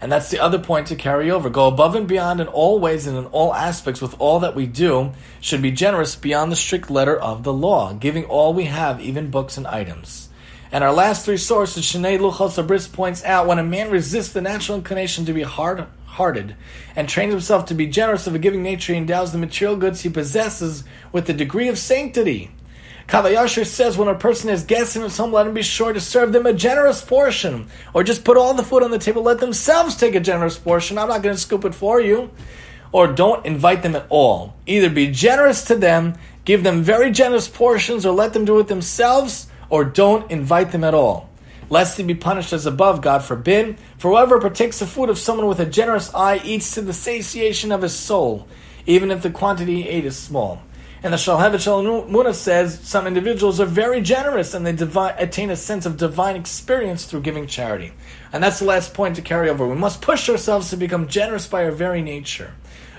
And 0.00 0.10
that's 0.10 0.30
the 0.30 0.38
other 0.38 0.58
point 0.58 0.86
to 0.86 0.96
carry 0.96 1.30
over. 1.30 1.50
Go 1.50 1.66
above 1.66 1.94
and 1.94 2.08
beyond 2.08 2.40
in 2.40 2.46
all 2.46 2.78
ways 2.78 3.06
and 3.06 3.18
in 3.18 3.26
all 3.26 3.54
aspects 3.54 4.00
with 4.00 4.18
all 4.18 4.40
that 4.40 4.54
we 4.54 4.66
do, 4.66 5.12
should 5.40 5.60
be 5.60 5.70
generous 5.70 6.16
beyond 6.16 6.50
the 6.50 6.56
strict 6.56 6.90
letter 6.90 7.16
of 7.16 7.42
the 7.42 7.52
law, 7.52 7.92
giving 7.92 8.24
all 8.24 8.54
we 8.54 8.64
have, 8.64 9.00
even 9.00 9.30
books 9.30 9.58
and 9.58 9.66
items. 9.66 10.28
And 10.72 10.82
our 10.82 10.92
last 10.92 11.24
three 11.24 11.36
sources, 11.36 11.84
Shnei 11.84 12.18
Luchos 12.18 12.62
HaBris 12.62 12.90
points 12.90 13.24
out 13.24 13.46
when 13.46 13.58
a 13.58 13.64
man 13.64 13.90
resists 13.90 14.32
the 14.32 14.40
natural 14.40 14.78
inclination 14.78 15.24
to 15.26 15.32
be 15.32 15.42
hard 15.42 15.86
hearted 16.06 16.56
and 16.96 17.08
trains 17.08 17.32
himself 17.32 17.66
to 17.66 17.74
be 17.74 17.86
generous 17.86 18.26
of 18.26 18.34
a 18.34 18.38
giving 18.38 18.62
nature, 18.62 18.92
he 18.92 18.98
endows 18.98 19.32
the 19.32 19.38
material 19.38 19.76
goods 19.76 20.00
he 20.00 20.08
possesses 20.08 20.82
with 21.12 21.26
the 21.26 21.32
degree 21.32 21.68
of 21.68 21.78
sanctity 21.78 22.50
Kav 23.10 23.24
HaYashar 23.24 23.66
says 23.66 23.98
when 23.98 24.06
a 24.06 24.14
person 24.14 24.50
is 24.50 24.62
guests 24.62 24.96
at 24.96 25.16
home, 25.16 25.32
let 25.32 25.44
him 25.44 25.52
be 25.52 25.62
sure 25.62 25.92
to 25.92 26.00
serve 26.00 26.32
them 26.32 26.46
a 26.46 26.52
generous 26.52 27.02
portion. 27.02 27.66
Or 27.92 28.04
just 28.04 28.22
put 28.22 28.36
all 28.36 28.54
the 28.54 28.62
food 28.62 28.84
on 28.84 28.92
the 28.92 29.00
table, 29.00 29.24
let 29.24 29.40
themselves 29.40 29.96
take 29.96 30.14
a 30.14 30.20
generous 30.20 30.56
portion. 30.56 30.96
I'm 30.96 31.08
not 31.08 31.20
going 31.20 31.34
to 31.34 31.40
scoop 31.40 31.64
it 31.64 31.74
for 31.74 32.00
you. 32.00 32.30
Or 32.92 33.08
don't 33.08 33.44
invite 33.44 33.82
them 33.82 33.96
at 33.96 34.06
all. 34.10 34.54
Either 34.64 34.88
be 34.88 35.10
generous 35.10 35.64
to 35.64 35.74
them, 35.74 36.14
give 36.44 36.62
them 36.62 36.82
very 36.82 37.10
generous 37.10 37.48
portions, 37.48 38.06
or 38.06 38.12
let 38.12 38.32
them 38.32 38.44
do 38.44 38.60
it 38.60 38.68
themselves, 38.68 39.48
or 39.70 39.84
don't 39.84 40.30
invite 40.30 40.70
them 40.70 40.84
at 40.84 40.94
all. 40.94 41.28
Lest 41.68 41.96
he 41.96 42.04
be 42.04 42.14
punished 42.14 42.52
as 42.52 42.64
above, 42.64 43.02
God 43.02 43.24
forbid. 43.24 43.76
For 43.98 44.12
whoever 44.12 44.40
partakes 44.40 44.78
the 44.78 44.86
food 44.86 45.10
of 45.10 45.18
someone 45.18 45.48
with 45.48 45.58
a 45.58 45.66
generous 45.66 46.14
eye 46.14 46.40
eats 46.44 46.74
to 46.74 46.80
the 46.80 46.92
satiation 46.92 47.72
of 47.72 47.82
his 47.82 47.92
soul, 47.92 48.46
even 48.86 49.10
if 49.10 49.20
the 49.20 49.30
quantity 49.30 49.82
he 49.82 49.88
ate 49.88 50.04
is 50.04 50.16
small. 50.16 50.62
And 51.02 51.14
the 51.14 51.16
Shalhevet 51.16 51.54
Shalmuna 51.54 52.34
says 52.34 52.78
some 52.82 53.06
individuals 53.06 53.58
are 53.58 53.66
very 53.66 54.02
generous 54.02 54.52
and 54.52 54.66
they 54.66 54.76
attain 55.18 55.48
a 55.48 55.56
sense 55.56 55.86
of 55.86 55.96
divine 55.96 56.36
experience 56.36 57.06
through 57.06 57.22
giving 57.22 57.46
charity. 57.46 57.92
And 58.34 58.42
that's 58.42 58.58
the 58.58 58.66
last 58.66 58.92
point 58.92 59.16
to 59.16 59.22
carry 59.22 59.48
over. 59.48 59.66
We 59.66 59.76
must 59.76 60.02
push 60.02 60.28
ourselves 60.28 60.68
to 60.70 60.76
become 60.76 61.08
generous 61.08 61.46
by 61.46 61.64
our 61.64 61.70
very 61.70 62.02
nature, 62.02 62.52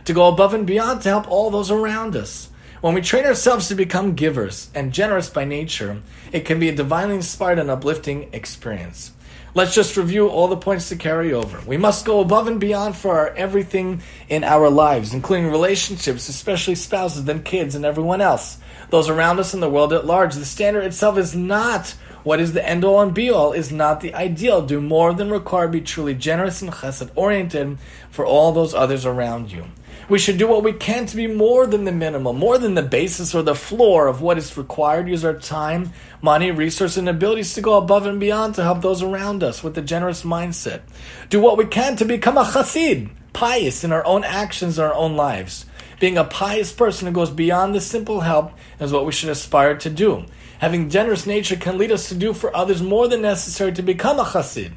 to 0.05 0.13
go 0.13 0.27
above 0.27 0.55
and 0.55 0.65
beyond 0.65 1.03
to 1.03 1.09
help 1.09 1.29
all 1.29 1.51
those 1.51 1.69
around 1.69 2.15
us. 2.15 2.49
When 2.81 2.95
we 2.95 3.01
train 3.01 3.25
ourselves 3.25 3.67
to 3.67 3.75
become 3.75 4.15
givers 4.15 4.71
and 4.73 4.91
generous 4.91 5.29
by 5.29 5.45
nature, 5.45 6.01
it 6.31 6.45
can 6.45 6.59
be 6.59 6.69
a 6.69 6.75
divinely 6.75 7.13
inspired 7.13 7.59
and 7.59 7.69
uplifting 7.69 8.33
experience. 8.33 9.11
Let's 9.53 9.75
just 9.75 9.97
review 9.97 10.29
all 10.29 10.47
the 10.47 10.55
points 10.55 10.87
to 10.89 10.95
carry 10.95 11.33
over. 11.33 11.59
We 11.67 11.75
must 11.75 12.05
go 12.05 12.21
above 12.21 12.47
and 12.47 12.57
beyond 12.57 12.95
for 12.95 13.17
our 13.17 13.35
everything 13.35 14.01
in 14.29 14.45
our 14.45 14.69
lives, 14.69 15.13
including 15.13 15.51
relationships, 15.51 16.29
especially 16.29 16.75
spouses, 16.75 17.25
then 17.25 17.43
kids, 17.43 17.75
and 17.75 17.83
everyone 17.83 18.21
else. 18.21 18.59
Those 18.91 19.09
around 19.09 19.39
us 19.39 19.53
in 19.53 19.59
the 19.59 19.69
world 19.69 19.91
at 19.91 20.05
large. 20.05 20.35
The 20.35 20.45
standard 20.45 20.85
itself 20.85 21.17
is 21.17 21.35
not 21.35 21.95
what 22.23 22.39
is 22.39 22.53
the 22.53 22.65
end 22.65 22.85
all 22.85 23.01
and 23.01 23.13
be 23.13 23.29
all, 23.29 23.51
is 23.51 23.73
not 23.73 23.99
the 23.99 24.13
ideal. 24.13 24.61
Do 24.61 24.79
more 24.79 25.13
than 25.13 25.29
require, 25.29 25.67
be 25.67 25.81
truly 25.81 26.13
generous 26.13 26.61
and 26.61 26.71
chesed 26.71 27.09
oriented 27.15 27.77
for 28.09 28.25
all 28.25 28.53
those 28.53 28.73
others 28.73 29.05
around 29.05 29.51
you. 29.51 29.65
We 30.11 30.19
should 30.19 30.37
do 30.37 30.45
what 30.45 30.65
we 30.65 30.73
can 30.73 31.05
to 31.05 31.15
be 31.15 31.25
more 31.25 31.65
than 31.65 31.85
the 31.85 31.91
minimum, 31.93 32.37
more 32.37 32.57
than 32.57 32.75
the 32.75 32.81
basis 32.81 33.33
or 33.33 33.43
the 33.43 33.55
floor 33.55 34.07
of 34.07 34.21
what 34.21 34.37
is 34.37 34.57
required. 34.57 35.07
Use 35.07 35.23
our 35.23 35.39
time, 35.39 35.93
money, 36.21 36.51
resources, 36.51 36.97
and 36.97 37.07
abilities 37.07 37.53
to 37.53 37.61
go 37.61 37.77
above 37.77 38.05
and 38.05 38.19
beyond 38.19 38.55
to 38.55 38.63
help 38.63 38.81
those 38.81 39.01
around 39.01 39.41
us 39.41 39.63
with 39.63 39.77
a 39.77 39.81
generous 39.81 40.23
mindset. 40.23 40.81
Do 41.29 41.39
what 41.39 41.57
we 41.57 41.63
can 41.63 41.95
to 41.95 42.03
become 42.03 42.37
a 42.37 42.43
chassid, 42.43 43.09
pious 43.31 43.85
in 43.85 43.93
our 43.93 44.05
own 44.05 44.25
actions, 44.25 44.77
our 44.77 44.93
own 44.93 45.15
lives. 45.15 45.65
Being 46.01 46.17
a 46.17 46.25
pious 46.25 46.73
person 46.73 47.07
who 47.07 47.13
goes 47.13 47.29
beyond 47.29 47.73
the 47.73 47.79
simple 47.79 48.19
help 48.19 48.51
is 48.81 48.91
what 48.91 49.05
we 49.05 49.13
should 49.13 49.29
aspire 49.29 49.77
to 49.77 49.89
do. 49.89 50.25
Having 50.59 50.89
generous 50.89 51.25
nature 51.25 51.55
can 51.55 51.77
lead 51.77 51.93
us 51.93 52.09
to 52.09 52.15
do 52.15 52.33
for 52.33 52.53
others 52.53 52.81
more 52.81 53.07
than 53.07 53.21
necessary 53.21 53.71
to 53.71 53.81
become 53.81 54.19
a 54.19 54.25
chassid. 54.25 54.73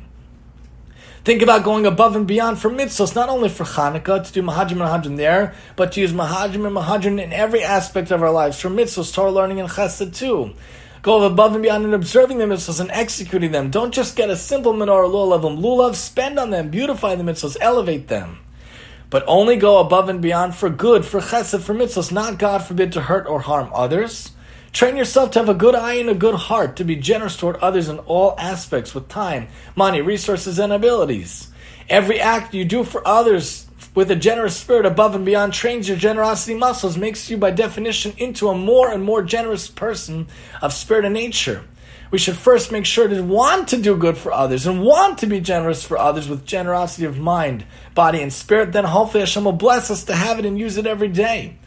Think 1.25 1.41
about 1.41 1.65
going 1.65 1.87
above 1.87 2.17
and 2.17 2.27
beyond 2.27 2.59
for 2.59 2.69
mitzvahs, 2.69 3.15
not 3.15 3.31
only 3.31 3.49
for 3.49 3.65
Hanukkah, 3.65 4.27
to 4.27 4.31
do 4.31 4.43
Mahajim 4.43 4.73
and 4.73 4.81
Mahajim 4.83 5.17
there, 5.17 5.55
but 5.75 5.93
to 5.93 6.03
use 6.03 6.13
Mahajim 6.13 6.67
and 6.67 6.77
Mahajim 6.77 7.19
in 7.19 7.33
every 7.33 7.63
aspect 7.63 8.11
of 8.11 8.23
our 8.23 8.31
lives, 8.31 8.61
for 8.61 8.69
mitzvahs, 8.69 9.15
Torah 9.15 9.31
learning, 9.31 9.59
and 9.59 9.71
Chesed 9.71 10.15
too. 10.15 10.53
Go 11.01 11.23
above 11.23 11.55
and 11.55 11.63
beyond 11.63 11.87
in 11.87 11.95
observing 11.95 12.37
the 12.37 12.45
mitzvahs 12.45 12.79
and 12.79 12.91
executing 12.91 13.53
them. 13.53 13.71
Don't 13.71 13.95
just 13.95 14.17
get 14.17 14.29
a 14.29 14.37
simple 14.37 14.75
menorah 14.75 15.11
lulav 15.11 15.47
and 15.47 15.65
lulav, 15.65 15.95
spend 15.95 16.39
on 16.39 16.51
them, 16.51 16.69
beautify 16.69 17.15
the 17.15 17.25
mitzvahs, 17.25 17.57
elevate 17.59 18.09
them. 18.09 18.41
But 19.09 19.25
only 19.27 19.57
go 19.57 19.79
above 19.79 20.11
and 20.11 20.21
beyond 20.21 20.55
for 20.55 20.69
good, 20.69 21.07
for 21.07 21.21
chesed, 21.21 21.63
for 21.63 21.75
mitzvahs, 21.75 22.13
not 22.13 22.39
God 22.39 22.59
forbid 22.65 22.93
to 22.93 23.01
hurt 23.01 23.27
or 23.27 23.41
harm 23.41 23.71
others. 23.73 24.33
Train 24.75 24.97
yourself 24.97 25.31
to 25.31 25.39
have 25.39 25.49
a 25.49 25.55
good 25.55 25.77
eye 25.77 25.95
and 25.95 26.11
a 26.11 26.15
good 26.15 26.35
heart, 26.35 26.75
to 26.77 26.85
be 26.85 26.97
generous 26.97 27.37
toward 27.37 27.55
others 27.59 27.89
in 27.89 28.01
all 28.01 28.35
aspects 28.41 28.93
with 28.93 29.09
time, 29.09 29.47
money, 29.77 30.01
resources, 30.01 30.59
and 30.59 30.73
abilities. 30.73 31.49
Every 31.89 32.19
act 32.19 32.55
you 32.55 32.65
do 32.65 32.83
for 32.83 33.07
others 33.07 33.69
with 33.95 34.11
a 34.11 34.17
generous 34.17 34.57
spirit 34.57 34.85
above 34.85 35.15
and 35.15 35.25
beyond 35.25 35.53
trains 35.53 35.89
your 35.89 35.97
generosity 35.97 36.55
muscles, 36.55 36.97
makes 36.97 37.31
you 37.31 37.37
by 37.37 37.53
definition 37.53 38.15
into 38.17 38.49
a 38.49 38.59
more 38.59 38.91
and 38.91 39.05
more 39.05 39.23
generous 39.23 39.69
person 39.69 40.27
of 40.61 40.73
spirit 40.73 41.05
and 41.05 41.15
nature. 41.15 41.63
We 42.11 42.19
should 42.19 42.37
first 42.37 42.73
make 42.73 42.85
sure 42.85 43.07
to 43.07 43.23
want 43.23 43.69
to 43.69 43.81
do 43.81 43.97
good 43.97 44.19
for 44.19 44.33
others 44.33 44.67
and 44.67 44.83
want 44.83 45.19
to 45.19 45.29
be 45.29 45.41
generous 45.41 45.85
for 45.85 45.97
others 45.97 46.29
with 46.29 46.45
generosity 46.45 47.05
of 47.05 47.17
mind, 47.17 47.65
body, 47.95 48.21
and 48.21 48.33
spirit. 48.33 48.73
Then 48.73 48.87
hopefully 48.87 49.21
Hashem 49.21 49.45
will 49.45 49.53
bless 49.53 49.89
us 49.89 50.03
to 50.05 50.17
have 50.17 50.41
it 50.41 50.45
and 50.45 50.59
use 50.59 50.77
it 50.77 50.87
every 50.89 51.09
day. 51.09 51.59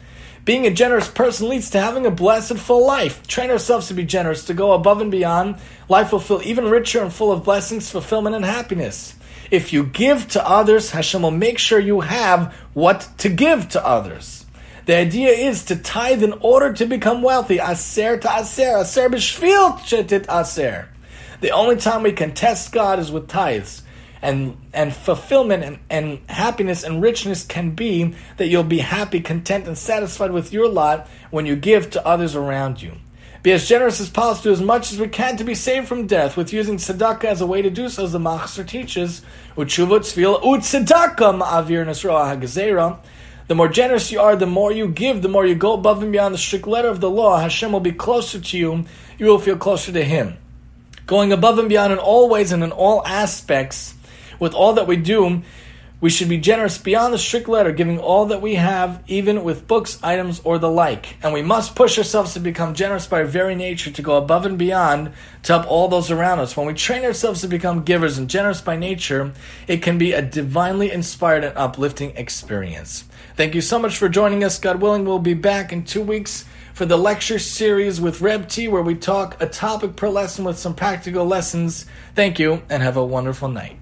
Being 0.44 0.66
a 0.66 0.70
generous 0.70 1.08
person 1.08 1.48
leads 1.48 1.70
to 1.70 1.80
having 1.80 2.06
a 2.06 2.10
blessed, 2.10 2.56
full 2.58 2.86
life. 2.86 3.26
Train 3.26 3.50
ourselves 3.50 3.88
to 3.88 3.94
be 3.94 4.04
generous, 4.04 4.44
to 4.46 4.54
go 4.54 4.72
above 4.72 5.00
and 5.00 5.10
beyond. 5.10 5.56
Life 5.88 6.12
will 6.12 6.20
feel 6.20 6.40
even 6.42 6.70
richer 6.70 7.02
and 7.02 7.12
full 7.12 7.32
of 7.32 7.44
blessings, 7.44 7.90
fulfillment, 7.90 8.34
and 8.34 8.44
happiness. 8.44 9.14
If 9.50 9.72
you 9.72 9.84
give 9.84 10.28
to 10.28 10.46
others, 10.46 10.90
Hashem 10.90 11.22
will 11.22 11.30
make 11.30 11.58
sure 11.58 11.78
you 11.78 12.00
have 12.00 12.54
what 12.74 13.08
to 13.18 13.28
give 13.28 13.68
to 13.70 13.86
others. 13.86 14.46
The 14.86 14.96
idea 14.96 15.32
is 15.32 15.64
to 15.66 15.76
tithe 15.76 16.22
in 16.22 16.32
order 16.40 16.72
to 16.72 16.86
become 16.86 17.22
wealthy. 17.22 17.58
Aser 17.58 18.16
to 18.16 18.36
aser, 18.38 18.78
aser 18.78 19.10
b'shvil 19.10 19.78
chetit 19.80 20.26
aser. 20.30 20.88
The 21.40 21.50
only 21.50 21.76
time 21.76 22.02
we 22.02 22.12
can 22.12 22.32
test 22.32 22.72
God 22.72 22.98
is 22.98 23.12
with 23.12 23.28
tithes 23.28 23.82
and 24.22 24.56
and 24.72 24.92
fulfillment 24.94 25.62
and, 25.62 25.78
and 25.90 26.20
happiness 26.28 26.82
and 26.82 27.02
richness 27.02 27.44
can 27.44 27.70
be 27.70 28.14
that 28.36 28.48
you'll 28.48 28.64
be 28.64 28.78
happy, 28.78 29.20
content, 29.20 29.66
and 29.66 29.78
satisfied 29.78 30.30
with 30.30 30.52
your 30.52 30.68
lot 30.68 31.08
when 31.30 31.46
you 31.46 31.56
give 31.56 31.90
to 31.90 32.06
others 32.06 32.34
around 32.34 32.82
you. 32.82 32.92
Be 33.42 33.52
as 33.52 33.68
generous 33.68 34.00
as 34.00 34.10
possible, 34.10 34.50
do 34.50 34.52
as 34.52 34.60
much 34.60 34.92
as 34.92 34.98
we 34.98 35.06
can 35.06 35.36
to 35.36 35.44
be 35.44 35.54
saved 35.54 35.86
from 35.86 36.08
death, 36.08 36.36
with 36.36 36.52
using 36.52 36.76
tzedakah 36.76 37.24
as 37.24 37.40
a 37.40 37.46
way 37.46 37.62
to 37.62 37.70
do 37.70 37.88
so, 37.88 38.04
as 38.04 38.12
the 38.12 38.18
Machzor 38.18 38.66
teaches. 38.66 39.22
The 43.48 43.54
more 43.54 43.68
generous 43.68 44.12
you 44.12 44.20
are, 44.20 44.36
the 44.36 44.46
more 44.46 44.72
you 44.72 44.88
give, 44.88 45.22
the 45.22 45.28
more 45.28 45.46
you 45.46 45.54
go 45.54 45.72
above 45.72 46.02
and 46.02 46.12
beyond 46.12 46.34
the 46.34 46.38
strict 46.38 46.66
letter 46.66 46.88
of 46.88 47.00
the 47.00 47.08
law. 47.08 47.38
Hashem 47.38 47.72
will 47.72 47.80
be 47.80 47.92
closer 47.92 48.40
to 48.40 48.58
you. 48.58 48.84
You 49.18 49.26
will 49.26 49.38
feel 49.38 49.56
closer 49.56 49.92
to 49.92 50.04
Him. 50.04 50.36
Going 51.06 51.32
above 51.32 51.58
and 51.58 51.68
beyond 51.68 51.92
in 51.94 51.98
all 51.98 52.28
ways 52.28 52.52
and 52.52 52.62
in 52.62 52.72
all 52.72 53.06
aspects 53.06 53.94
with 54.38 54.54
all 54.54 54.72
that 54.74 54.86
we 54.86 54.96
do, 54.96 55.42
we 56.00 56.10
should 56.10 56.28
be 56.28 56.38
generous 56.38 56.78
beyond 56.78 57.12
the 57.12 57.18
strict 57.18 57.48
letter, 57.48 57.72
giving 57.72 57.98
all 57.98 58.26
that 58.26 58.40
we 58.40 58.54
have, 58.54 59.02
even 59.08 59.42
with 59.42 59.66
books, 59.66 59.98
items, 60.00 60.40
or 60.44 60.56
the 60.58 60.70
like. 60.70 61.16
And 61.24 61.34
we 61.34 61.42
must 61.42 61.74
push 61.74 61.98
ourselves 61.98 62.34
to 62.34 62.40
become 62.40 62.74
generous 62.74 63.08
by 63.08 63.18
our 63.18 63.24
very 63.24 63.56
nature, 63.56 63.90
to 63.90 64.02
go 64.02 64.16
above 64.16 64.46
and 64.46 64.56
beyond 64.56 65.10
to 65.42 65.52
help 65.54 65.68
all 65.68 65.88
those 65.88 66.12
around 66.12 66.38
us. 66.38 66.56
When 66.56 66.68
we 66.68 66.74
train 66.74 67.04
ourselves 67.04 67.40
to 67.40 67.48
become 67.48 67.82
givers 67.82 68.16
and 68.16 68.30
generous 68.30 68.60
by 68.60 68.76
nature, 68.76 69.32
it 69.66 69.82
can 69.82 69.98
be 69.98 70.12
a 70.12 70.22
divinely 70.22 70.92
inspired 70.92 71.42
and 71.42 71.56
uplifting 71.58 72.16
experience. 72.16 73.04
Thank 73.34 73.56
you 73.56 73.60
so 73.60 73.80
much 73.80 73.96
for 73.96 74.08
joining 74.08 74.44
us. 74.44 74.60
God 74.60 74.80
willing, 74.80 75.04
we'll 75.04 75.18
be 75.18 75.34
back 75.34 75.72
in 75.72 75.84
two 75.84 76.02
weeks 76.02 76.44
for 76.74 76.86
the 76.86 76.96
lecture 76.96 77.40
series 77.40 78.00
with 78.00 78.20
Reb 78.20 78.48
T, 78.48 78.68
where 78.68 78.82
we 78.82 78.94
talk 78.94 79.36
a 79.42 79.48
topic 79.48 79.96
per 79.96 80.08
lesson 80.08 80.44
with 80.44 80.60
some 80.60 80.76
practical 80.76 81.26
lessons. 81.26 81.86
Thank 82.14 82.38
you, 82.38 82.62
and 82.70 82.84
have 82.84 82.96
a 82.96 83.04
wonderful 83.04 83.48
night. 83.48 83.80